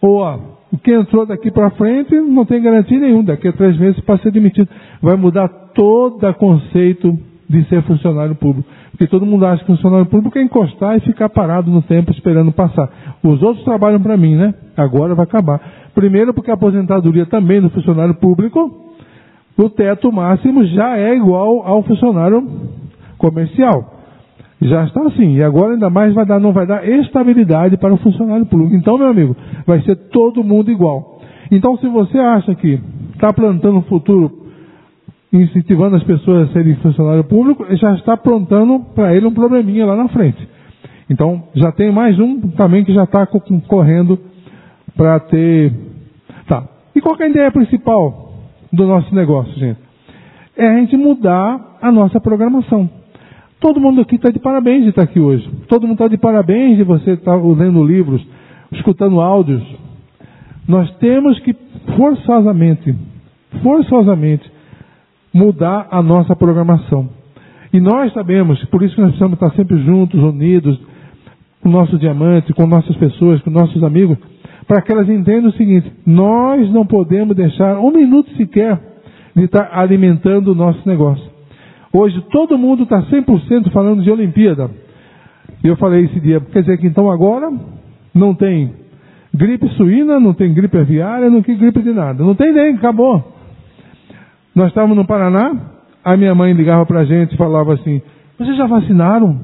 Ou 0.00 0.16
ó, 0.16 0.38
o 0.72 0.78
que 0.78 0.92
entrou 0.92 1.24
daqui 1.24 1.52
para 1.52 1.70
frente 1.70 2.16
não 2.16 2.44
tem 2.44 2.60
garantia 2.60 2.98
nenhuma, 2.98 3.22
daqui 3.22 3.46
a 3.46 3.52
três 3.52 3.78
meses 3.78 4.00
para 4.00 4.18
ser 4.18 4.32
demitido. 4.32 4.68
Vai 5.00 5.16
mudar 5.16 5.48
todo 5.72 6.26
o 6.26 6.34
conceito 6.34 7.16
de 7.48 7.64
ser 7.68 7.80
funcionário 7.82 8.34
público. 8.34 8.68
Porque 8.94 9.08
todo 9.08 9.26
mundo 9.26 9.44
acha 9.44 9.60
que 9.60 9.66
funcionário 9.66 10.06
público 10.06 10.38
é 10.38 10.42
encostar 10.42 10.96
e 10.96 11.00
ficar 11.00 11.28
parado 11.28 11.68
no 11.68 11.82
tempo 11.82 12.12
esperando 12.12 12.52
passar. 12.52 12.88
Os 13.24 13.42
outros 13.42 13.64
trabalham 13.64 14.00
para 14.00 14.16
mim, 14.16 14.36
né? 14.36 14.54
Agora 14.76 15.16
vai 15.16 15.24
acabar. 15.24 15.60
Primeiro 15.92 16.32
porque 16.32 16.48
a 16.48 16.54
aposentadoria 16.54 17.26
também 17.26 17.60
do 17.60 17.68
funcionário 17.70 18.14
público, 18.14 18.72
o 19.58 19.68
teto 19.68 20.12
máximo 20.12 20.64
já 20.66 20.96
é 20.96 21.16
igual 21.16 21.66
ao 21.66 21.82
funcionário 21.82 22.48
comercial. 23.18 23.94
Já 24.62 24.84
está 24.84 25.02
assim. 25.08 25.34
E 25.34 25.42
agora 25.42 25.74
ainda 25.74 25.90
mais 25.90 26.14
vai 26.14 26.24
dar, 26.24 26.38
não 26.38 26.52
vai 26.52 26.64
dar 26.64 26.88
estabilidade 26.88 27.76
para 27.76 27.92
o 27.92 27.96
funcionário 27.96 28.46
público. 28.46 28.76
Então, 28.76 28.96
meu 28.96 29.08
amigo, 29.08 29.36
vai 29.66 29.80
ser 29.82 29.96
todo 30.10 30.44
mundo 30.44 30.70
igual. 30.70 31.20
Então, 31.50 31.76
se 31.78 31.88
você 31.88 32.16
acha 32.16 32.54
que 32.54 32.78
está 33.12 33.32
plantando 33.32 33.78
um 33.78 33.82
futuro 33.82 34.43
incentivando 35.36 35.96
as 35.96 36.02
pessoas 36.04 36.48
a 36.48 36.52
serem 36.52 36.76
funcionário 36.76 37.24
público, 37.24 37.66
já 37.76 37.94
está 37.94 38.14
aprontando 38.14 38.80
para 38.94 39.14
ele 39.14 39.26
um 39.26 39.34
probleminha 39.34 39.86
lá 39.86 39.96
na 39.96 40.08
frente. 40.08 40.48
Então, 41.10 41.44
já 41.54 41.70
tem 41.72 41.92
mais 41.92 42.18
um 42.18 42.40
também 42.50 42.84
que 42.84 42.94
já 42.94 43.04
está 43.04 43.26
correndo 43.66 44.18
para 44.96 45.20
ter. 45.20 45.72
Tá. 46.46 46.64
E 46.94 47.00
qual 47.00 47.16
é 47.20 47.24
a 47.24 47.28
ideia 47.28 47.50
principal 47.50 48.32
do 48.72 48.86
nosso 48.86 49.14
negócio, 49.14 49.52
gente? 49.58 49.84
é 50.56 50.66
a 50.66 50.78
gente 50.78 50.96
mudar 50.96 51.78
a 51.82 51.90
nossa 51.90 52.20
programação. 52.20 52.88
Todo 53.60 53.80
mundo 53.80 54.00
aqui 54.00 54.16
está 54.16 54.30
de 54.30 54.38
parabéns 54.38 54.84
de 54.84 54.90
estar 54.90 55.02
aqui 55.02 55.18
hoje. 55.18 55.48
Todo 55.68 55.82
mundo 55.82 55.94
está 55.94 56.08
de 56.08 56.18
parabéns 56.18 56.76
de 56.76 56.84
você 56.84 57.12
estar 57.12 57.34
lendo 57.34 57.84
livros, 57.84 58.24
escutando 58.72 59.20
áudios. 59.20 59.62
Nós 60.68 60.90
temos 60.96 61.38
que 61.40 61.54
forçosamente, 61.96 62.94
forçosamente, 63.62 64.50
mudar 65.34 65.88
a 65.90 66.00
nossa 66.00 66.36
programação. 66.36 67.08
E 67.72 67.80
nós 67.80 68.12
sabemos, 68.12 68.64
por 68.66 68.84
isso 68.84 68.94
que 68.94 69.00
nós 69.00 69.10
precisamos 69.10 69.34
estar 69.34 69.50
sempre 69.56 69.76
juntos, 69.82 70.22
unidos, 70.22 70.80
com 71.60 71.68
nossos 71.68 71.98
diamantes, 71.98 72.54
com 72.54 72.66
nossas 72.66 72.94
pessoas, 72.96 73.42
com 73.42 73.50
nossos 73.50 73.82
amigos, 73.82 74.16
para 74.68 74.80
que 74.80 74.92
elas 74.92 75.08
entendam 75.08 75.50
o 75.50 75.54
seguinte: 75.54 75.92
nós 76.06 76.70
não 76.70 76.86
podemos 76.86 77.34
deixar 77.34 77.78
um 77.78 77.90
minuto 77.90 78.30
sequer 78.36 78.80
de 79.34 79.44
estar 79.44 79.70
alimentando 79.72 80.52
o 80.52 80.54
nosso 80.54 80.88
negócio. 80.88 81.24
Hoje 81.92 82.20
todo 82.30 82.56
mundo 82.56 82.84
está 82.84 83.02
100% 83.02 83.72
falando 83.72 84.02
de 84.02 84.10
Olimpíada. 84.10 84.70
Eu 85.62 85.76
falei 85.76 86.04
esse 86.04 86.20
dia, 86.20 86.40
quer 86.40 86.60
dizer 86.60 86.78
que 86.78 86.86
então 86.86 87.10
agora 87.10 87.50
não 88.14 88.34
tem 88.34 88.72
gripe 89.34 89.68
suína, 89.70 90.20
não 90.20 90.32
tem 90.32 90.54
gripe 90.54 90.78
aviária, 90.78 91.28
não 91.28 91.42
tem 91.42 91.56
gripe 91.56 91.82
de 91.82 91.92
nada. 91.92 92.22
Não 92.22 92.34
tem 92.34 92.52
nem, 92.52 92.74
acabou. 92.74 93.33
Nós 94.54 94.68
estávamos 94.68 94.96
no 94.96 95.04
Paraná, 95.04 95.52
a 96.04 96.16
minha 96.16 96.34
mãe 96.34 96.52
ligava 96.52 96.86
para 96.86 97.00
a 97.00 97.04
gente 97.04 97.34
e 97.34 97.36
falava 97.36 97.74
assim, 97.74 98.00
vocês 98.38 98.56
já 98.56 98.66
vacinaram? 98.66 99.40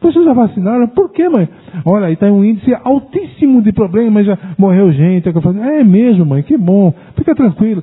Vocês 0.00 0.24
já 0.24 0.32
vacinaram? 0.34 0.88
Por 0.88 1.10
quê, 1.10 1.28
mãe? 1.28 1.48
Olha, 1.86 2.06
aí 2.06 2.14
está 2.14 2.26
um 2.26 2.44
índice 2.44 2.74
altíssimo 2.84 3.62
de 3.62 3.72
problemas, 3.72 4.26
já 4.26 4.36
morreu 4.58 4.92
gente. 4.92 5.26
Eu 5.26 5.40
falei, 5.40 5.62
é 5.62 5.84
mesmo, 5.84 6.26
mãe, 6.26 6.42
que 6.42 6.58
bom, 6.58 6.92
fica 7.16 7.34
tranquilo. 7.34 7.82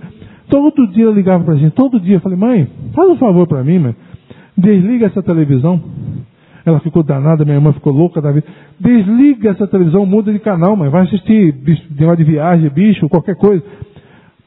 Todo 0.50 0.88
dia 0.88 1.06
eu 1.06 1.14
ligava 1.14 1.44
para 1.44 1.54
a 1.54 1.58
gente, 1.58 1.74
todo 1.74 2.00
dia. 2.00 2.18
Eu 2.18 2.22
falei, 2.22 2.38
mãe, 2.38 2.68
faz 2.94 3.10
um 3.10 3.16
favor 3.16 3.48
para 3.48 3.64
mim, 3.64 3.80
mãe. 3.80 3.96
Desliga 4.58 5.06
essa 5.06 5.24
televisão. 5.24 5.82
Ela 6.66 6.80
ficou 6.82 7.02
danada, 7.04 7.46
minha 7.46 7.58
irmã 7.58 7.72
ficou 7.72 7.94
louca 7.94 8.22
da 8.22 8.32
vida. 8.32 8.46
Desliga 8.80 9.52
essa 9.52 9.66
televisão, 9.66 10.06
muda 10.06 10.32
de 10.34 10.40
canal, 10.40 10.76
mãe. 10.76 10.90
Vai 10.90 11.04
assistir 11.04 11.52
bicho, 11.54 11.84
de 11.90 12.24
viagem, 12.24 12.70
bicho, 12.70 13.08
qualquer 13.08 13.36
coisa. 13.36 13.64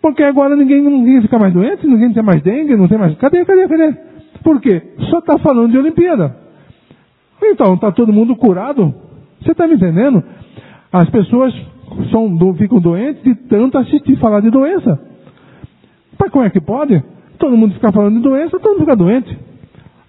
Porque 0.03 0.25
agora 0.25 0.57
ninguém, 0.57 0.83
ninguém 0.83 1.23
fica 1.23 1.39
mais 1.39 1.55
doente, 1.55 1.87
ninguém 1.87 2.13
tem 2.13 2.25
mais 2.25 2.43
dengue, 2.43 2.77
não 2.77 2.89
tem 2.89 2.99
mais. 2.99 3.17
Cadê, 3.19 3.45
cadê, 3.45 3.69
cadê? 3.69 3.95
Por 4.43 4.61
quê? 4.61 4.83
Só 5.09 5.21
está 5.21 5.39
falando 5.39 5.71
de 5.71 5.79
Olimpíada. 5.79 6.37
Então, 7.41 7.75
está 7.75 7.93
todo 7.93 8.13
mundo 8.13 8.35
curado? 8.35 8.93
Você 9.41 9.53
está 9.53 9.67
me 9.69 9.75
entendendo? 9.75 10.23
As 10.93 11.09
pessoas 11.09 11.55
são, 12.11 12.37
ficam 12.57 12.81
doentes 12.81 13.23
de 13.23 13.35
tanto 13.49 13.79
assistir 13.79 14.17
falar 14.17 14.41
de 14.41 14.51
doença. 14.51 15.01
Mas 16.19 16.31
como 16.31 16.45
é 16.45 16.51
que 16.51 16.61
pode? 16.61 17.03
Todo 17.39 17.57
mundo 17.57 17.75
ficar 17.75 17.93
falando 17.93 18.17
de 18.17 18.23
doença, 18.23 18.59
todo 18.59 18.73
mundo 18.73 18.81
fica 18.81 18.97
doente. 18.97 19.39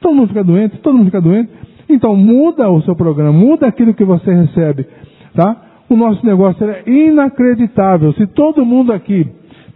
Todo 0.01 0.15
mundo 0.15 0.27
fica 0.27 0.43
doente, 0.43 0.77
todo 0.79 0.97
mundo 0.97 1.05
fica 1.05 1.21
doente. 1.21 1.51
Então 1.87 2.15
muda 2.15 2.69
o 2.69 2.81
seu 2.81 2.95
programa, 2.95 3.31
muda 3.31 3.67
aquilo 3.67 3.93
que 3.93 4.03
você 4.03 4.33
recebe, 4.33 4.87
tá? 5.35 5.55
O 5.87 5.95
nosso 5.95 6.25
negócio 6.25 6.65
é 6.67 6.83
inacreditável. 6.87 8.11
Se 8.13 8.25
todo 8.27 8.65
mundo 8.65 8.91
aqui 8.91 9.27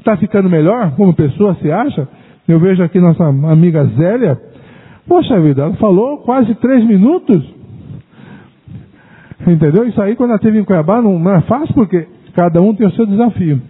está 0.08 0.16
ficando 0.16 0.50
melhor, 0.50 0.96
como 0.96 1.14
pessoa 1.14 1.56
se 1.56 1.70
acha, 1.70 2.08
eu 2.48 2.60
vejo 2.60 2.82
aqui 2.82 2.98
nossa 2.98 3.26
amiga 3.26 3.84
Zélia, 3.98 4.40
poxa 5.06 5.38
vida, 5.42 5.64
ela 5.64 5.74
falou 5.74 6.20
quase 6.20 6.56
três 6.56 6.86
minutos. 6.86 7.44
Entendeu? 9.46 9.86
Isso 9.86 10.02
aí 10.02 10.16
quando 10.16 10.30
ela 10.30 10.38
esteve 10.38 10.60
em 10.60 10.64
Cuiabá 10.64 11.02
não, 11.02 11.20
não 11.20 11.36
é 11.36 11.42
fácil 11.42 11.74
porque 11.74 12.08
cada 12.34 12.62
um 12.62 12.74
tem 12.74 12.88
o 12.88 12.92
seu 12.92 13.06
desafio. 13.06 13.62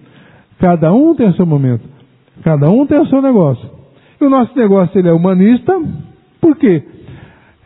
Cada 0.59 0.93
um 0.93 1.15
tem 1.15 1.27
o 1.27 1.33
seu 1.33 1.45
momento. 1.45 1.83
Cada 2.43 2.69
um 2.69 2.85
tem 2.85 2.99
o 2.99 3.07
seu 3.07 3.21
negócio. 3.21 3.67
E 4.21 4.25
o 4.25 4.29
nosso 4.29 4.55
negócio 4.55 4.97
ele 4.97 5.09
é 5.09 5.13
humanista, 5.13 5.73
por 6.39 6.55
quê? 6.55 6.83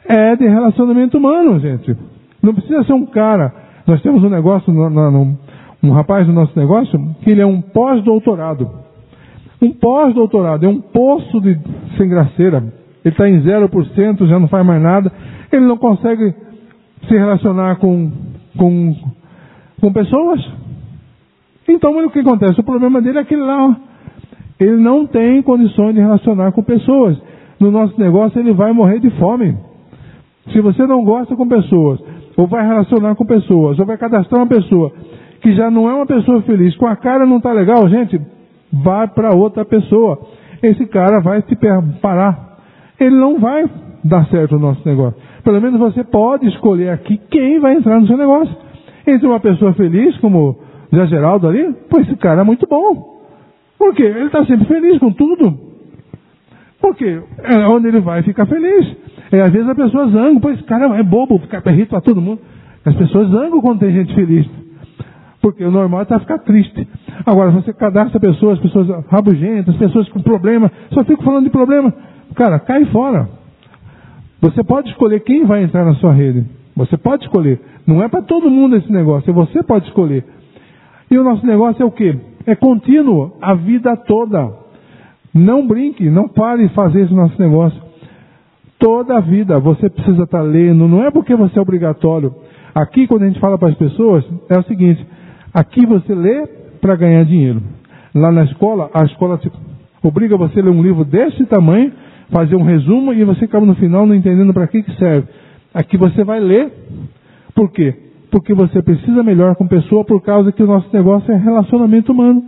É 0.05 0.35
de 0.35 0.47
relacionamento 0.47 1.17
humano, 1.17 1.59
gente. 1.59 1.95
Não 2.41 2.53
precisa 2.53 2.83
ser 2.83 2.93
um 2.93 3.05
cara. 3.05 3.53
Nós 3.85 4.01
temos 4.01 4.23
um 4.23 4.29
negócio, 4.29 4.71
no, 4.73 4.89
no, 4.89 5.37
um 5.83 5.91
rapaz 5.91 6.27
do 6.27 6.33
nosso 6.33 6.57
negócio, 6.57 6.99
que 7.23 7.31
ele 7.31 7.41
é 7.41 7.45
um 7.45 7.61
pós-doutorado. 7.61 8.69
Um 9.61 9.71
pós-doutorado, 9.71 10.65
é 10.65 10.69
um 10.69 10.79
poço 10.79 11.39
de 11.41 11.57
sem 11.97 12.07
graceira. 12.07 12.57
Ele 13.03 13.13
está 13.13 13.27
em 13.27 13.41
0%, 13.41 14.27
já 14.27 14.39
não 14.39 14.47
faz 14.47 14.65
mais 14.65 14.81
nada. 14.81 15.11
Ele 15.51 15.65
não 15.65 15.77
consegue 15.77 16.33
se 17.07 17.13
relacionar 17.17 17.77
com, 17.77 18.11
com, 18.57 18.95
com 19.79 19.93
pessoas. 19.93 20.39
Então, 21.67 21.97
o 22.05 22.11
que 22.11 22.19
acontece? 22.19 22.59
O 22.59 22.63
problema 22.63 23.01
dele 23.01 23.17
é 23.17 23.21
aquele 23.21 23.41
lá, 23.41 23.67
ó. 23.67 23.75
Ele 24.59 24.77
não 24.77 25.07
tem 25.07 25.41
condições 25.41 25.95
de 25.95 25.99
relacionar 25.99 26.51
com 26.51 26.61
pessoas. 26.61 27.17
No 27.59 27.71
nosso 27.71 27.99
negócio, 27.99 28.39
ele 28.39 28.53
vai 28.53 28.71
morrer 28.71 28.99
de 28.99 29.09
fome. 29.11 29.57
Se 30.51 30.61
você 30.61 30.85
não 30.85 31.03
gosta 31.03 31.35
com 31.35 31.47
pessoas, 31.47 31.99
ou 32.37 32.45
vai 32.45 32.65
relacionar 32.65 33.15
com 33.15 33.25
pessoas, 33.25 33.79
ou 33.79 33.85
vai 33.85 33.97
cadastrar 33.97 34.41
uma 34.41 34.47
pessoa 34.47 34.91
que 35.41 35.53
já 35.53 35.69
não 35.69 35.89
é 35.89 35.93
uma 35.93 36.05
pessoa 36.05 36.41
feliz, 36.43 36.75
com 36.77 36.85
a 36.85 36.95
cara 36.95 37.25
não 37.25 37.37
está 37.37 37.51
legal, 37.51 37.87
gente, 37.89 38.19
vai 38.71 39.07
para 39.07 39.35
outra 39.35 39.65
pessoa. 39.65 40.19
Esse 40.61 40.85
cara 40.85 41.19
vai 41.19 41.41
te 41.41 41.57
parar. 42.01 42.59
Ele 42.99 43.15
não 43.15 43.39
vai 43.39 43.65
dar 44.03 44.25
certo 44.27 44.55
o 44.55 44.59
nosso 44.59 44.87
negócio. 44.87 45.19
Pelo 45.43 45.59
menos 45.59 45.79
você 45.79 46.03
pode 46.03 46.47
escolher 46.47 46.89
aqui 46.89 47.19
quem 47.29 47.59
vai 47.59 47.75
entrar 47.75 47.99
no 47.99 48.07
seu 48.07 48.17
negócio. 48.17 48.55
Entre 49.07 49.25
uma 49.27 49.39
pessoa 49.39 49.73
feliz, 49.73 50.15
como 50.17 50.55
Zé 50.93 51.07
Geraldo 51.07 51.47
ali, 51.47 51.73
pô, 51.89 51.99
esse 51.99 52.15
cara 52.17 52.41
é 52.41 52.43
muito 52.43 52.67
bom. 52.67 53.19
Por 53.79 53.95
quê? 53.95 54.03
Ele 54.03 54.25
está 54.25 54.45
sempre 54.45 54.65
feliz 54.65 54.99
com 54.99 55.11
tudo. 55.11 55.57
Porque 56.79 57.21
é 57.43 57.67
onde 57.67 57.87
ele 57.87 57.99
vai 57.99 58.21
ficar 58.21 58.45
feliz. 58.45 58.95
É, 59.31 59.41
às 59.41 59.51
vezes 59.51 59.67
a 59.67 59.75
pessoa 59.75 60.07
zanga, 60.09 60.39
pois 60.39 60.55
esse 60.55 60.65
cara 60.65 60.95
é 60.97 61.03
bobo, 61.03 61.39
ficar 61.39 61.61
perrito 61.61 61.89
para 61.89 62.01
todo 62.01 62.21
mundo. 62.21 62.41
As 62.85 62.95
pessoas 62.95 63.29
zangam 63.29 63.61
quando 63.61 63.79
tem 63.79 63.91
gente 63.91 64.13
feliz. 64.13 64.60
Porque 65.41 65.63
o 65.63 65.71
normal 65.71 66.01
é 66.01 66.05
tá 66.05 66.19
ficar 66.19 66.39
triste. 66.39 66.87
Agora, 67.25 67.49
você 67.51 67.73
cadastra 67.73 68.19
pessoas, 68.19 68.59
pessoas 68.59 68.87
rabugentas, 69.09 69.75
pessoas 69.75 70.07
com 70.09 70.21
problema, 70.21 70.71
só 70.91 71.03
fico 71.03 71.23
falando 71.23 71.45
de 71.45 71.49
problema. 71.49 71.93
Cara, 72.35 72.59
cai 72.59 72.85
fora. 72.85 73.27
Você 74.39 74.63
pode 74.63 74.89
escolher 74.89 75.19
quem 75.21 75.45
vai 75.45 75.63
entrar 75.63 75.83
na 75.83 75.95
sua 75.95 76.13
rede. 76.13 76.45
Você 76.75 76.97
pode 76.97 77.23
escolher. 77.25 77.59
Não 77.85 78.03
é 78.03 78.07
para 78.07 78.21
todo 78.21 78.49
mundo 78.49 78.75
esse 78.75 78.91
negócio, 78.91 79.33
você 79.33 79.63
pode 79.63 79.87
escolher. 79.87 80.23
E 81.09 81.17
o 81.17 81.23
nosso 81.23 81.45
negócio 81.45 81.81
é 81.81 81.85
o 81.85 81.91
quê? 81.91 82.15
É 82.45 82.55
contínuo, 82.55 83.33
a 83.41 83.53
vida 83.53 83.95
toda. 83.97 84.51
Não 85.33 85.67
brinque, 85.67 86.09
não 86.09 86.27
pare 86.27 86.67
de 86.67 86.73
fazer 86.73 87.01
esse 87.01 87.13
nosso 87.13 87.39
negócio. 87.41 87.81
Toda 88.79 89.17
a 89.17 89.19
vida 89.19 89.59
você 89.59 89.89
precisa 89.89 90.23
estar 90.23 90.41
lendo, 90.41 90.87
não 90.87 91.03
é 91.03 91.11
porque 91.11 91.35
você 91.35 91.57
é 91.59 91.61
obrigatório. 91.61 92.33
Aqui, 92.73 93.05
quando 93.05 93.23
a 93.23 93.27
gente 93.27 93.39
fala 93.39 93.57
para 93.57 93.69
as 93.69 93.75
pessoas, 93.75 94.25
é 94.49 94.57
o 94.57 94.63
seguinte: 94.63 95.05
aqui 95.53 95.85
você 95.85 96.13
lê 96.13 96.45
para 96.79 96.95
ganhar 96.95 97.23
dinheiro. 97.25 97.61
Lá 98.13 98.31
na 98.31 98.43
escola, 98.43 98.89
a 98.93 99.03
escola 99.05 99.39
obriga 100.03 100.35
você 100.37 100.59
a 100.59 100.63
ler 100.63 100.71
um 100.71 100.83
livro 100.83 101.05
desse 101.05 101.45
tamanho, 101.45 101.91
fazer 102.29 102.55
um 102.55 102.63
resumo 102.63 103.13
e 103.13 103.23
você 103.23 103.45
acaba 103.45 103.65
no 103.65 103.75
final 103.75 104.05
não 104.05 104.15
entendendo 104.15 104.53
para 104.53 104.67
que, 104.67 104.83
que 104.83 104.95
serve. 104.97 105.27
Aqui 105.73 105.97
você 105.97 106.23
vai 106.23 106.39
ler, 106.39 106.71
por 107.53 107.71
quê? 107.71 108.11
porque 108.31 108.53
você 108.53 108.81
precisa 108.81 109.21
melhor 109.21 109.55
com 109.55 109.67
pessoa 109.67 110.05
por 110.05 110.21
causa 110.21 110.53
que 110.53 110.63
o 110.63 110.67
nosso 110.67 110.87
negócio 110.93 111.31
é 111.31 111.35
relacionamento 111.35 112.13
humano. 112.13 112.41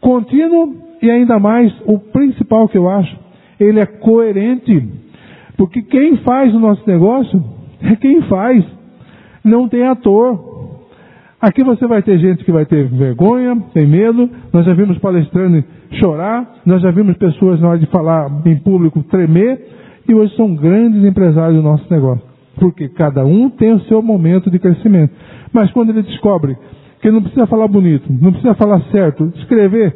Contínuo 0.00 0.76
e 1.02 1.10
ainda 1.10 1.40
mais, 1.40 1.74
o 1.84 1.98
principal 1.98 2.68
que 2.68 2.78
eu 2.78 2.88
acho, 2.88 3.14
ele 3.58 3.80
é 3.80 3.84
coerente. 3.84 4.88
Porque 5.56 5.82
quem 5.82 6.18
faz 6.18 6.54
o 6.54 6.60
nosso 6.60 6.82
negócio 6.86 7.42
é 7.82 7.96
quem 7.96 8.22
faz. 8.22 8.64
Não 9.42 9.68
tem 9.68 9.84
ator. 9.84 10.55
Aqui 11.40 11.62
você 11.62 11.86
vai 11.86 12.02
ter 12.02 12.18
gente 12.18 12.44
que 12.44 12.52
vai 12.52 12.64
ter 12.64 12.88
vergonha, 12.88 13.56
tem 13.74 13.86
medo. 13.86 14.28
Nós 14.52 14.64
já 14.64 14.72
vimos 14.72 14.98
palestrando 14.98 15.62
chorar. 16.00 16.60
Nós 16.64 16.80
já 16.80 16.90
vimos 16.90 17.16
pessoas 17.16 17.60
na 17.60 17.68
hora 17.68 17.78
de 17.78 17.86
falar 17.86 18.30
em 18.46 18.56
público 18.56 19.02
tremer. 19.04 19.60
E 20.08 20.14
hoje 20.14 20.34
são 20.36 20.54
grandes 20.54 21.04
empresários 21.04 21.56
do 21.56 21.62
nosso 21.62 21.86
negócio. 21.92 22.24
Porque 22.58 22.88
cada 22.88 23.24
um 23.24 23.50
tem 23.50 23.72
o 23.72 23.80
seu 23.80 24.00
momento 24.00 24.50
de 24.50 24.58
crescimento. 24.58 25.12
Mas 25.52 25.70
quando 25.72 25.90
ele 25.90 26.02
descobre 26.02 26.56
que 27.02 27.10
não 27.10 27.20
precisa 27.20 27.46
falar 27.46 27.68
bonito, 27.68 28.10
não 28.10 28.32
precisa 28.32 28.54
falar 28.54 28.80
certo, 28.90 29.30
escrever, 29.36 29.94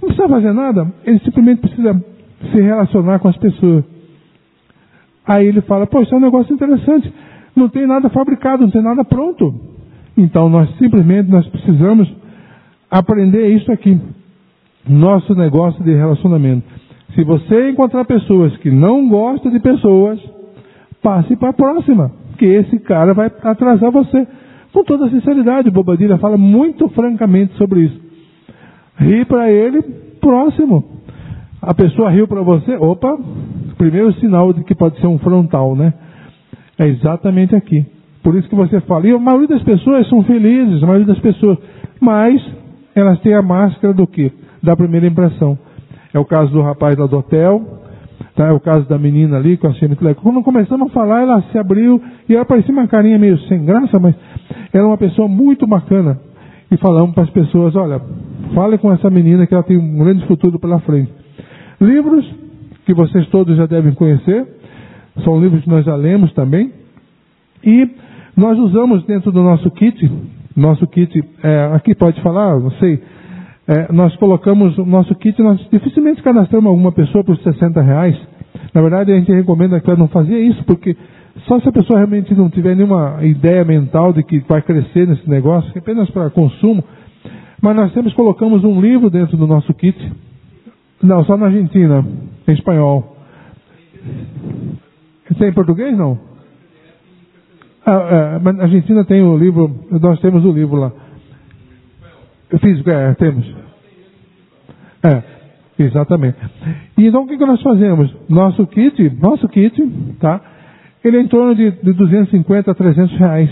não 0.00 0.08
precisa 0.08 0.28
fazer 0.28 0.52
nada, 0.52 0.90
ele 1.04 1.18
simplesmente 1.20 1.60
precisa 1.60 2.04
se 2.50 2.60
relacionar 2.60 3.18
com 3.18 3.28
as 3.28 3.36
pessoas. 3.36 3.84
Aí 5.26 5.46
ele 5.46 5.60
fala, 5.60 5.86
poxa, 5.86 6.14
é 6.14 6.18
um 6.18 6.20
negócio 6.20 6.52
interessante, 6.52 7.12
não 7.54 7.68
tem 7.68 7.86
nada 7.86 8.08
fabricado, 8.08 8.62
não 8.62 8.70
tem 8.70 8.82
nada 8.82 9.04
pronto. 9.04 9.69
Então 10.16 10.48
nós 10.48 10.68
simplesmente 10.78 11.30
nós 11.30 11.46
precisamos 11.48 12.10
aprender 12.90 13.48
isso 13.54 13.70
aqui. 13.70 13.98
Nosso 14.88 15.34
negócio 15.34 15.82
de 15.84 15.94
relacionamento. 15.94 16.64
Se 17.14 17.24
você 17.24 17.70
encontrar 17.70 18.04
pessoas 18.04 18.56
que 18.58 18.70
não 18.70 19.08
gostam 19.08 19.50
de 19.50 19.60
pessoas, 19.60 20.18
passe 21.02 21.36
para 21.36 21.50
a 21.50 21.54
próxima, 21.54 22.12
que 22.38 22.46
esse 22.46 22.78
cara 22.80 23.12
vai 23.12 23.26
atrasar 23.42 23.90
você. 23.90 24.26
Com 24.72 24.84
toda 24.84 25.10
sinceridade, 25.10 25.70
Bobadilha 25.70 26.18
fala 26.18 26.36
muito 26.36 26.88
francamente 26.90 27.54
sobre 27.54 27.80
isso. 27.80 28.00
Ri 28.96 29.24
para 29.24 29.50
ele, 29.50 29.82
próximo. 30.20 30.84
A 31.60 31.74
pessoa 31.74 32.10
riu 32.10 32.28
para 32.28 32.42
você, 32.42 32.76
opa, 32.76 33.18
primeiro 33.76 34.12
sinal 34.14 34.52
de 34.52 34.62
que 34.64 34.74
pode 34.74 35.00
ser 35.00 35.06
um 35.06 35.18
frontal, 35.18 35.74
né? 35.74 35.92
É 36.78 36.86
exatamente 36.86 37.54
aqui. 37.54 37.84
Por 38.22 38.34
isso 38.34 38.48
que 38.48 38.54
você 38.54 38.80
fala, 38.82 39.06
e 39.06 39.12
a 39.12 39.18
maioria 39.18 39.48
das 39.48 39.62
pessoas 39.62 40.08
são 40.08 40.22
felizes, 40.24 40.82
a 40.82 40.86
maioria 40.86 41.06
das 41.06 41.18
pessoas, 41.20 41.58
mas 42.00 42.40
elas 42.94 43.18
têm 43.20 43.34
a 43.34 43.42
máscara 43.42 43.94
do 43.94 44.06
que? 44.06 44.30
Da 44.62 44.76
primeira 44.76 45.06
impressão. 45.06 45.58
É 46.12 46.18
o 46.18 46.24
caso 46.24 46.50
do 46.52 46.60
rapaz 46.60 46.96
lá 46.98 47.06
do 47.06 47.18
hotel, 47.18 47.62
tá? 48.34 48.48
é 48.48 48.52
o 48.52 48.60
caso 48.60 48.86
da 48.88 48.98
menina 48.98 49.36
ali 49.36 49.56
com 49.56 49.68
a 49.68 49.70
achei 49.70 49.88
legal. 49.88 50.14
Quando 50.16 50.42
começamos 50.42 50.90
a 50.90 50.92
falar, 50.92 51.22
ela 51.22 51.42
se 51.50 51.58
abriu 51.58 52.02
e 52.28 52.34
ela 52.34 52.44
parecia 52.44 52.72
uma 52.72 52.86
carinha 52.88 53.18
meio 53.18 53.38
sem 53.40 53.64
graça, 53.64 53.98
mas 53.98 54.14
era 54.72 54.86
uma 54.86 54.98
pessoa 54.98 55.28
muito 55.28 55.66
bacana. 55.66 56.18
E 56.70 56.76
falamos 56.76 57.14
para 57.14 57.24
as 57.24 57.30
pessoas, 57.30 57.74
olha, 57.74 58.00
fale 58.54 58.78
com 58.78 58.92
essa 58.92 59.08
menina 59.08 59.46
que 59.46 59.54
ela 59.54 59.62
tem 59.62 59.76
um 59.76 59.98
grande 59.98 60.26
futuro 60.26 60.58
pela 60.58 60.78
frente. 60.80 61.10
Livros 61.80 62.24
que 62.84 62.92
vocês 62.92 63.26
todos 63.28 63.56
já 63.56 63.66
devem 63.66 63.92
conhecer, 63.92 64.46
são 65.24 65.40
livros 65.40 65.62
que 65.62 65.68
nós 65.70 65.84
já 65.84 65.94
lemos 65.94 66.32
também. 66.32 66.72
E 67.64 67.88
nós 68.40 68.58
usamos 68.58 69.04
dentro 69.04 69.30
do 69.30 69.42
nosso 69.42 69.70
kit, 69.70 70.10
nosso 70.56 70.86
kit, 70.86 71.22
é, 71.42 71.70
aqui 71.74 71.94
pode 71.94 72.20
falar, 72.22 72.58
não 72.58 72.70
sei, 72.72 72.98
é, 73.68 73.92
nós 73.92 74.16
colocamos 74.16 74.78
o 74.78 74.86
nosso 74.86 75.14
kit, 75.16 75.40
nós 75.42 75.60
dificilmente 75.70 76.22
cadastramos 76.22 76.70
alguma 76.70 76.90
pessoa 76.90 77.22
por 77.22 77.36
60 77.36 77.82
reais. 77.82 78.18
Na 78.72 78.80
verdade, 78.80 79.12
a 79.12 79.16
gente 79.16 79.30
recomenda 79.30 79.78
que 79.78 79.90
ela 79.90 79.98
não 79.98 80.08
fazia 80.08 80.38
isso, 80.38 80.64
porque 80.64 80.96
só 81.46 81.60
se 81.60 81.68
a 81.68 81.72
pessoa 81.72 81.98
realmente 81.98 82.34
não 82.34 82.48
tiver 82.48 82.74
nenhuma 82.74 83.18
ideia 83.22 83.62
mental 83.62 84.10
de 84.14 84.22
que 84.22 84.40
vai 84.48 84.62
crescer 84.62 85.06
nesse 85.06 85.28
negócio, 85.28 85.70
apenas 85.76 86.10
para 86.10 86.30
consumo. 86.30 86.82
Mas 87.60 87.76
nós 87.76 87.92
sempre 87.92 88.12
colocamos 88.14 88.64
um 88.64 88.80
livro 88.80 89.10
dentro 89.10 89.36
do 89.36 89.46
nosso 89.46 89.72
kit. 89.74 89.98
Não, 91.02 91.22
só 91.24 91.36
na 91.36 91.46
Argentina, 91.46 92.02
em 92.48 92.52
espanhol. 92.52 93.16
Tem 95.38 95.48
em 95.48 95.52
português, 95.52 95.96
não? 95.96 96.29
Ah, 97.92 98.38
é, 98.38 98.52
na 98.52 98.62
Argentina 98.62 99.04
tem 99.04 99.20
o 99.20 99.36
livro, 99.36 99.68
nós 99.90 100.20
temos 100.20 100.44
o 100.44 100.52
livro 100.52 100.76
lá. 100.76 100.92
Físico, 102.60 102.88
é, 102.88 103.14
temos. 103.14 103.52
É, 105.02 105.22
exatamente. 105.76 106.38
E 106.96 107.06
então 107.08 107.24
o 107.24 107.26
que, 107.26 107.36
que 107.36 107.44
nós 107.44 107.60
fazemos? 107.60 108.14
Nosso 108.28 108.64
kit, 108.68 109.10
nosso 109.20 109.48
kit, 109.48 109.74
tá? 110.20 110.40
Ele 111.02 111.16
é 111.16 111.20
em 111.20 111.26
torno 111.26 111.52
de, 111.56 111.72
de 111.82 111.92
250 111.92 112.70
a 112.70 112.74
300 112.76 113.18
reais. 113.18 113.50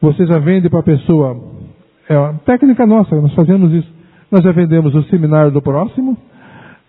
Você 0.00 0.24
já 0.24 0.38
vende 0.38 0.70
para 0.70 0.78
a 0.78 0.84
pessoa. 0.84 1.36
É 2.08 2.16
uma 2.16 2.34
técnica 2.44 2.86
nossa, 2.86 3.20
nós 3.20 3.34
fazemos 3.34 3.72
isso. 3.72 3.92
Nós 4.30 4.44
já 4.44 4.52
vendemos 4.52 4.94
o 4.94 5.02
seminário 5.04 5.50
do 5.50 5.60
próximo, 5.60 6.16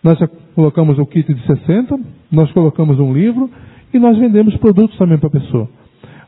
nós 0.04 0.20
já 0.20 0.30
colocamos 0.54 1.00
o 1.00 1.06
kit 1.08 1.34
de 1.34 1.44
60, 1.48 2.00
nós 2.32 2.52
colocamos 2.52 3.00
um 3.00 3.12
livro 3.12 3.50
e 3.92 3.98
nós 3.98 4.20
vendemos 4.20 4.56
produtos 4.58 4.96
também 5.00 5.18
para 5.18 5.30
a 5.30 5.32
pessoa. 5.32 5.68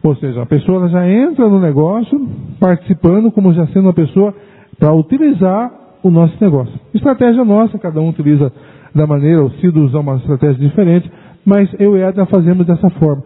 Ou 0.05 0.15
seja, 0.17 0.43
a 0.43 0.45
pessoa 0.45 0.87
já 0.87 1.09
entra 1.09 1.49
no 1.49 1.59
negócio 1.59 2.29
participando 2.59 3.31
como 3.31 3.51
já 3.55 3.65
sendo 3.69 3.85
uma 3.85 3.93
pessoa 3.93 4.35
para 4.77 4.93
utilizar 4.93 5.71
o 6.03 6.11
nosso 6.11 6.37
negócio. 6.39 6.71
Estratégia 6.93 7.43
nossa, 7.43 7.79
cada 7.79 7.99
um 7.99 8.09
utiliza 8.09 8.53
da 8.93 9.07
maneira, 9.07 9.43
o 9.43 9.49
Cido 9.53 9.83
usa 9.83 9.99
uma 9.99 10.17
estratégia 10.17 10.59
diferente, 10.59 11.11
mas 11.43 11.67
eu 11.79 11.97
e 11.97 12.01
Edna 12.01 12.27
fazemos 12.27 12.67
dessa 12.67 12.87
forma. 12.91 13.23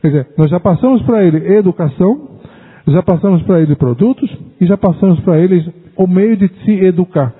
Quer 0.00 0.06
dizer, 0.06 0.28
nós 0.38 0.48
já 0.48 0.60
passamos 0.60 1.02
para 1.02 1.24
ele 1.24 1.52
educação, 1.52 2.28
já 2.86 3.02
passamos 3.02 3.42
para 3.42 3.60
ele 3.60 3.74
produtos 3.74 4.30
e 4.60 4.66
já 4.66 4.76
passamos 4.76 5.18
para 5.20 5.36
eles 5.36 5.68
o 5.96 6.06
meio 6.06 6.36
de 6.36 6.48
se 6.64 6.70
educar. 6.84 7.34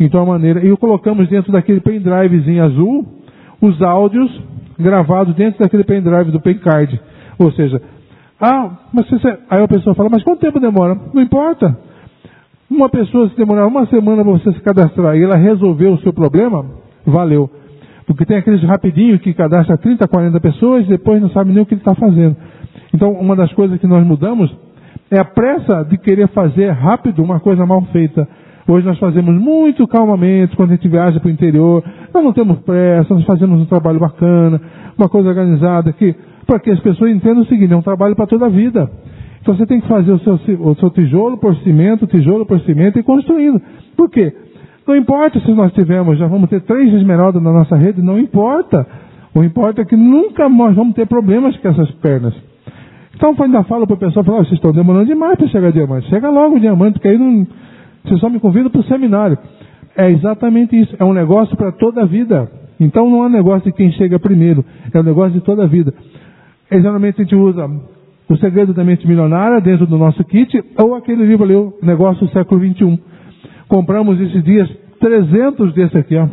Então 0.00 0.22
a 0.22 0.24
maneira, 0.24 0.64
e 0.64 0.74
colocamos 0.78 1.28
dentro 1.28 1.52
daquele 1.52 1.80
pendrivezinho 1.80 2.64
azul 2.64 3.06
os 3.60 3.82
áudios 3.82 4.30
gravados 4.78 5.34
dentro 5.34 5.60
daquele 5.60 5.84
pendrive 5.84 6.30
do 6.30 6.40
Pencard. 6.40 6.98
Ou 7.38 7.52
seja, 7.52 7.80
ah, 8.40 8.70
mas 8.92 9.08
você, 9.08 9.38
aí 9.50 9.62
a 9.62 9.68
pessoa 9.68 9.94
fala, 9.94 10.08
mas 10.08 10.22
quanto 10.22 10.40
tempo 10.40 10.58
demora? 10.58 10.96
Não 11.12 11.22
importa. 11.22 11.76
Uma 12.70 12.88
pessoa, 12.88 13.28
se 13.28 13.36
demorar 13.36 13.66
uma 13.66 13.86
semana 13.86 14.22
para 14.22 14.32
você 14.32 14.52
se 14.52 14.60
cadastrar 14.60 15.16
e 15.16 15.22
ela 15.22 15.36
resolveu 15.36 15.92
o 15.92 16.00
seu 16.00 16.12
problema, 16.12 16.64
valeu. 17.04 17.50
Porque 18.06 18.24
tem 18.24 18.38
aqueles 18.38 18.62
rapidinhos 18.62 19.20
que 19.20 19.34
cadastra 19.34 19.76
30, 19.76 20.08
40 20.08 20.40
pessoas 20.40 20.84
e 20.84 20.88
depois 20.88 21.20
não 21.20 21.30
sabe 21.30 21.52
nem 21.52 21.62
o 21.62 21.66
que 21.66 21.74
ele 21.74 21.80
está 21.80 21.94
fazendo. 21.94 22.36
Então, 22.94 23.12
uma 23.12 23.36
das 23.36 23.52
coisas 23.52 23.78
que 23.78 23.86
nós 23.86 24.04
mudamos 24.06 24.54
é 25.10 25.18
a 25.18 25.24
pressa 25.24 25.84
de 25.84 25.98
querer 25.98 26.28
fazer 26.28 26.70
rápido 26.70 27.22
uma 27.22 27.40
coisa 27.40 27.66
mal 27.66 27.82
feita. 27.92 28.26
Hoje 28.66 28.86
nós 28.86 28.98
fazemos 28.98 29.34
muito 29.34 29.86
calmamente, 29.88 30.54
quando 30.54 30.70
a 30.70 30.74
gente 30.74 30.88
viaja 30.88 31.18
para 31.18 31.28
o 31.28 31.32
interior, 31.32 31.82
nós 32.14 32.22
não 32.22 32.32
temos 32.32 32.58
pressa, 32.60 33.12
nós 33.12 33.24
fazemos 33.24 33.60
um 33.60 33.66
trabalho 33.66 33.98
bacana, 33.98 34.60
uma 34.96 35.08
coisa 35.08 35.28
organizada, 35.28 35.92
que, 35.92 36.14
para 36.50 36.58
que 36.58 36.70
as 36.70 36.80
pessoas 36.80 37.12
entendam 37.12 37.42
o 37.42 37.46
seguinte, 37.46 37.72
é 37.72 37.76
um 37.76 37.82
trabalho 37.82 38.16
para 38.16 38.26
toda 38.26 38.46
a 38.46 38.48
vida. 38.48 38.90
Então 39.40 39.54
você 39.54 39.64
tem 39.66 39.80
que 39.80 39.86
fazer 39.86 40.10
o 40.10 40.18
seu, 40.18 40.34
o 40.34 40.74
seu 40.74 40.90
tijolo 40.90 41.38
por 41.38 41.54
cimento, 41.58 42.08
tijolo 42.08 42.44
por 42.44 42.58
cimento 42.62 42.98
e 42.98 43.04
construindo. 43.04 43.62
Por 43.96 44.10
quê? 44.10 44.34
Não 44.84 44.96
importa 44.96 45.38
se 45.38 45.52
nós 45.52 45.72
tivermos, 45.72 46.18
já 46.18 46.26
vamos 46.26 46.50
ter 46.50 46.60
três 46.62 46.92
esmeraldas 46.92 47.40
na 47.40 47.52
nossa 47.52 47.76
rede, 47.76 48.02
não 48.02 48.18
importa. 48.18 48.84
O 49.32 49.44
importa 49.44 49.82
é 49.82 49.84
que 49.84 49.94
nunca 49.94 50.48
nós 50.48 50.74
vamos 50.74 50.92
ter 50.94 51.06
problemas 51.06 51.56
com 51.58 51.68
essas 51.68 51.88
pernas. 52.02 52.34
Então 53.14 53.32
eu 53.38 53.44
ainda 53.44 53.62
falo 53.62 53.86
para 53.86 53.94
o 53.94 53.98
pessoal, 53.98 54.24
falo, 54.24 54.38
oh, 54.38 54.44
vocês 54.44 54.54
estão 54.54 54.72
demorando 54.72 55.06
demais 55.06 55.38
para 55.38 55.46
chegar 55.46 55.70
diamante. 55.70 56.08
Chega 56.08 56.30
logo 56.30 56.56
o 56.56 56.60
diamante, 56.60 56.94
porque 56.94 57.10
aí 57.10 57.16
não, 57.18 57.46
você 58.04 58.16
só 58.16 58.28
me 58.28 58.40
convida 58.40 58.68
para 58.68 58.80
o 58.80 58.84
seminário. 58.84 59.38
É 59.96 60.10
exatamente 60.10 60.76
isso. 60.76 60.96
É 60.98 61.04
um 61.04 61.12
negócio 61.12 61.56
para 61.56 61.70
toda 61.70 62.02
a 62.02 62.06
vida. 62.06 62.50
Então 62.80 63.08
não 63.08 63.22
é 63.22 63.26
um 63.28 63.30
negócio 63.30 63.70
de 63.70 63.76
quem 63.76 63.92
chega 63.92 64.18
primeiro. 64.18 64.64
É 64.92 64.98
um 64.98 65.04
negócio 65.04 65.32
de 65.32 65.42
toda 65.42 65.62
a 65.62 65.66
vida. 65.68 65.94
E, 66.70 66.80
geralmente 66.80 67.20
a 67.20 67.24
gente 67.24 67.34
usa 67.34 67.68
o 68.28 68.36
Segredo 68.36 68.72
da 68.72 68.84
Mente 68.84 69.06
Milionária 69.06 69.60
dentro 69.60 69.86
do 69.86 69.98
nosso 69.98 70.22
kit, 70.24 70.56
ou 70.78 70.94
aquele 70.94 71.26
livro 71.26 71.44
ali, 71.44 71.54
o 71.54 71.74
Negócio 71.82 72.26
do 72.26 72.32
Século 72.32 72.60
XXI. 72.60 72.98
Compramos 73.66 74.20
esses 74.20 74.44
dias 74.44 74.70
300 75.00 75.74
desse 75.74 75.98
aqui, 75.98 76.16
ó. 76.16 76.28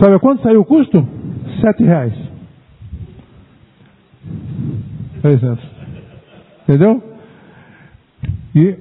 Sabe 0.00 0.18
quanto 0.18 0.42
saiu 0.42 0.60
o 0.60 0.64
custo? 0.64 1.06
Sete 1.60 1.84
reais. 1.84 2.12
300. 5.22 5.64
Entendeu? 6.68 7.02
E, 8.54 8.76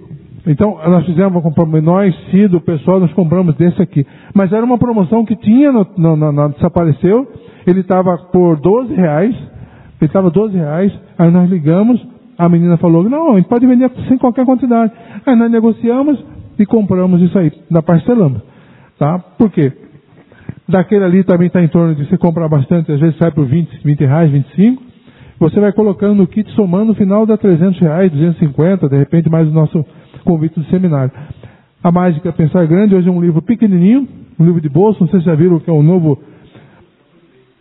então, 0.48 0.80
nós 0.88 1.06
fizemos, 1.06 1.44
nós, 1.84 2.16
Cido, 2.32 2.58
o 2.58 2.62
pessoal, 2.62 3.00
nós 3.00 3.14
compramos 3.14 3.56
desse 3.56 3.82
aqui. 3.82 4.06
Mas 4.34 4.52
era 4.52 4.66
uma 4.66 4.78
promoção 4.78 5.24
que 5.24 5.36
tinha, 5.36 5.72
no, 5.72 5.88
no, 5.98 6.32
no, 6.32 6.50
desapareceu. 6.50 7.28
Ele 7.68 7.82
estava 7.82 8.18
por 8.32 8.60
12 8.60 8.94
reais 8.94 9.36
ele 10.02 10.10
estava 10.10 10.30
12 10.30 10.56
reais, 10.56 10.92
aí 11.18 11.32
nós 11.32 11.50
ligamos, 11.50 12.06
a 12.38 12.50
menina 12.50 12.78
falou, 12.78 13.10
não, 13.10 13.42
pode 13.44 13.66
vender 13.66 13.90
sem 14.08 14.18
qualquer 14.18 14.46
quantidade. 14.46 14.92
Aí 15.26 15.36
nós 15.36 15.50
negociamos 15.50 16.24
e 16.60 16.66
compramos 16.66 17.22
isso 17.22 17.38
aí, 17.38 17.52
da 17.70 17.82
parcelamos. 17.82 18.42
Tá? 18.98 19.20
Por 19.20 19.50
quê? 19.52 19.72
Daquele 20.68 21.04
ali 21.04 21.24
também 21.24 21.48
está 21.48 21.62
em 21.62 21.68
torno 21.68 21.96
de 21.96 22.06
você 22.06 22.18
comprar 22.18 22.48
bastante, 22.50 22.92
às 22.92 23.00
vezes 23.00 23.18
sai 23.18 23.32
por 23.32 23.46
20, 23.46 23.84
20 23.84 24.00
reais, 24.00 24.32
25. 24.32 24.84
Você 25.40 25.60
vai 25.60 25.72
colocando 25.74 26.16
no 26.16 26.28
kit, 26.28 26.50
somando, 26.52 26.86
no 26.86 26.96
final 26.96 27.26
dá 27.26 27.38
300 27.38 27.80
reais, 27.80 28.12
250, 28.12 28.90
de 28.90 28.98
repente 28.98 29.30
mais 29.30 29.48
o 29.48 29.52
nosso 29.52 29.86
convite 30.24 30.60
do 30.60 30.66
seminário. 30.66 31.12
A 31.84 31.92
Mágica 31.92 32.32
Pensar 32.34 32.66
Grande, 32.66 32.96
hoje 32.96 33.08
é 33.08 33.12
um 33.12 33.22
livro 33.22 33.42
pequenininho, 33.42 34.08
um 34.40 34.46
livro 34.46 34.60
de 34.60 34.70
bolso, 34.70 35.02
não 35.02 35.10
sei 35.10 35.20
se 35.20 35.26
já 35.26 35.36
viram 35.36 35.60
que 35.60 35.70
é 35.70 35.74
o 35.74 35.84
novo... 35.84 36.20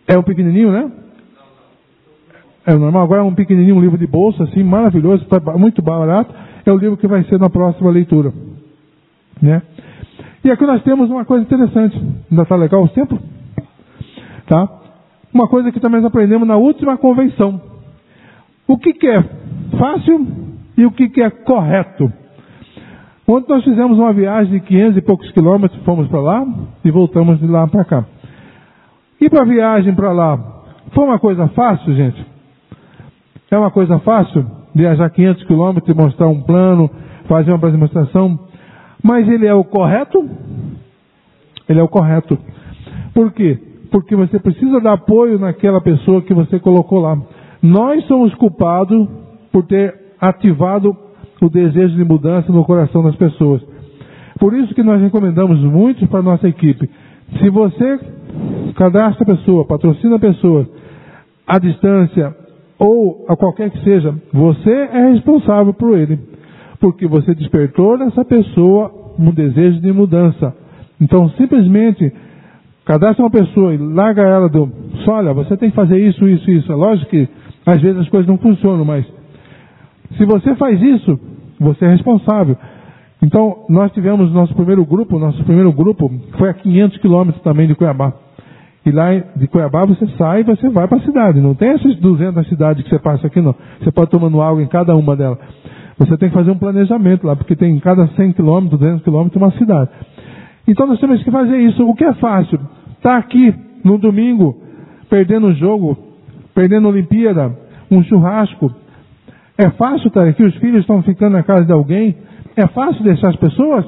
É 0.07 0.17
um 0.17 0.23
pequenininho, 0.23 0.71
né? 0.71 0.91
É 2.65 2.73
normal. 2.73 3.03
Agora 3.03 3.21
é 3.21 3.23
um 3.23 3.35
pequenininho, 3.35 3.75
um 3.75 3.81
livro 3.81 3.97
de 3.97 4.07
bolsa, 4.07 4.43
assim, 4.43 4.63
maravilhoso, 4.63 5.25
muito 5.57 5.81
barato. 5.81 6.33
É 6.65 6.71
o 6.71 6.77
livro 6.77 6.97
que 6.97 7.07
vai 7.07 7.23
ser 7.25 7.39
na 7.39 7.49
próxima 7.49 7.91
leitura. 7.91 8.33
Né? 9.41 9.61
E 10.43 10.49
aqui 10.49 10.65
nós 10.65 10.81
temos 10.83 11.09
uma 11.09 11.25
coisa 11.25 11.43
interessante. 11.43 11.95
Ainda 12.29 12.43
está 12.43 12.55
legal 12.55 12.83
o 12.83 12.89
tempo? 12.89 13.19
Tá? 14.47 14.67
Uma 15.33 15.47
coisa 15.47 15.71
que 15.71 15.79
também 15.79 16.03
aprendemos 16.03 16.47
na 16.47 16.55
última 16.55 16.97
convenção. 16.97 17.61
O 18.67 18.77
que, 18.77 18.93
que 18.93 19.07
é 19.07 19.23
fácil 19.77 20.27
e 20.77 20.85
o 20.85 20.91
que, 20.91 21.09
que 21.09 21.21
é 21.21 21.29
correto. 21.29 22.11
Ontem 23.27 23.53
nós 23.53 23.63
fizemos 23.63 23.97
uma 23.97 24.13
viagem 24.13 24.53
de 24.53 24.59
500 24.59 24.97
e 24.97 25.01
poucos 25.01 25.31
quilômetros, 25.31 25.81
fomos 25.83 26.07
para 26.07 26.19
lá 26.19 26.45
e 26.83 26.91
voltamos 26.91 27.39
de 27.39 27.47
lá 27.47 27.67
para 27.67 27.83
cá. 27.83 28.05
E 29.19 29.29
para 29.29 29.41
a 29.41 29.45
viagem 29.45 29.95
para 29.95 30.11
lá, 30.11 30.37
foi 30.93 31.05
uma 31.05 31.17
coisa 31.17 31.47
fácil, 31.49 31.95
gente? 31.95 32.34
É 33.51 33.57
uma 33.57 33.71
coisa 33.71 33.99
fácil 33.99 34.45
viajar 34.73 35.09
500 35.09 35.43
quilômetros 35.45 35.95
e 35.95 35.97
mostrar 35.97 36.27
um 36.27 36.41
plano, 36.41 36.89
fazer 37.27 37.51
uma 37.51 37.71
demonstração, 37.71 38.39
mas 39.03 39.27
ele 39.27 39.45
é 39.45 39.53
o 39.53 39.63
correto? 39.63 40.27
Ele 41.69 41.79
é 41.79 41.83
o 41.83 41.87
correto. 41.87 42.37
Por 43.13 43.31
quê? 43.31 43.57
Porque 43.91 44.15
você 44.15 44.39
precisa 44.39 44.81
dar 44.81 44.93
apoio 44.93 45.39
naquela 45.39 45.79
pessoa 45.79 46.21
que 46.21 46.33
você 46.33 46.59
colocou 46.59 46.99
lá. 46.99 47.17
Nós 47.61 48.03
somos 48.05 48.33
culpados 48.35 49.07
por 49.51 49.63
ter 49.65 49.93
ativado 50.19 50.95
o 51.41 51.49
desejo 51.49 51.95
de 51.95 52.03
mudança 52.03 52.51
no 52.51 52.65
coração 52.65 53.03
das 53.03 53.15
pessoas. 53.15 53.61
Por 54.39 54.53
isso 54.53 54.73
que 54.73 54.83
nós 54.83 55.01
recomendamos 55.01 55.59
muito 55.59 56.07
para 56.07 56.19
a 56.19 56.23
nossa 56.23 56.47
equipe. 56.47 56.89
Se 57.39 57.49
você 57.49 57.99
cadastra 58.75 59.23
a 59.23 59.35
pessoa, 59.35 59.65
patrocina 59.65 60.17
a 60.17 60.19
pessoa, 60.19 60.67
à 61.47 61.57
distância 61.57 62.35
ou 62.77 63.25
a 63.27 63.35
qualquer 63.35 63.69
que 63.69 63.83
seja, 63.83 64.13
você 64.33 64.71
é 64.71 65.11
responsável 65.11 65.73
por 65.73 65.97
ele. 65.97 66.19
Porque 66.79 67.07
você 67.07 67.33
despertou 67.33 67.97
nessa 67.97 68.23
pessoa 68.25 68.91
um 69.17 69.31
desejo 69.31 69.79
de 69.79 69.91
mudança. 69.91 70.53
Então, 70.99 71.29
simplesmente, 71.31 72.11
cadastra 72.85 73.23
uma 73.23 73.31
pessoa 73.31 73.73
e 73.73 73.77
larga 73.77 74.21
ela 74.21 74.49
do. 74.49 74.69
Só, 75.03 75.15
olha, 75.15 75.33
você 75.33 75.55
tem 75.57 75.69
que 75.69 75.75
fazer 75.75 75.97
isso, 75.99 76.27
isso, 76.27 76.49
isso. 76.51 76.71
É 76.71 76.75
lógico 76.75 77.09
que 77.09 77.27
às 77.65 77.81
vezes 77.81 78.01
as 78.01 78.09
coisas 78.09 78.27
não 78.27 78.37
funcionam, 78.37 78.85
mas 78.85 79.05
se 80.17 80.25
você 80.25 80.55
faz 80.55 80.81
isso, 80.81 81.19
você 81.59 81.85
é 81.85 81.89
responsável. 81.89 82.57
Então, 83.23 83.65
nós 83.69 83.91
tivemos 83.93 84.31
nosso 84.31 84.53
primeiro 84.53 84.85
grupo, 84.85 85.17
nosso 85.17 85.43
primeiro 85.45 85.71
grupo 85.71 86.11
foi 86.37 86.49
a 86.49 86.53
500 86.53 86.97
quilômetros 86.99 87.41
também 87.41 87.67
de 87.67 87.73
Cuiabá. 87.73 88.13
E 88.85 88.91
lá 88.91 89.15
de 89.35 89.47
Cuiabá 89.47 89.83
você 89.83 90.05
sai 90.17 90.41
e 90.41 90.43
você 90.43 90.69
vai 90.69 90.87
para 90.87 90.99
a 90.99 91.01
cidade. 91.01 91.41
Não 91.41 91.55
tem 91.55 91.69
essas 91.69 91.95
200 91.97 92.47
cidades 92.47 92.83
que 92.83 92.89
você 92.89 92.99
passa 92.99 93.25
aqui, 93.25 93.41
não. 93.41 93.55
Você 93.81 93.91
pode 93.91 94.11
tomando 94.11 94.41
água 94.41 94.61
em 94.61 94.67
cada 94.67 94.95
uma 94.95 95.15
delas. 95.15 95.39
Você 95.97 96.15
tem 96.17 96.29
que 96.29 96.35
fazer 96.35 96.51
um 96.51 96.57
planejamento 96.57 97.25
lá, 97.25 97.35
porque 97.35 97.55
tem 97.55 97.75
em 97.75 97.79
cada 97.79 98.05
100 98.07 98.33
quilômetros, 98.33 98.79
200 98.79 99.03
quilômetros, 99.03 99.41
uma 99.41 99.51
cidade. 99.53 99.89
Então 100.67 100.85
nós 100.85 100.99
temos 100.99 101.23
que 101.23 101.31
fazer 101.31 101.57
isso. 101.57 101.83
O 101.87 101.95
que 101.95 102.03
é 102.03 102.13
fácil? 102.13 102.59
Estar 102.97 103.11
tá 103.11 103.17
aqui 103.17 103.55
no 103.83 103.97
domingo, 103.97 104.55
perdendo 105.09 105.47
um 105.47 105.55
jogo, 105.55 105.97
perdendo 106.53 106.87
a 106.87 106.91
Olimpíada, 106.91 107.57
um 107.89 108.03
churrasco. 108.03 108.71
É 109.57 109.69
fácil 109.71 110.09
estar 110.09 110.27
aqui? 110.27 110.43
Os 110.43 110.55
filhos 110.57 110.81
estão 110.81 111.01
ficando 111.01 111.33
na 111.33 111.43
casa 111.43 111.65
de 111.65 111.71
alguém? 111.71 112.15
É 112.55 112.67
fácil 112.67 113.03
deixar 113.03 113.29
as 113.29 113.35
pessoas? 113.35 113.85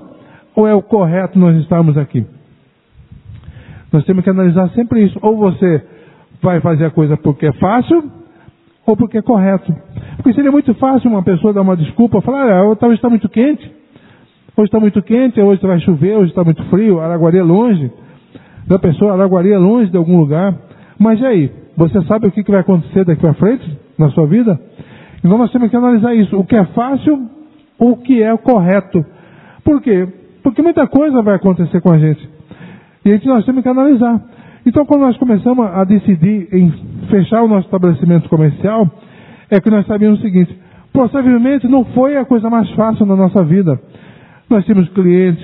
Ou 0.56 0.68
é 0.68 0.74
o 0.74 0.82
correto 0.82 1.38
nós 1.38 1.56
estarmos 1.58 1.98
aqui? 1.98 2.26
Nós 3.98 4.06
temos 4.06 4.24
que 4.24 4.30
analisar 4.30 4.70
sempre 4.76 5.04
isso. 5.04 5.18
Ou 5.24 5.36
você 5.38 5.82
vai 6.40 6.62
fazer 6.62 6.86
a 6.86 6.92
coisa 6.92 7.18
porque 7.18 7.48
é 7.48 7.52
fácil, 7.54 8.04
ou 8.86 8.96
porque 8.96 9.18
é 9.18 9.24
correto. 9.24 9.76
Porque 10.18 10.34
seria 10.34 10.52
muito 10.52 10.72
fácil 10.76 11.10
uma 11.10 11.24
pessoa 11.24 11.52
dar 11.52 11.62
uma 11.64 11.76
desculpa, 11.76 12.22
falar, 12.22 12.48
ah, 12.48 12.76
talvez 12.76 13.00
está 13.00 13.10
muito 13.10 13.28
quente, 13.28 13.64
hoje 14.56 14.68
está 14.68 14.80
muito 14.80 15.02
quente, 15.02 15.42
hoje 15.42 15.66
vai 15.66 15.80
chover, 15.80 16.16
hoje 16.16 16.30
está 16.30 16.44
muito 16.44 16.64
frio, 16.66 17.00
Araguari 17.00 17.40
é 17.40 17.44
longe. 17.44 17.92
Da 18.68 18.78
pessoa, 18.78 19.14
Araguari 19.14 19.52
é 19.52 19.58
longe 19.58 19.90
de 19.90 19.98
algum 19.98 20.20
lugar. 20.20 20.54
Mas 21.00 21.20
e 21.20 21.26
aí? 21.26 21.52
Você 21.76 22.00
sabe 22.04 22.28
o 22.28 22.32
que 22.32 22.44
vai 22.44 22.60
acontecer 22.60 23.04
daqui 23.04 23.22
para 23.22 23.34
frente 23.34 23.68
na 23.98 24.12
sua 24.12 24.28
vida? 24.28 24.60
Então 25.26 25.40
nós 25.40 25.52
temos 25.52 25.72
que 25.72 25.76
analisar 25.76 26.14
isso. 26.14 26.38
O 26.38 26.46
que 26.46 26.56
é 26.56 26.66
fácil 26.66 27.30
o 27.80 27.98
que 27.98 28.22
é 28.22 28.38
correto. 28.38 29.04
Por 29.64 29.82
quê? 29.82 30.08
Porque 30.44 30.62
muita 30.62 30.86
coisa 30.88 31.24
vai 31.24 31.36
acontecer 31.36 31.82
com 31.82 31.92
a 31.92 31.98
gente. 31.98 32.37
E 33.08 33.10
a 33.10 33.14
gente 33.14 33.26
nós 33.26 33.46
temos 33.46 33.64
que 33.64 33.70
analisar. 33.70 34.22
Então, 34.66 34.86
quando 34.86 35.02
nós 35.02 35.16
começamos 35.16 35.66
a 35.66 35.86
decidir 35.86 36.50
em 36.52 36.70
fechar 37.10 37.42
o 37.42 37.48
nosso 37.48 37.68
estabelecimento 37.68 38.28
comercial, 38.28 38.86
é 39.50 39.62
que 39.62 39.70
nós 39.70 39.88
sabíamos 39.88 40.20
o 40.20 40.22
seguinte: 40.22 40.54
possivelmente 40.92 41.70
não 41.70 41.86
foi 41.86 42.18
a 42.18 42.26
coisa 42.26 42.50
mais 42.50 42.70
fácil 42.72 43.06
na 43.06 43.16
nossa 43.16 43.46
vida. 43.46 43.80
Nós 44.50 44.66
tínhamos 44.66 44.90
clientes, 44.90 45.42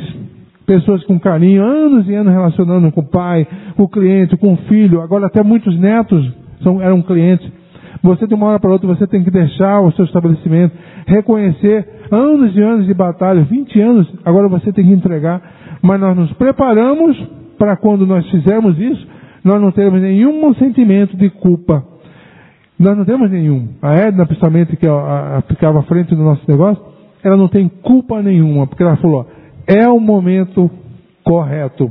pessoas 0.65 1.05
com 1.05 1.17
carinho, 1.17 1.63
anos 1.63 2.05
e 2.09 2.13
anos 2.13 2.33
relacionando 2.33 2.91
com 2.91 2.99
o 2.99 3.09
pai, 3.09 3.47
com 3.77 3.83
o 3.83 3.87
cliente, 3.87 4.35
com 4.35 4.55
o 4.55 4.57
filho, 4.67 4.99
agora 4.99 5.27
até 5.27 5.41
muitos 5.41 5.73
netos 5.79 6.33
são, 6.61 6.81
eram 6.81 7.01
clientes. 7.01 7.49
Você 8.01 8.27
de 8.27 8.33
uma 8.33 8.47
hora 8.47 8.59
para 8.59 8.71
outra 8.71 8.89
você 8.89 9.07
tem 9.07 9.23
que 9.23 9.31
deixar 9.31 9.79
o 9.79 9.89
seu 9.93 10.03
estabelecimento, 10.03 10.75
reconhecer 11.07 11.87
anos 12.11 12.53
e 12.57 12.61
anos 12.61 12.85
de 12.85 12.93
batalha, 12.93 13.41
20 13.41 13.79
anos, 13.79 14.13
agora 14.25 14.49
você 14.49 14.73
tem 14.73 14.85
que 14.85 14.91
entregar. 14.91 15.41
Mas 15.81 16.01
nós 16.01 16.17
nos 16.17 16.33
preparamos 16.33 17.42
para 17.63 17.77
quando 17.77 18.05
nós 18.05 18.29
fizermos 18.29 18.77
isso, 18.77 19.07
nós 19.41 19.61
não 19.61 19.71
termos 19.71 20.01
nenhum 20.01 20.53
sentimento 20.55 21.15
de 21.15 21.29
culpa. 21.29 21.81
Nós 22.77 22.97
não 22.97 23.05
temos 23.05 23.31
nenhum. 23.31 23.69
A 23.81 23.95
Edna, 23.95 24.25
principalmente, 24.25 24.75
que 24.75 24.85
ficava 25.47 25.79
à 25.79 25.83
frente 25.83 26.13
do 26.13 26.21
nosso 26.21 26.43
negócio, 26.45 26.83
ela 27.23 27.37
não 27.37 27.47
tem 27.47 27.69
culpa 27.69 28.21
nenhuma, 28.21 28.67
porque 28.67 28.83
ela 28.83 28.97
falou, 28.97 29.25
é 29.65 29.87
o 29.87 29.97
momento 29.97 30.69
correto. 31.23 31.89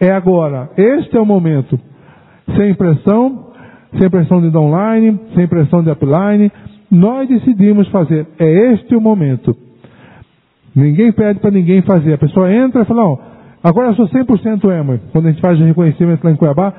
É 0.00 0.12
agora. 0.12 0.70
Este 0.76 1.16
é 1.16 1.20
o 1.20 1.26
momento. 1.26 1.76
Sem 2.56 2.72
pressão, 2.74 3.48
sem 3.98 4.08
pressão 4.08 4.40
de 4.40 4.50
downline, 4.50 5.18
sem 5.34 5.48
pressão 5.48 5.82
de 5.82 5.90
upline, 5.90 6.52
nós 6.88 7.28
decidimos 7.28 7.88
fazer. 7.88 8.28
É 8.38 8.72
este 8.72 8.94
o 8.94 9.00
momento. 9.00 9.56
Ninguém 10.72 11.10
pede 11.10 11.40
para 11.40 11.50
ninguém 11.50 11.82
fazer. 11.82 12.12
A 12.12 12.18
pessoa 12.18 12.52
entra 12.54 12.82
e 12.82 12.84
fala, 12.84 13.08
ó, 13.08 13.34
agora 13.64 13.88
eu 13.88 13.94
sou 13.94 14.08
100% 14.08 14.64
EMA. 14.64 15.00
Quando 15.10 15.26
a 15.26 15.30
gente 15.30 15.40
faz 15.40 15.60
o 15.60 15.64
reconhecimento 15.64 16.22
lá 16.22 16.30
em 16.30 16.36
Cuiabá, 16.36 16.72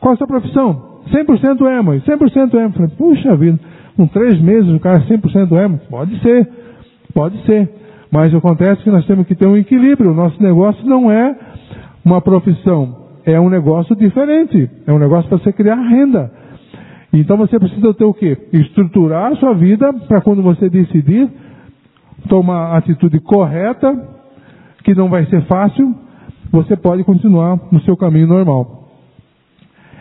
qual 0.00 0.14
a 0.14 0.16
sua 0.16 0.26
profissão? 0.26 1.00
100% 1.12 1.60
EMA. 1.60 1.96
100% 1.96 2.54
EMA. 2.54 2.70
Falei, 2.70 2.88
puxa 2.96 3.36
vida, 3.36 3.58
com 3.96 4.06
três 4.06 4.40
meses 4.40 4.72
o 4.72 4.80
cara 4.80 4.98
é 4.98 5.00
100% 5.00 5.52
EMA. 5.52 5.80
Pode 5.90 6.18
ser, 6.20 6.48
pode 7.12 7.44
ser. 7.44 7.68
Mas 8.10 8.34
acontece 8.34 8.82
que 8.82 8.90
nós 8.90 9.04
temos 9.06 9.26
que 9.26 9.34
ter 9.34 9.46
um 9.46 9.56
equilíbrio. 9.56 10.12
O 10.12 10.14
nosso 10.14 10.42
negócio 10.42 10.86
não 10.86 11.10
é 11.10 11.36
uma 12.04 12.22
profissão, 12.22 13.08
é 13.26 13.38
um 13.38 13.50
negócio 13.50 13.94
diferente. 13.94 14.70
É 14.86 14.92
um 14.92 14.98
negócio 14.98 15.28
para 15.28 15.38
você 15.38 15.52
criar 15.52 15.76
renda. 15.76 16.30
Então 17.12 17.36
você 17.36 17.58
precisa 17.58 17.92
ter 17.94 18.04
o 18.04 18.14
quê? 18.14 18.36
Estruturar 18.52 19.32
a 19.32 19.36
sua 19.36 19.54
vida 19.54 19.92
para 20.06 20.20
quando 20.20 20.42
você 20.42 20.68
decidir 20.68 21.28
tomar 22.28 22.72
a 22.72 22.78
atitude 22.78 23.18
correta, 23.20 23.94
que 24.84 24.94
não 24.94 25.08
vai 25.08 25.24
ser 25.26 25.42
fácil, 25.42 25.94
você 26.50 26.76
pode 26.76 27.04
continuar 27.04 27.58
no 27.70 27.80
seu 27.82 27.96
caminho 27.96 28.26
normal. 28.26 28.88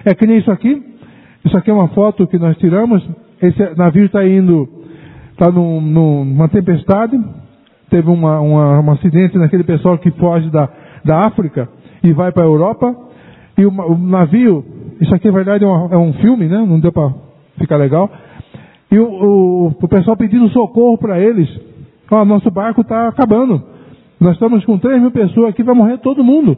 É 0.05 0.13
que 0.13 0.25
nem 0.25 0.37
isso 0.37 0.51
aqui. 0.51 0.83
Isso 1.45 1.57
aqui 1.57 1.69
é 1.69 1.73
uma 1.73 1.89
foto 1.89 2.27
que 2.27 2.37
nós 2.37 2.57
tiramos. 2.57 3.07
Esse 3.41 3.75
navio 3.75 4.05
está 4.05 4.25
indo, 4.25 4.67
está 5.31 5.51
num, 5.51 5.81
numa 5.81 6.47
tempestade. 6.49 7.17
Teve 7.89 8.09
uma, 8.09 8.39
uma, 8.39 8.79
um 8.81 8.91
acidente 8.91 9.37
naquele 9.37 9.63
pessoal 9.63 9.97
que 9.97 10.11
foge 10.11 10.49
da, 10.49 10.69
da 11.03 11.27
África 11.27 11.69
e 12.03 12.11
vai 12.13 12.31
para 12.31 12.43
a 12.43 12.47
Europa. 12.47 12.95
E 13.57 13.65
o, 13.65 13.69
o 13.69 13.97
navio 13.97 14.63
isso 14.99 15.13
aqui, 15.13 15.27
na 15.27 15.33
verdade, 15.33 15.63
é, 15.63 15.67
uma, 15.67 15.93
é 15.93 15.97
um 15.97 16.13
filme, 16.13 16.47
né? 16.47 16.57
Não 16.57 16.79
deu 16.79 16.91
para 16.91 17.13
ficar 17.57 17.77
legal. 17.77 18.09
E 18.91 18.97
o, 18.97 19.05
o, 19.05 19.67
o 19.67 19.87
pessoal 19.87 20.17
pedindo 20.17 20.49
socorro 20.49 20.97
para 20.97 21.19
eles. 21.19 21.49
Ó, 22.09 22.25
nosso 22.25 22.49
barco 22.49 22.81
está 22.81 23.07
acabando. 23.07 23.61
Nós 24.19 24.33
estamos 24.33 24.65
com 24.65 24.77
3 24.77 25.01
mil 25.01 25.11
pessoas 25.11 25.49
aqui, 25.49 25.63
vai 25.63 25.75
morrer 25.75 25.97
todo 25.99 26.23
mundo. 26.23 26.57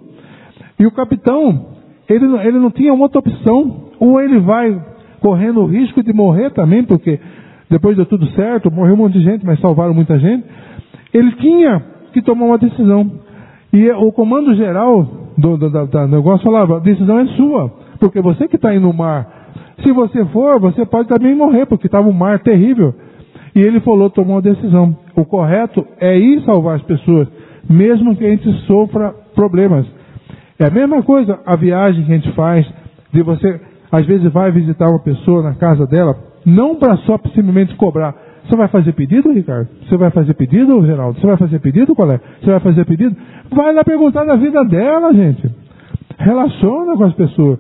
E 0.80 0.86
o 0.86 0.92
capitão, 0.92 1.68
ele, 2.08 2.26
ele 2.48 2.60
não 2.60 2.72
tinha 2.72 2.94
outra 2.94 3.20
opção. 3.20 3.90
Ou 4.00 4.22
ele 4.22 4.40
vai 4.40 4.80
correndo 5.20 5.62
o 5.62 5.66
risco 5.66 6.02
de 6.02 6.14
morrer 6.14 6.52
também, 6.52 6.84
porque 6.84 7.20
depois 7.70 7.96
deu 7.96 8.06
tudo 8.06 8.26
certo, 8.32 8.72
morreu 8.72 8.94
um 8.94 8.98
monte 8.98 9.14
de 9.14 9.24
gente, 9.24 9.46
mas 9.46 9.60
salvaram 9.60 9.94
muita 9.94 10.18
gente. 10.18 10.46
Ele 11.14 11.32
tinha 11.34 11.84
que 12.14 12.22
tomar 12.22 12.46
uma 12.46 12.58
decisão. 12.58 13.12
E 13.74 13.90
o 13.92 14.12
comando 14.12 14.56
geral 14.56 15.04
do, 15.38 15.58
do, 15.58 15.70
do, 15.70 15.86
do 15.86 16.08
negócio 16.08 16.44
falava: 16.44 16.78
a 16.78 16.80
decisão 16.80 17.20
é 17.20 17.26
sua. 17.28 17.72
Porque 18.00 18.22
você 18.22 18.48
que 18.48 18.56
está 18.56 18.70
aí 18.70 18.80
no 18.80 18.94
mar, 18.94 19.28
se 19.84 19.92
você 19.92 20.26
for, 20.26 20.60
você 20.60 20.86
pode 20.86 21.08
também 21.10 21.36
morrer, 21.36 21.66
porque 21.66 21.88
estava 21.88 22.08
um 22.08 22.14
mar 22.14 22.40
terrível. 22.40 22.94
E 23.56 23.60
ele 23.60 23.80
falou, 23.82 24.10
tomou 24.10 24.36
uma 24.36 24.42
decisão. 24.42 24.96
O 25.16 25.26
correto 25.26 25.86
é 26.00 26.18
ir 26.18 26.42
salvar 26.44 26.76
as 26.76 26.82
pessoas, 26.84 27.28
mesmo 27.70 28.16
que 28.16 28.26
a 28.26 28.30
gente 28.30 28.52
sofra 28.66 29.14
problemas. 29.36 29.86
É 30.58 30.66
a 30.66 30.72
mesma 30.72 31.04
coisa 31.04 31.40
a 31.46 31.56
viagem 31.56 32.04
que 32.04 32.12
a 32.12 32.16
gente 32.16 32.32
faz, 32.34 32.68
de 33.14 33.22
você, 33.22 33.62
às 33.92 34.06
vezes, 34.06 34.32
vai 34.32 34.52
visitar 34.52 34.90
uma 34.90 35.00
pessoa 35.00 35.44
na 35.44 35.54
casa 35.54 35.86
dela, 35.86 36.18
não 36.46 36.76
para 36.76 36.98
só 36.98 37.18
simplesmente 37.36 37.76
cobrar. 37.76 38.16
Você 38.46 38.56
vai 38.56 38.68
fazer 38.68 38.94
pedido, 38.94 39.32
Ricardo? 39.32 39.70
Você 39.88 39.96
vai 39.96 40.10
fazer 40.10 40.34
pedido, 40.34 40.84
Geraldo? 40.86 41.20
Você 41.20 41.28
vai 41.28 41.38
fazer 41.38 41.60
pedido, 41.60 41.94
colega? 41.96 42.22
Você 42.42 42.50
vai 42.50 42.60
fazer 42.60 42.86
pedido? 42.86 43.16
Vai 43.52 43.74
lá 43.74 43.84
perguntar 43.84 44.26
da 44.26 44.36
vida 44.36 44.64
dela, 44.66 45.14
gente. 45.14 45.48
Relaciona 46.18 46.98
com 46.98 47.04
as 47.04 47.14
pessoas. 47.14 47.60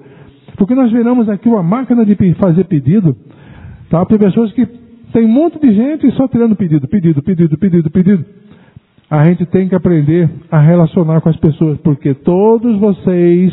Porque 0.57 0.73
nós 0.73 0.91
viramos 0.91 1.29
aqui 1.29 1.47
uma 1.47 1.61
máquina 1.61 2.03
de 2.03 2.15
fazer 2.33 2.63
pedido. 2.63 3.15
Tá? 3.89 4.03
Tem 4.05 4.17
pessoas 4.17 4.51
que 4.51 4.65
tem 5.13 5.25
um 5.25 5.29
monte 5.29 5.59
de 5.59 5.73
gente 5.73 6.11
só 6.11 6.27
tirando 6.27 6.55
pedido, 6.55 6.87
pedido, 6.87 7.21
pedido, 7.21 7.57
pedido, 7.57 7.89
pedido. 7.89 8.25
A 9.09 9.23
gente 9.25 9.45
tem 9.47 9.67
que 9.67 9.73
aprender 9.73 10.29
a 10.51 10.59
relacionar 10.59 11.19
com 11.21 11.29
as 11.29 11.37
pessoas, 11.37 11.79
porque 11.79 12.13
todos 12.13 12.79
vocês, 12.79 13.51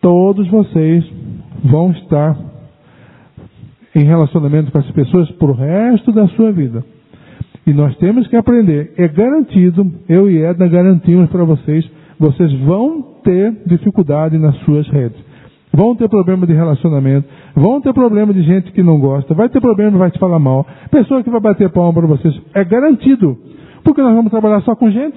todos 0.00 0.48
vocês 0.48 1.04
vão 1.64 1.92
estar 1.92 2.36
em 3.94 4.04
relacionamento 4.04 4.72
com 4.72 4.78
as 4.78 4.90
pessoas 4.90 5.30
para 5.32 5.46
o 5.46 5.54
resto 5.54 6.10
da 6.12 6.26
sua 6.28 6.50
vida. 6.50 6.84
E 7.66 7.72
nós 7.72 7.96
temos 7.98 8.26
que 8.26 8.36
aprender. 8.36 8.92
É 8.96 9.08
garantido, 9.08 9.90
eu 10.08 10.30
e 10.30 10.42
Edna 10.42 10.68
garantimos 10.68 11.30
para 11.30 11.44
vocês, 11.44 11.88
vocês 12.18 12.52
vão 12.60 13.02
ter 13.22 13.52
dificuldade 13.64 14.38
nas 14.38 14.56
suas 14.58 14.88
redes. 14.88 15.18
Vão 15.72 15.94
ter 15.94 16.08
problema 16.08 16.46
de 16.46 16.52
relacionamento, 16.52 17.28
vão 17.54 17.80
ter 17.80 17.92
problema 17.92 18.32
de 18.32 18.42
gente 18.42 18.72
que 18.72 18.82
não 18.82 18.98
gosta, 18.98 19.34
vai 19.34 19.48
ter 19.48 19.60
problema, 19.60 19.98
vai 19.98 20.10
te 20.10 20.18
falar 20.18 20.38
mal, 20.38 20.66
pessoa 20.90 21.22
que 21.22 21.30
vai 21.30 21.40
bater 21.40 21.68
palma 21.70 21.92
para 21.92 22.06
vocês. 22.06 22.34
É 22.54 22.64
garantido. 22.64 23.36
Porque 23.86 24.02
nós 24.02 24.16
vamos 24.16 24.32
trabalhar 24.32 24.60
só 24.62 24.74
com 24.74 24.90
gente. 24.90 25.16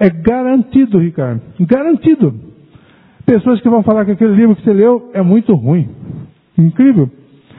É 0.00 0.10
garantido, 0.10 0.98
Ricardo. 0.98 1.40
Garantido. 1.60 2.34
Pessoas 3.24 3.60
que 3.60 3.68
vão 3.68 3.84
falar 3.84 4.04
que 4.04 4.10
aquele 4.10 4.34
livro 4.34 4.56
que 4.56 4.64
você 4.64 4.72
leu 4.72 5.10
é 5.14 5.22
muito 5.22 5.54
ruim. 5.54 5.88
Incrível. 6.58 7.08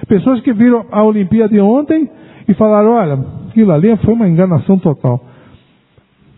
Pessoas 0.10 0.42
que 0.42 0.52
viram 0.52 0.86
a 0.92 1.02
Olimpíada 1.06 1.54
de 1.54 1.62
ontem 1.62 2.10
e 2.50 2.54
falaram, 2.54 2.92
olha, 2.92 3.18
aquilo 3.48 3.72
ali 3.72 3.96
foi 4.04 4.14
uma 4.14 4.28
enganação 4.28 4.78
total. 4.78 5.24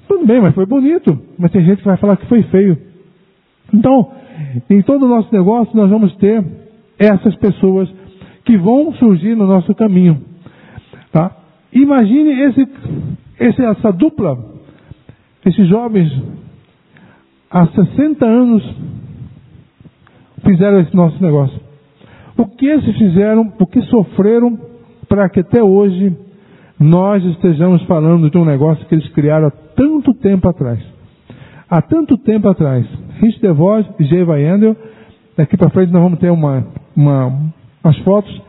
Tudo 0.08 0.28
bem, 0.28 0.40
mas 0.40 0.54
foi 0.54 0.68
bonito. 0.68 1.18
Mas 1.40 1.52
tem 1.52 1.66
gente 1.66 1.80
que 1.80 1.86
vai 1.86 1.98
falar 1.98 2.18
que 2.18 2.28
foi 2.28 2.44
feio. 2.44 2.78
Então, 3.74 4.12
em 4.70 4.84
todo 4.84 5.06
o 5.06 5.10
nosso 5.10 5.34
negócio, 5.34 5.76
nós 5.76 5.90
vamos 5.90 6.16
ter 6.18 6.46
essas 7.00 7.36
pessoas 7.38 7.92
que 8.46 8.56
vão 8.58 8.94
surgir 8.94 9.34
no 9.36 9.48
nosso 9.48 9.74
caminho. 9.74 10.22
Tá? 11.12 11.32
Imagine 11.74 12.42
esse, 12.42 12.68
esse, 13.42 13.60
essa 13.64 13.92
dupla, 13.92 14.38
esses 15.44 15.68
jovens, 15.68 16.12
há 17.50 17.66
60 17.66 18.24
anos, 18.24 18.76
fizeram 20.44 20.80
esse 20.80 20.96
nosso 20.96 21.22
negócio. 21.22 21.60
O 22.38 22.46
que 22.46 22.68
eles 22.68 22.96
fizeram, 22.98 23.52
o 23.60 23.66
que 23.66 23.82
sofreram 23.84 24.58
para 25.10 25.28
que 25.28 25.40
até 25.40 25.62
hoje 25.62 26.16
nós 26.80 27.24
estejamos 27.26 27.82
falando 27.84 28.30
de 28.30 28.38
um 28.38 28.46
negócio 28.46 28.86
que 28.86 28.94
eles 28.94 29.08
criaram 29.10 29.48
há 29.48 29.52
tanto 29.76 30.14
tempo 30.14 30.48
atrás. 30.48 30.80
Há 31.68 31.82
tanto 31.82 32.18
tempo 32.20 32.48
atrás. 32.48 32.86
Rich 33.20 33.42
DeVos 33.42 33.86
e 34.00 34.04
Jay 34.06 34.24
Vayandel, 34.24 34.76
daqui 35.36 35.58
para 35.58 35.70
frente 35.72 35.92
nós 35.92 36.02
vamos 36.02 36.20
ter 36.20 36.30
uma, 36.30 36.68
uma, 36.96 37.52
umas 37.84 37.98
fotos. 38.00 38.42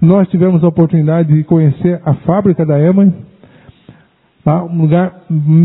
Nós 0.00 0.28
tivemos 0.28 0.64
a 0.64 0.68
oportunidade 0.68 1.32
de 1.32 1.44
conhecer 1.44 2.00
a 2.04 2.14
fábrica 2.14 2.64
da 2.64 2.80
Eman, 2.80 3.12
tá? 4.44 4.64
um 4.64 4.82
lugar 4.82 5.22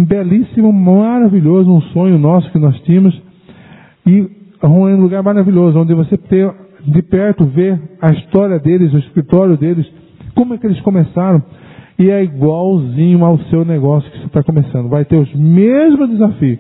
belíssimo, 0.08 0.72
maravilhoso, 0.72 1.72
um 1.72 1.82
sonho 1.82 2.18
nosso 2.18 2.52
que 2.52 2.60
nós 2.60 2.80
tínhamos. 2.82 3.20
E 4.06 4.28
um 4.64 5.02
lugar 5.02 5.24
maravilhoso, 5.24 5.80
onde 5.80 5.94
você 5.94 6.18
ter 6.18 6.52
de 6.86 7.02
perto 7.02 7.46
ver 7.46 7.80
a 8.02 8.12
história 8.12 8.60
deles, 8.60 8.94
o 8.94 8.98
escritório 9.00 9.58
deles, 9.58 9.86
como 10.36 10.54
é 10.54 10.58
que 10.58 10.68
eles 10.68 10.80
começaram. 10.82 11.42
E 11.98 12.10
é 12.10 12.24
igualzinho 12.24 13.24
ao 13.24 13.40
seu 13.50 13.64
negócio 13.64 14.12
que 14.12 14.20
você 14.20 14.26
está 14.26 14.44
começando. 14.44 14.90
Vai 14.90 15.06
ter 15.06 15.16
os 15.16 15.34
mesmos 15.34 16.10
desafios. 16.10 16.60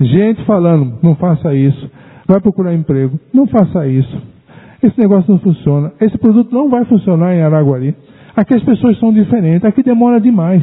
Gente 0.00 0.44
falando, 0.44 0.98
não 1.02 1.16
faça 1.16 1.52
isso. 1.54 1.90
Vai 2.26 2.40
procurar 2.40 2.74
emprego, 2.74 3.18
não 3.32 3.46
faça 3.46 3.86
isso. 3.88 4.22
Esse 4.82 4.98
negócio 4.98 5.30
não 5.32 5.40
funciona. 5.40 5.92
Esse 6.00 6.16
produto 6.18 6.54
não 6.54 6.70
vai 6.70 6.84
funcionar 6.84 7.34
em 7.34 7.42
Araguari. 7.42 7.96
Aqui 8.36 8.54
as 8.54 8.62
pessoas 8.62 8.98
são 9.00 9.12
diferentes. 9.12 9.64
Aqui 9.64 9.82
demora 9.82 10.20
demais. 10.20 10.62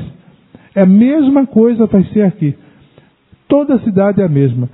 É 0.75 0.81
a 0.81 0.85
mesma 0.85 1.47
coisa 1.47 1.85
vai 1.85 2.03
ser 2.05 2.23
aqui. 2.23 2.53
Toda 3.47 3.75
a 3.75 3.79
cidade 3.79 4.21
é 4.21 4.25
a 4.25 4.29
mesma. 4.29 4.69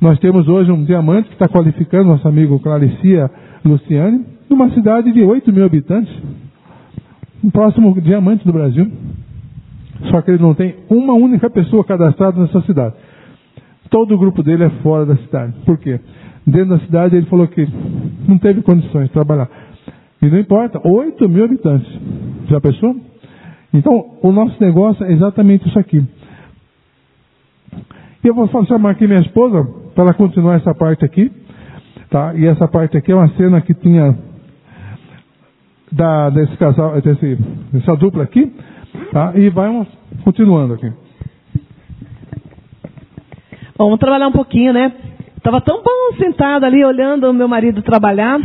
Nós 0.00 0.18
temos 0.20 0.48
hoje 0.48 0.70
um 0.70 0.84
diamante 0.84 1.28
que 1.28 1.34
está 1.34 1.48
qualificando 1.48 2.10
nosso 2.10 2.26
amigo 2.26 2.60
Claricia 2.60 3.30
Luciane, 3.64 4.24
numa 4.48 4.70
cidade 4.70 5.12
de 5.12 5.22
8 5.22 5.52
mil 5.52 5.64
habitantes. 5.64 6.12
Um 7.42 7.50
próximo 7.50 8.00
diamante 8.00 8.44
do 8.44 8.52
Brasil. 8.52 8.90
Só 10.10 10.20
que 10.22 10.30
ele 10.30 10.42
não 10.42 10.54
tem 10.54 10.76
uma 10.88 11.14
única 11.14 11.50
pessoa 11.50 11.84
cadastrada 11.84 12.40
nessa 12.40 12.60
cidade. 12.62 12.94
Todo 13.90 14.14
o 14.14 14.18
grupo 14.18 14.42
dele 14.42 14.64
é 14.64 14.70
fora 14.82 15.04
da 15.04 15.16
cidade. 15.16 15.54
Por 15.64 15.78
quê? 15.78 16.00
Dentro 16.46 16.70
da 16.70 16.78
cidade 16.80 17.16
ele 17.16 17.26
falou 17.26 17.46
que 17.46 17.66
não 18.28 18.38
teve 18.38 18.62
condições 18.62 19.06
de 19.06 19.12
trabalhar. 19.12 19.48
E 20.20 20.26
não 20.26 20.38
importa, 20.38 20.80
8 20.84 21.28
mil 21.28 21.44
habitantes. 21.44 21.88
Já 22.48 22.60
pensou? 22.60 22.96
Então, 23.72 24.18
o 24.22 24.30
nosso 24.30 24.62
negócio 24.62 25.04
é 25.04 25.12
exatamente 25.12 25.66
isso 25.66 25.78
aqui. 25.78 26.04
E 28.22 28.28
eu 28.28 28.34
vou 28.34 28.48
chamar 28.66 28.90
aqui 28.90 29.06
minha 29.06 29.20
esposa 29.20 29.64
para 29.94 30.04
ela 30.04 30.14
continuar 30.14 30.56
essa 30.56 30.74
parte 30.74 31.04
aqui. 31.04 31.30
Tá? 32.10 32.34
E 32.34 32.46
essa 32.46 32.68
parte 32.68 32.96
aqui 32.96 33.10
é 33.10 33.14
uma 33.14 33.28
cena 33.30 33.60
que 33.60 33.74
tinha 33.74 34.16
da, 35.90 36.30
desse 36.30 36.56
casal, 36.56 37.00
desse, 37.00 37.36
dessa 37.72 37.96
dupla 37.96 38.22
aqui. 38.22 38.52
Tá? 39.12 39.32
E 39.34 39.48
vamos 39.48 39.88
continuando 40.22 40.74
aqui. 40.74 40.92
Bom, 43.78 43.86
vamos 43.86 43.98
trabalhar 43.98 44.28
um 44.28 44.32
pouquinho, 44.32 44.72
né? 44.72 44.92
Estava 45.36 45.60
tão 45.60 45.82
bom 45.82 46.16
sentado 46.16 46.64
ali 46.64 46.84
olhando 46.84 47.28
o 47.28 47.32
meu 47.32 47.48
marido 47.48 47.82
trabalhar, 47.82 48.38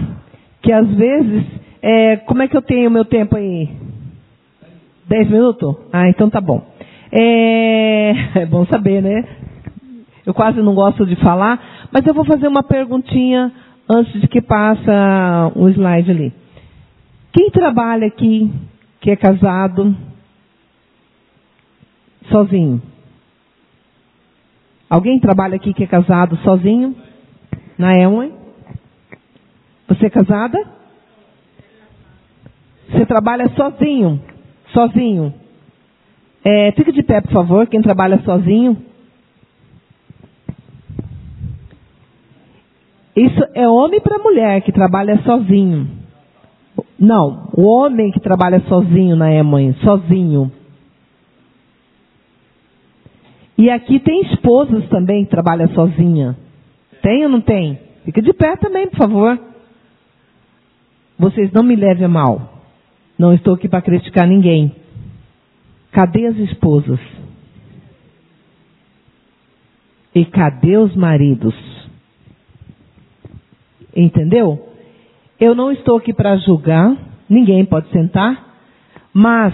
que 0.63 0.71
às 0.71 0.87
vezes, 0.87 1.45
é, 1.81 2.15
como 2.17 2.41
é 2.41 2.47
que 2.47 2.57
eu 2.57 2.61
tenho 2.61 2.89
o 2.89 2.91
meu 2.91 3.05
tempo 3.05 3.35
aí? 3.35 3.69
Dez 5.07 5.29
minutos? 5.29 5.75
Ah, 5.91 6.09
então 6.09 6.29
tá 6.29 6.41
bom. 6.41 6.61
É, 7.11 8.11
é 8.43 8.45
bom 8.45 8.65
saber, 8.65 9.01
né? 9.01 9.23
Eu 10.25 10.33
quase 10.33 10.61
não 10.61 10.75
gosto 10.75 11.05
de 11.05 11.15
falar, 11.15 11.87
mas 11.91 12.05
eu 12.05 12.13
vou 12.13 12.25
fazer 12.25 12.47
uma 12.47 12.61
perguntinha 12.61 13.51
antes 13.89 14.19
de 14.19 14.27
que 14.27 14.41
passa 14.41 15.51
um 15.55 15.69
slide 15.69 16.11
ali. 16.11 16.33
Quem 17.31 17.49
trabalha 17.49 18.07
aqui, 18.07 18.51
que 18.99 19.09
é 19.09 19.15
casado, 19.15 19.95
sozinho? 22.29 22.81
Alguém 24.89 25.19
trabalha 25.19 25.55
aqui 25.55 25.73
que 25.73 25.83
é 25.83 25.87
casado 25.87 26.35
sozinho? 26.37 26.93
Na 27.77 27.93
Elway? 27.93 28.33
Você 29.87 30.07
é 30.07 30.09
casada? 30.09 30.57
Você 32.89 33.05
trabalha 33.05 33.47
sozinho? 33.55 34.21
Sozinho. 34.73 35.33
É, 36.43 36.71
fica 36.73 36.91
de 36.91 37.03
pé, 37.03 37.21
por 37.21 37.31
favor, 37.31 37.67
quem 37.67 37.81
trabalha 37.81 38.19
sozinho. 38.23 38.77
Isso 43.15 43.43
é 43.55 43.67
homem 43.67 43.99
para 43.99 44.19
mulher 44.19 44.61
que 44.61 44.71
trabalha 44.71 45.17
sozinho. 45.23 45.87
Não, 46.99 47.49
o 47.53 47.63
homem 47.63 48.11
que 48.11 48.19
trabalha 48.19 48.59
sozinho 48.61 49.15
na 49.15 49.31
Emãe, 49.31 49.73
sozinho. 49.83 50.51
E 53.57 53.71
aqui 53.71 53.99
tem 53.99 54.21
esposas 54.21 54.87
também 54.89 55.25
que 55.25 55.31
trabalham 55.31 55.67
sozinha. 55.69 56.37
Tem 57.01 57.23
ou 57.23 57.29
não 57.29 57.41
tem? 57.41 57.79
Fica 58.05 58.21
de 58.21 58.31
pé 58.33 58.55
também, 58.57 58.87
por 58.87 58.97
favor. 58.97 59.39
Vocês 61.17 61.51
não 61.51 61.63
me 61.63 61.75
levem 61.75 62.05
a 62.05 62.07
mal. 62.07 62.56
Não 63.17 63.33
estou 63.33 63.55
aqui 63.55 63.67
para 63.67 63.81
criticar 63.81 64.27
ninguém. 64.27 64.75
Cadê 65.91 66.27
as 66.27 66.37
esposas? 66.37 66.99
E 70.13 70.25
cadê 70.25 70.77
os 70.77 70.95
maridos? 70.95 71.55
Entendeu? 73.95 74.69
Eu 75.39 75.55
não 75.55 75.71
estou 75.71 75.97
aqui 75.97 76.13
para 76.13 76.37
julgar, 76.37 76.95
ninguém 77.29 77.65
pode 77.65 77.89
sentar, 77.89 78.55
mas 79.13 79.53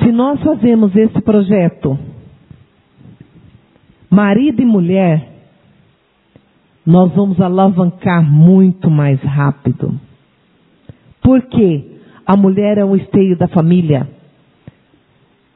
se 0.00 0.10
nós 0.12 0.40
fazemos 0.42 0.94
esse 0.94 1.20
projeto 1.20 1.98
marido 4.10 4.62
e 4.62 4.64
mulher, 4.64 5.28
nós 6.84 7.12
vamos 7.12 7.40
alavancar 7.40 8.22
muito 8.22 8.88
mais 8.88 9.20
rápido. 9.20 9.98
Porque 11.20 11.95
a 12.26 12.36
mulher 12.36 12.76
é 12.76 12.84
o 12.84 12.96
esteio 12.96 13.36
da 13.36 13.46
família. 13.46 14.08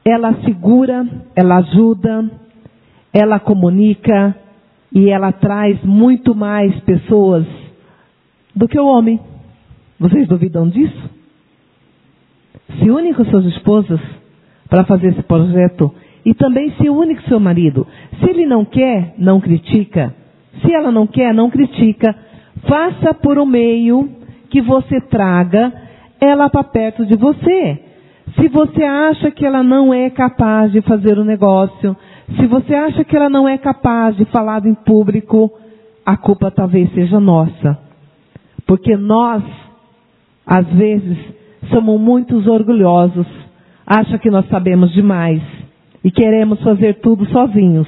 Ela 0.05 0.33
segura, 0.45 1.05
ela 1.35 1.57
ajuda, 1.57 2.31
ela 3.13 3.39
comunica 3.39 4.35
e 4.93 5.09
ela 5.09 5.31
traz 5.33 5.83
muito 5.83 6.33
mais 6.33 6.73
pessoas 6.81 7.45
do 8.55 8.67
que 8.67 8.79
o 8.79 8.85
homem. 8.85 9.19
Vocês 9.99 10.27
duvidam 10.27 10.67
disso? 10.69 11.09
Se 12.79 12.89
une 12.89 13.13
com 13.13 13.25
suas 13.25 13.45
esposas 13.45 13.99
para 14.69 14.85
fazer 14.85 15.09
esse 15.09 15.23
projeto 15.23 15.93
e 16.25 16.33
também 16.33 16.71
se 16.77 16.89
une 16.89 17.15
com 17.15 17.21
seu 17.23 17.39
marido. 17.39 17.85
Se 18.19 18.29
ele 18.29 18.45
não 18.45 18.63
quer, 18.63 19.13
não 19.17 19.41
critica. 19.41 20.15
Se 20.61 20.73
ela 20.73 20.91
não 20.91 21.05
quer, 21.05 21.33
não 21.33 21.49
critica. 21.49 22.15
Faça 22.67 23.13
por 23.13 23.37
um 23.37 23.45
meio 23.45 24.09
que 24.49 24.61
você 24.61 25.01
traga 25.01 25.90
ela 26.21 26.49
para 26.49 26.63
perto 26.63 27.05
de 27.05 27.15
você. 27.15 27.79
Se 28.39 28.47
você 28.47 28.83
acha 28.83 29.31
que 29.31 29.45
ela 29.45 29.63
não 29.63 29.91
é 29.91 30.09
capaz 30.11 30.71
de 30.71 30.81
fazer 30.81 31.17
o 31.17 31.25
negócio, 31.25 31.97
se 32.37 32.45
você 32.45 32.75
acha 32.75 33.03
que 33.03 33.15
ela 33.17 33.29
não 33.29 33.49
é 33.49 33.57
capaz 33.57 34.15
de 34.15 34.23
falar 34.25 34.65
em 34.65 34.75
público, 34.75 35.51
a 36.05 36.15
culpa 36.15 36.51
talvez 36.51 36.93
seja 36.93 37.19
nossa. 37.19 37.77
Porque 38.65 38.95
nós, 38.95 39.43
às 40.45 40.67
vezes, 40.67 41.17
somos 41.69 41.99
muito 41.99 42.37
orgulhosos, 42.49 43.27
acha 43.85 44.17
que 44.17 44.29
nós 44.29 44.47
sabemos 44.47 44.93
demais 44.93 45.41
e 46.03 46.11
queremos 46.11 46.61
fazer 46.61 46.99
tudo 47.01 47.25
sozinhos. 47.25 47.87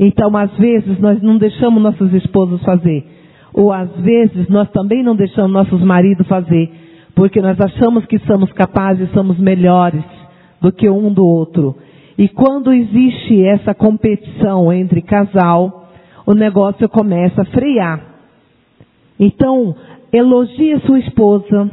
Então, 0.00 0.36
às 0.36 0.52
vezes, 0.56 0.98
nós 0.98 1.20
não 1.22 1.36
deixamos 1.38 1.82
nossas 1.82 2.12
esposas 2.14 2.62
fazer. 2.62 3.06
Ou 3.52 3.72
às 3.72 3.90
vezes, 3.96 4.48
nós 4.48 4.70
também 4.70 5.02
não 5.02 5.16
deixamos 5.16 5.52
nossos 5.52 5.82
maridos 5.82 6.26
fazer. 6.26 6.87
Porque 7.14 7.40
nós 7.40 7.60
achamos 7.60 8.06
que 8.06 8.18
somos 8.20 8.52
capazes, 8.52 9.10
somos 9.12 9.38
melhores 9.38 10.04
do 10.60 10.72
que 10.72 10.88
um 10.88 11.12
do 11.12 11.24
outro. 11.24 11.76
E 12.16 12.28
quando 12.28 12.72
existe 12.72 13.44
essa 13.44 13.74
competição 13.74 14.72
entre 14.72 15.00
casal, 15.02 15.88
o 16.26 16.34
negócio 16.34 16.88
começa 16.88 17.42
a 17.42 17.46
frear. 17.46 18.00
Então, 19.18 19.74
elogie 20.12 20.78
sua 20.80 20.98
esposa, 20.98 21.70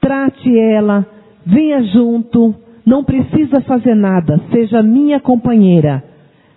trate 0.00 0.58
ela, 0.58 1.06
venha 1.44 1.82
junto, 1.84 2.54
não 2.84 3.04
precisa 3.04 3.60
fazer 3.62 3.94
nada, 3.94 4.40
seja 4.52 4.82
minha 4.82 5.20
companheira. 5.20 6.02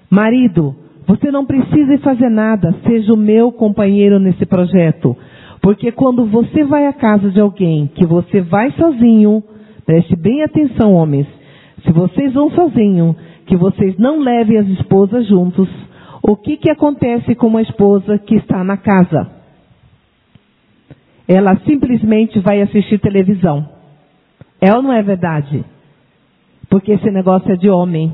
Marido, 0.10 0.76
você 1.06 1.32
não 1.32 1.46
precisa 1.46 1.98
fazer 2.00 2.30
nada, 2.30 2.74
seja 2.86 3.14
o 3.14 3.18
meu 3.18 3.52
companheiro 3.52 4.20
nesse 4.20 4.46
projeto. 4.46 5.18
Porque 5.64 5.94
quando 5.94 6.26
você 6.26 6.66
vai 6.66 6.88
à 6.88 6.92
casa 6.92 7.32
de 7.32 7.40
alguém 7.40 7.88
que 7.88 8.06
você 8.06 8.42
vai 8.42 8.70
sozinho, 8.72 9.42
preste 9.86 10.14
bem 10.14 10.44
atenção, 10.44 10.94
homens. 10.94 11.26
Se 11.86 11.92
vocês 11.94 12.34
vão 12.34 12.52
sozinho, 12.52 13.16
que 13.46 13.56
vocês 13.56 13.98
não 13.98 14.20
levem 14.20 14.58
as 14.58 14.68
esposas 14.68 15.26
juntos, 15.26 15.70
o 16.22 16.36
que, 16.36 16.58
que 16.58 16.70
acontece 16.70 17.34
com 17.36 17.48
uma 17.48 17.62
esposa 17.62 18.18
que 18.18 18.36
está 18.36 18.62
na 18.62 18.76
casa? 18.76 19.32
Ela 21.30 21.56
simplesmente 21.66 22.40
vai 22.40 22.62
assistir 22.62 23.00
televisão. 23.00 23.66
É 24.60 24.76
ou 24.76 24.82
não 24.82 24.92
é 24.92 25.02
verdade? 25.02 25.64
Porque 26.70 26.92
esse 26.92 27.10
negócio 27.10 27.50
é 27.50 27.56
de 27.56 27.70
homem. 27.70 28.14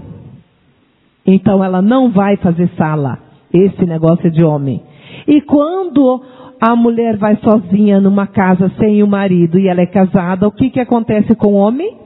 Então 1.26 1.64
ela 1.64 1.82
não 1.82 2.12
vai 2.12 2.38
fazer 2.38 2.70
sala. 2.78 3.18
Esse 3.52 3.88
negócio 3.88 4.28
é 4.28 4.30
de 4.30 4.44
homem. 4.44 4.84
E 5.28 5.42
quando 5.42 6.22
a 6.60 6.76
mulher 6.76 7.18
vai 7.18 7.38
sozinha 7.38 8.02
numa 8.02 8.28
casa 8.28 8.70
sem 8.78 9.02
o 9.02 9.08
marido 9.08 9.58
e 9.58 9.68
ela 9.68 9.82
é 9.82 9.86
casada, 9.86 10.48
o 10.48 10.52
que, 10.52 10.70
que 10.70 10.80
acontece 10.80 11.34
com 11.36 11.54
o 11.54 11.56
homem? 11.56 11.98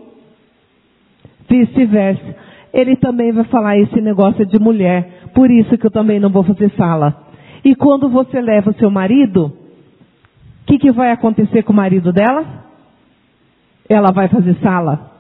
Vice-versa. 1.50 2.36
Ele 2.72 2.96
também 2.96 3.32
vai 3.32 3.44
falar 3.46 3.78
esse 3.78 4.00
negócio 4.00 4.46
de 4.46 4.60
mulher, 4.60 5.30
por 5.34 5.50
isso 5.50 5.78
que 5.78 5.88
eu 5.88 5.92
também 5.92 6.20
não 6.20 6.30
vou 6.30 6.44
fazer 6.44 6.72
sala. 6.72 7.16
E 7.66 7.76
quando 7.76 8.10
você 8.10 8.42
leva 8.42 8.72
o 8.72 8.76
seu 8.76 8.92
marido, 8.92 9.46
o 9.46 10.66
que, 10.66 10.78
que 10.78 10.92
vai 10.92 11.12
acontecer 11.12 11.64
com 11.64 11.74
o 11.74 11.76
marido 11.76 12.12
dela? 12.12 12.46
Ela 13.90 14.12
vai 14.12 14.28
fazer 14.28 14.56
sala. 14.62 15.12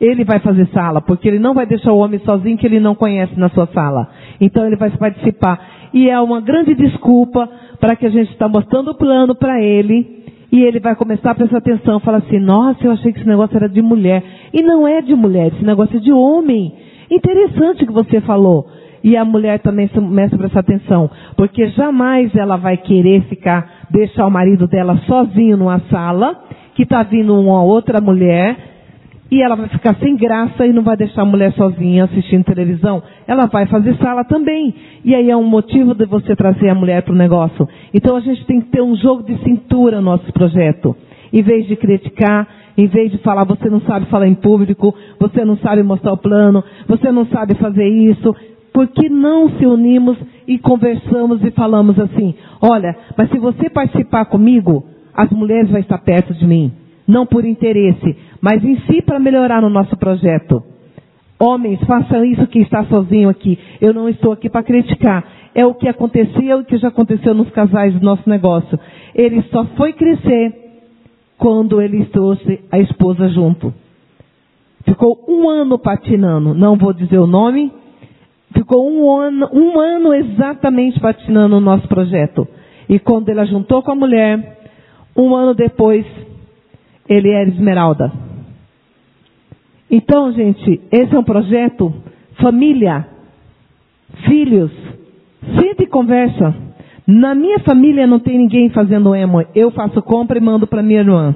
Ele 0.00 0.24
vai 0.24 0.38
fazer 0.40 0.66
sala, 0.68 1.00
porque 1.00 1.26
ele 1.26 1.38
não 1.38 1.54
vai 1.54 1.64
deixar 1.64 1.92
o 1.92 1.98
homem 1.98 2.20
sozinho 2.20 2.58
que 2.58 2.66
ele 2.66 2.78
não 2.78 2.94
conhece 2.94 3.38
na 3.38 3.48
sua 3.48 3.66
sala. 3.68 4.08
Então 4.40 4.66
ele 4.66 4.76
vai 4.76 4.90
participar. 4.90 5.58
E 5.94 6.10
é 6.10 6.20
uma 6.20 6.40
grande 6.40 6.74
desculpa 6.74 7.48
para 7.80 7.96
que 7.96 8.04
a 8.04 8.10
gente 8.10 8.30
está 8.30 8.46
mostrando 8.46 8.90
o 8.90 8.94
plano 8.94 9.34
para 9.34 9.60
ele. 9.62 10.24
E 10.52 10.62
ele 10.62 10.80
vai 10.80 10.94
começar 10.94 11.30
a 11.30 11.34
prestar 11.34 11.58
atenção, 11.58 11.98
falar 12.00 12.18
assim, 12.18 12.38
nossa, 12.38 12.84
eu 12.84 12.92
achei 12.92 13.12
que 13.12 13.18
esse 13.18 13.28
negócio 13.28 13.56
era 13.56 13.68
de 13.68 13.82
mulher. 13.82 14.22
E 14.52 14.62
não 14.62 14.86
é 14.86 15.00
de 15.00 15.14
mulher, 15.14 15.48
esse 15.48 15.64
negócio 15.64 15.96
é 15.96 16.00
de 16.00 16.12
homem. 16.12 16.72
Interessante 17.10 17.84
o 17.84 17.86
que 17.86 17.92
você 17.92 18.20
falou. 18.20 18.66
E 19.02 19.16
a 19.16 19.24
mulher 19.24 19.60
também 19.60 19.88
começa 19.88 20.34
a 20.34 20.38
prestar 20.38 20.60
atenção. 20.60 21.10
Porque 21.36 21.68
jamais 21.68 22.34
ela 22.34 22.56
vai 22.56 22.76
querer 22.76 23.22
ficar, 23.22 23.86
deixar 23.90 24.26
o 24.26 24.30
marido 24.30 24.66
dela 24.66 24.96
sozinho 25.06 25.56
numa 25.56 25.80
sala, 25.90 26.38
que 26.74 26.82
está 26.82 27.02
vindo 27.02 27.34
uma 27.38 27.62
outra 27.62 28.00
mulher, 28.00 28.56
e 29.30 29.42
ela 29.42 29.56
vai 29.56 29.68
ficar 29.68 29.96
sem 29.96 30.16
graça 30.16 30.66
e 30.66 30.72
não 30.72 30.82
vai 30.82 30.96
deixar 30.96 31.22
a 31.22 31.24
mulher 31.24 31.52
sozinha 31.52 32.04
assistindo 32.04 32.44
televisão. 32.44 33.02
Ela 33.26 33.46
vai 33.46 33.66
fazer 33.66 33.96
sala 33.96 34.24
também. 34.24 34.74
E 35.04 35.14
aí 35.14 35.30
é 35.30 35.36
um 35.36 35.48
motivo 35.48 35.94
de 35.94 36.06
você 36.06 36.36
trazer 36.36 36.68
a 36.68 36.74
mulher 36.74 37.02
para 37.02 37.12
o 37.12 37.16
negócio. 37.16 37.68
Então 37.92 38.16
a 38.16 38.20
gente 38.20 38.44
tem 38.46 38.60
que 38.60 38.68
ter 38.68 38.80
um 38.80 38.94
jogo 38.94 39.24
de 39.24 39.36
cintura 39.42 39.96
no 39.96 40.10
nosso 40.10 40.32
projeto. 40.32 40.96
Em 41.32 41.42
vez 41.42 41.66
de 41.66 41.74
criticar, 41.74 42.46
em 42.78 42.86
vez 42.86 43.10
de 43.10 43.18
falar, 43.18 43.44
você 43.44 43.68
não 43.68 43.80
sabe 43.80 44.06
falar 44.06 44.28
em 44.28 44.34
público, 44.34 44.94
você 45.18 45.44
não 45.44 45.56
sabe 45.56 45.82
mostrar 45.82 46.12
o 46.12 46.18
plano, 46.18 46.62
você 46.86 47.10
não 47.10 47.26
sabe 47.26 47.54
fazer 47.54 47.88
isso, 47.88 48.34
por 48.72 48.86
que 48.88 49.08
não 49.08 49.48
se 49.58 49.66
unimos 49.66 50.18
e 50.46 50.58
conversamos 50.58 51.42
e 51.42 51.50
falamos 51.50 51.98
assim, 51.98 52.34
olha, 52.60 52.94
mas 53.16 53.30
se 53.30 53.38
você 53.38 53.70
participar 53.70 54.26
comigo, 54.26 54.84
as 55.14 55.30
mulheres 55.30 55.70
vão 55.70 55.80
estar 55.80 55.98
perto 55.98 56.34
de 56.34 56.46
mim. 56.46 56.70
Não 57.08 57.24
por 57.24 57.44
interesse, 57.44 58.16
mas 58.46 58.62
em 58.62 58.78
si 58.82 59.02
para 59.02 59.18
melhorar 59.18 59.60
no 59.60 59.68
nosso 59.68 59.96
projeto. 59.96 60.62
Homens, 61.36 61.80
façam 61.80 62.24
isso 62.24 62.46
que 62.46 62.60
está 62.60 62.84
sozinho 62.84 63.28
aqui. 63.28 63.58
Eu 63.80 63.92
não 63.92 64.08
estou 64.08 64.30
aqui 64.30 64.48
para 64.48 64.62
criticar. 64.62 65.24
É 65.52 65.66
o 65.66 65.74
que 65.74 65.88
aconteceu 65.88 66.60
e 66.60 66.64
que 66.64 66.78
já 66.78 66.86
aconteceu 66.86 67.34
nos 67.34 67.50
casais 67.50 67.92
do 67.94 68.04
nosso 68.04 68.30
negócio. 68.30 68.78
Ele 69.16 69.42
só 69.50 69.64
foi 69.76 69.94
crescer 69.94 70.54
quando 71.36 71.82
ele 71.82 72.04
trouxe 72.04 72.60
a 72.70 72.78
esposa 72.78 73.28
junto. 73.30 73.74
Ficou 74.84 75.24
um 75.26 75.50
ano 75.50 75.76
patinando, 75.76 76.54
não 76.54 76.76
vou 76.76 76.92
dizer 76.92 77.18
o 77.18 77.26
nome. 77.26 77.72
Ficou 78.52 78.88
um 78.88 79.10
ano, 79.10 79.50
um 79.52 79.80
ano 79.80 80.14
exatamente 80.14 81.00
patinando 81.00 81.56
o 81.56 81.60
nosso 81.60 81.88
projeto. 81.88 82.46
E 82.88 83.00
quando 83.00 83.28
ele 83.28 83.44
juntou 83.46 83.82
com 83.82 83.90
a 83.90 83.96
mulher, 83.96 84.68
um 85.16 85.34
ano 85.34 85.52
depois, 85.52 86.06
ele 87.08 87.32
era 87.32 87.50
esmeralda. 87.50 88.35
Então, 89.90 90.32
gente, 90.32 90.80
esse 90.90 91.14
é 91.14 91.18
um 91.18 91.24
projeto 91.24 91.92
família, 92.40 93.06
filhos, 94.26 94.70
senta 95.58 95.82
e 95.82 95.86
conversa. 95.86 96.54
Na 97.06 97.34
minha 97.34 97.60
família 97.60 98.06
não 98.06 98.18
tem 98.18 98.38
ninguém 98.38 98.68
fazendo 98.70 99.14
emo. 99.14 99.44
Eu 99.54 99.70
faço 99.70 100.02
compra 100.02 100.38
e 100.38 100.40
mando 100.40 100.66
para 100.66 100.82
minha 100.82 101.00
irmã. 101.00 101.34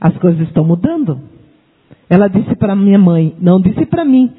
As 0.00 0.16
coisas 0.18 0.46
estão 0.48 0.64
mudando. 0.64 1.20
Ela 2.10 2.28
disse 2.28 2.56
para 2.56 2.74
minha 2.74 2.98
mãe, 2.98 3.34
não 3.40 3.60
disse 3.60 3.84
para 3.86 4.04
mim, 4.04 4.30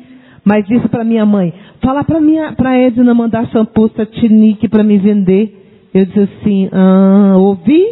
mas 0.44 0.66
disse 0.66 0.88
para 0.88 1.04
minha 1.04 1.26
mãe, 1.26 1.54
fala 1.82 2.04
para 2.04 2.20
para 2.56 2.78
Edna 2.78 3.14
mandar 3.14 3.48
shampoo 3.48 3.90
Satinique 3.96 4.68
para 4.68 4.84
me 4.84 4.98
vender. 4.98 5.56
Eu 5.94 6.06
disse 6.06 6.20
assim, 6.20 6.70
ah, 6.72 7.36
ouvi 7.38 7.84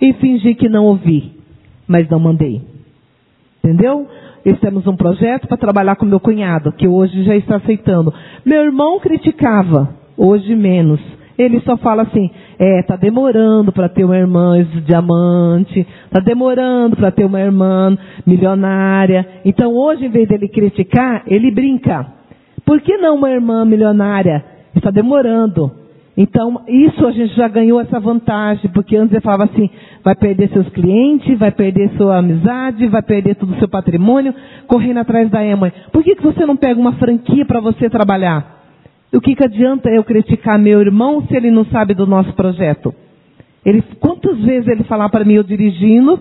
e 0.00 0.12
fingi 0.14 0.54
que 0.54 0.68
não 0.68 0.84
ouvi, 0.84 1.32
mas 1.86 2.08
não 2.08 2.20
mandei. 2.20 2.62
Entendeu? 3.58 4.06
Temos 4.54 4.86
um 4.86 4.96
projeto 4.96 5.48
para 5.48 5.56
trabalhar 5.56 5.96
com 5.96 6.06
meu 6.06 6.20
cunhado, 6.20 6.72
que 6.72 6.86
hoje 6.86 7.24
já 7.24 7.34
está 7.34 7.56
aceitando. 7.56 8.12
Meu 8.44 8.62
irmão 8.64 9.00
criticava, 9.00 9.90
hoje 10.16 10.54
menos. 10.54 11.00
Ele 11.38 11.60
só 11.60 11.76
fala 11.76 12.02
assim, 12.02 12.30
é, 12.58 12.82
tá 12.82 12.96
demorando 12.96 13.72
para 13.72 13.88
ter 13.88 14.04
uma 14.04 14.16
irmã 14.16 14.64
diamante, 14.84 15.86
tá 16.10 16.20
demorando 16.20 16.96
para 16.96 17.10
ter 17.10 17.24
uma 17.24 17.40
irmã 17.40 17.96
milionária. 18.26 19.26
Então 19.44 19.74
hoje, 19.74 20.06
em 20.06 20.10
vez 20.10 20.28
dele 20.28 20.48
criticar, 20.48 21.22
ele 21.26 21.50
brinca. 21.50 22.06
Por 22.64 22.80
que 22.80 22.96
não 22.96 23.16
uma 23.16 23.30
irmã 23.30 23.64
milionária? 23.64 24.44
Está 24.74 24.90
demorando. 24.90 25.85
Então, 26.16 26.62
isso 26.66 27.06
a 27.06 27.10
gente 27.10 27.34
já 27.34 27.46
ganhou 27.46 27.78
essa 27.78 28.00
vantagem, 28.00 28.70
porque 28.70 28.96
antes 28.96 29.12
ele 29.12 29.20
falava 29.20 29.44
assim, 29.44 29.68
vai 30.02 30.14
perder 30.14 30.48
seus 30.48 30.68
clientes, 30.70 31.38
vai 31.38 31.50
perder 31.50 31.90
sua 31.98 32.16
amizade, 32.16 32.86
vai 32.86 33.02
perder 33.02 33.34
todo 33.34 33.52
o 33.52 33.58
seu 33.58 33.68
patrimônio, 33.68 34.34
correndo 34.66 34.98
atrás 34.98 35.28
da 35.28 35.44
Emma. 35.44 35.70
Por 35.92 36.02
que, 36.02 36.16
que 36.16 36.22
você 36.22 36.46
não 36.46 36.56
pega 36.56 36.80
uma 36.80 36.94
franquia 36.94 37.44
para 37.44 37.60
você 37.60 37.90
trabalhar? 37.90 38.56
O 39.12 39.20
que, 39.20 39.34
que 39.34 39.44
adianta 39.44 39.90
eu 39.90 40.02
criticar 40.02 40.58
meu 40.58 40.80
irmão 40.80 41.22
se 41.26 41.36
ele 41.36 41.50
não 41.50 41.66
sabe 41.66 41.92
do 41.92 42.06
nosso 42.06 42.32
projeto? 42.32 42.94
Ele, 43.64 43.82
quantas 44.00 44.38
vezes 44.38 44.68
ele 44.68 44.84
falar 44.84 45.10
para 45.10 45.24
mim, 45.24 45.34
eu 45.34 45.42
dirigindo, 45.42 46.18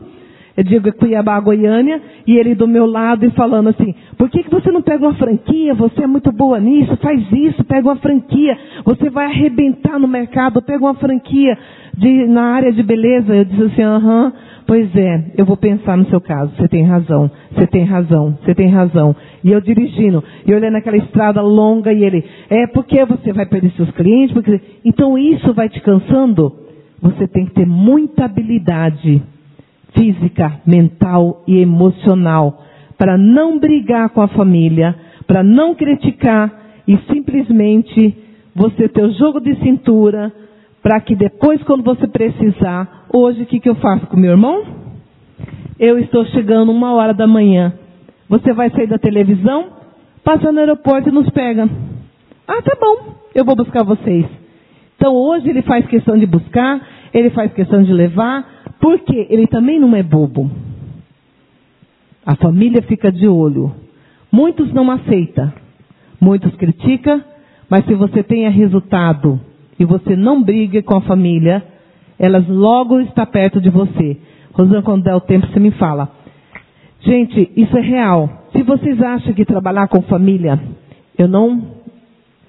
eu 0.57 0.63
digo 0.63 0.91
Cuiabá, 0.93 1.39
Goiânia, 1.39 2.01
e 2.25 2.37
ele 2.37 2.55
do 2.55 2.67
meu 2.67 2.85
lado 2.85 3.25
e 3.25 3.31
falando 3.31 3.69
assim, 3.69 3.93
por 4.17 4.29
que, 4.29 4.43
que 4.43 4.49
você 4.49 4.71
não 4.71 4.81
pega 4.81 5.05
uma 5.05 5.15
franquia? 5.15 5.73
Você 5.73 6.03
é 6.03 6.07
muito 6.07 6.31
boa 6.31 6.59
nisso, 6.59 6.95
faz 6.97 7.21
isso, 7.31 7.63
pega 7.65 7.87
uma 7.87 7.97
franquia, 7.97 8.57
você 8.85 9.09
vai 9.09 9.25
arrebentar 9.25 9.99
no 9.99 10.07
mercado, 10.07 10.61
pega 10.61 10.83
uma 10.83 10.95
franquia 10.95 11.57
de, 11.97 12.25
na 12.27 12.53
área 12.53 12.71
de 12.71 12.81
beleza. 12.81 13.35
Eu 13.35 13.45
disse 13.45 13.63
assim, 13.63 13.83
aham, 13.83 14.33
Pois 14.67 14.95
é, 14.95 15.25
eu 15.37 15.45
vou 15.45 15.55
pensar 15.55 15.95
no 15.95 16.09
seu 16.09 16.19
caso. 16.19 16.51
Você 16.57 16.67
tem 16.67 16.83
razão, 16.83 17.29
você 17.53 17.67
tem 17.67 17.83
razão, 17.83 18.35
você 18.43 18.55
tem 18.55 18.67
razão. 18.67 19.15
E 19.43 19.51
eu 19.51 19.61
dirigindo, 19.61 20.23
e 20.45 20.53
olhando 20.53 20.77
aquela 20.77 20.97
estrada 20.97 21.39
longa, 21.39 21.93
e 21.93 22.03
ele, 22.03 22.25
é 22.49 22.65
porque 22.67 23.05
você 23.05 23.31
vai 23.31 23.45
perder 23.45 23.71
seus 23.73 23.91
clientes, 23.91 24.33
porque... 24.33 24.59
Então 24.83 25.19
isso 25.19 25.53
vai 25.53 25.69
te 25.69 25.79
cansando? 25.81 26.51
Você 26.99 27.27
tem 27.27 27.45
que 27.45 27.53
ter 27.53 27.67
muita 27.67 28.25
habilidade 28.25 29.21
física, 29.95 30.61
mental 30.65 31.43
e 31.47 31.57
emocional 31.59 32.61
para 32.97 33.17
não 33.17 33.59
brigar 33.59 34.09
com 34.09 34.21
a 34.21 34.27
família, 34.27 34.95
para 35.27 35.43
não 35.43 35.75
criticar 35.75 36.51
e 36.87 36.97
simplesmente 37.11 38.15
você 38.55 38.87
ter 38.87 39.03
o 39.03 39.11
jogo 39.13 39.39
de 39.39 39.55
cintura 39.55 40.31
para 40.81 40.99
que 41.01 41.15
depois, 41.15 41.61
quando 41.63 41.83
você 41.83 42.07
precisar, 42.07 43.07
hoje 43.11 43.41
o 43.41 43.45
que, 43.47 43.59
que 43.59 43.67
eu 43.67 43.75
faço 43.75 44.05
com 44.05 44.15
meu 44.15 44.31
irmão? 44.31 44.63
Eu 45.79 45.97
estou 45.97 46.23
chegando 46.27 46.71
uma 46.71 46.93
hora 46.93 47.11
da 47.11 47.25
manhã. 47.25 47.73
Você 48.29 48.53
vai 48.53 48.69
sair 48.69 48.87
da 48.87 48.99
televisão, 48.99 49.65
passa 50.23 50.51
no 50.51 50.59
aeroporto 50.59 51.09
e 51.09 51.11
nos 51.11 51.29
pega. 51.31 51.67
Ah, 52.47 52.61
tá 52.61 52.77
bom, 52.79 53.15
eu 53.33 53.43
vou 53.43 53.55
buscar 53.55 53.83
vocês. 53.83 54.25
Então 54.95 55.13
hoje 55.15 55.49
ele 55.49 55.63
faz 55.63 55.85
questão 55.87 56.17
de 56.17 56.27
buscar, 56.27 56.79
ele 57.11 57.31
faz 57.31 57.51
questão 57.51 57.81
de 57.81 57.91
levar, 57.91 58.64
porque 58.85 59.25
ele 59.31 59.47
também 59.47 59.79
não 59.79 59.95
é 59.95 60.03
bobo. 60.03 60.47
A 62.23 62.35
família 62.35 62.83
fica 62.83 63.11
de 63.11 63.27
olho. 63.27 63.73
Muitos 64.31 64.71
não 64.73 64.91
aceitam, 64.91 65.51
muitos 66.21 66.53
criticam, 66.55 67.19
mas 67.67 67.83
se 67.85 67.95
você 67.95 68.21
tenha 68.21 68.47
resultado 68.51 69.41
e 69.79 69.85
você 69.85 70.15
não 70.15 70.43
briga 70.43 70.83
com 70.83 70.97
a 70.97 71.01
família, 71.01 71.65
elas 72.19 72.47
logo 72.47 72.99
está 72.99 73.25
perto 73.25 73.59
de 73.59 73.71
você. 73.71 74.17
Rosana, 74.53 74.83
quando 74.83 75.05
der 75.05 75.15
o 75.15 75.19
tempo, 75.21 75.47
você 75.47 75.59
me 75.59 75.71
fala. 75.71 76.07
Gente, 76.99 77.51
isso 77.57 77.75
é 77.75 77.81
real. 77.81 78.43
Se 78.55 78.61
vocês 78.61 79.01
acham 79.01 79.33
que 79.33 79.45
trabalhar 79.45 79.87
com 79.87 80.03
família, 80.03 80.61
eu 81.17 81.27
não 81.27 81.71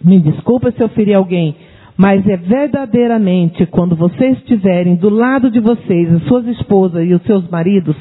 me 0.04 0.20
desculpa 0.20 0.70
se 0.70 0.82
eu 0.82 0.90
ferir 0.90 1.14
alguém, 1.14 1.56
mas 1.96 2.26
é 2.28 2.36
verdadeiramente 2.36 3.64
quando 3.66 3.96
vocês 3.96 4.36
estiverem 4.38 4.96
do 4.96 5.08
lado 5.08 5.50
de 5.50 5.60
vocês, 5.60 6.12
as 6.12 6.22
suas 6.24 6.46
esposas 6.46 7.06
e 7.08 7.14
os 7.14 7.22
seus 7.22 7.48
maridos, 7.48 7.96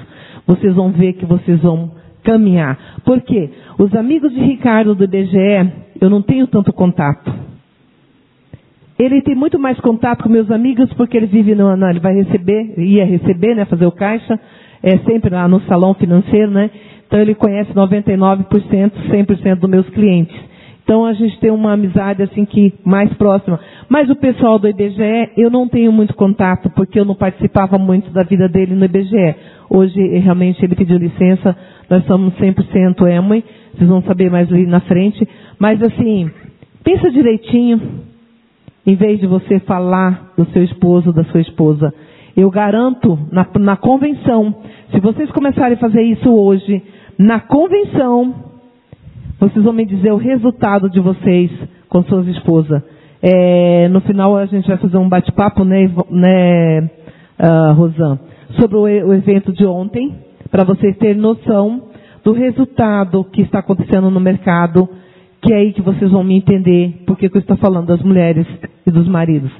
vocês 0.46 0.76
vão 0.76 0.92
ver 0.92 1.14
que 1.14 1.26
vocês 1.26 1.62
vão 1.62 1.92
caminhar. 2.24 2.78
Por 3.06 3.22
quê? 3.22 3.50
Os 3.80 3.96
amigos 3.96 4.34
de 4.34 4.42
Ricardo 4.42 4.96
do 4.96 5.04
IBGE, 5.06 5.72
eu 6.02 6.10
não 6.10 6.22
tenho 6.22 6.48
tanto 6.48 6.74
contato. 6.74 7.34
Ele 8.98 9.22
tem 9.22 9.36
muito 9.36 9.60
mais 9.60 9.80
contato 9.80 10.24
com 10.24 10.30
meus 10.30 10.50
amigos 10.52 10.92
porque 10.94 11.18
ele 11.18 11.28
vive 11.28 11.54
no, 11.54 11.72
ele 11.90 12.00
vai 12.00 12.14
receber, 12.16 12.74
ia 12.78 13.06
receber, 13.06 13.56
né, 13.56 13.66
fazer 13.66 13.86
o 13.86 13.92
caixa, 13.92 14.40
é 14.82 14.98
sempre 15.00 15.34
lá 15.34 15.48
no 15.48 15.60
salão 15.62 15.94
financeiro, 15.94 16.52
né? 16.52 16.70
Então 17.08 17.20
ele 17.20 17.36
conhece 17.36 17.74
99%, 17.74 18.48
100% 18.50 19.56
dos 19.56 19.70
meus 19.70 19.90
clientes. 19.90 20.36
Então 20.86 21.04
a 21.04 21.14
gente 21.14 21.40
tem 21.40 21.50
uma 21.50 21.74
amizade 21.74 22.22
assim 22.22 22.46
que 22.46 22.72
mais 22.86 23.12
próxima. 23.16 23.60
Mas 23.90 24.08
o 24.08 24.16
pessoal 24.16 24.60
do 24.60 24.68
IBGE, 24.68 25.32
eu 25.36 25.50
não 25.50 25.68
tenho 25.68 25.92
muito 25.92 26.14
contato 26.14 26.70
porque 26.70 27.00
eu 27.00 27.04
não 27.04 27.16
participava 27.16 27.80
muito 27.80 28.12
da 28.12 28.22
vida 28.22 28.48
dele 28.48 28.76
no 28.76 28.86
IBGE. 28.86 29.36
Hoje 29.68 30.00
realmente 30.20 30.64
ele 30.64 30.76
pediu 30.76 31.00
licença, 31.00 31.58
nós 31.90 32.06
somos 32.06 32.36
100% 32.36 33.02
EMUI, 33.10 33.44
vocês 33.74 33.90
vão 33.90 34.04
saber 34.04 34.30
mais 34.30 34.48
ali 34.54 34.68
na 34.68 34.80
frente. 34.82 35.28
Mas 35.58 35.82
assim, 35.82 36.30
pensa 36.84 37.10
direitinho, 37.10 37.82
em 38.86 38.94
vez 38.94 39.20
de 39.20 39.26
você 39.26 39.60
falar 39.62 40.34
do 40.38 40.46
seu 40.52 40.64
esposo, 40.64 41.12
da 41.12 41.24
sua 41.26 41.42
esposa. 41.42 41.92
Eu 42.38 42.52
garanto, 42.52 43.18
na, 43.32 43.48
na 43.60 43.76
convenção, 43.76 44.54
se 44.92 45.00
vocês 45.00 45.32
começarem 45.32 45.74
a 45.74 45.80
fazer 45.80 46.04
isso 46.04 46.30
hoje, 46.30 46.84
na 47.18 47.40
convenção, 47.40 48.45
vocês 49.40 49.64
vão 49.64 49.74
me 49.74 49.86
dizer 49.86 50.12
o 50.12 50.18
resultado 50.18 50.90
de 50.90 51.00
vocês 51.00 51.52
com 51.90 52.04
suas 52.04 52.28
esposas. 52.28 52.82
É, 53.22 53.88
no 53.90 54.02
final 54.02 54.38
a 54.38 54.46
gente 54.46 54.68
vai 54.68 54.78
fazer 54.78 54.98
um 54.98 55.10
bate-papo, 55.10 55.64
né, 55.64 55.90
né 56.10 56.90
uh, 57.40 57.74
Rosan, 57.74 58.20
sobre 58.60 58.78
o, 58.78 58.82
o 58.82 59.14
evento 59.14 59.52
de 59.52 59.66
ontem, 59.66 60.16
para 60.52 60.64
vocês 60.64 60.96
terem 60.98 61.20
noção 61.20 61.84
do 62.24 62.34
resultado 62.34 63.24
que 63.24 63.42
está 63.42 63.60
acontecendo 63.60 64.10
no 64.10 64.20
mercado, 64.20 64.88
que 65.42 65.54
é 65.54 65.58
aí 65.58 65.74
que 65.74 65.82
vocês 65.82 66.12
vão 66.12 66.24
me 66.24 66.36
entender 66.36 67.04
porque 67.06 67.30
que 67.30 67.38
eu 67.38 67.42
estou 67.42 67.58
falando 67.58 67.88
das 67.88 68.02
mulheres 68.02 68.48
e 68.86 68.92
dos 68.92 69.08
maridos. 69.08 69.52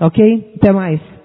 Ok? 0.00 0.52
Até 0.56 0.72
mais. 0.72 1.19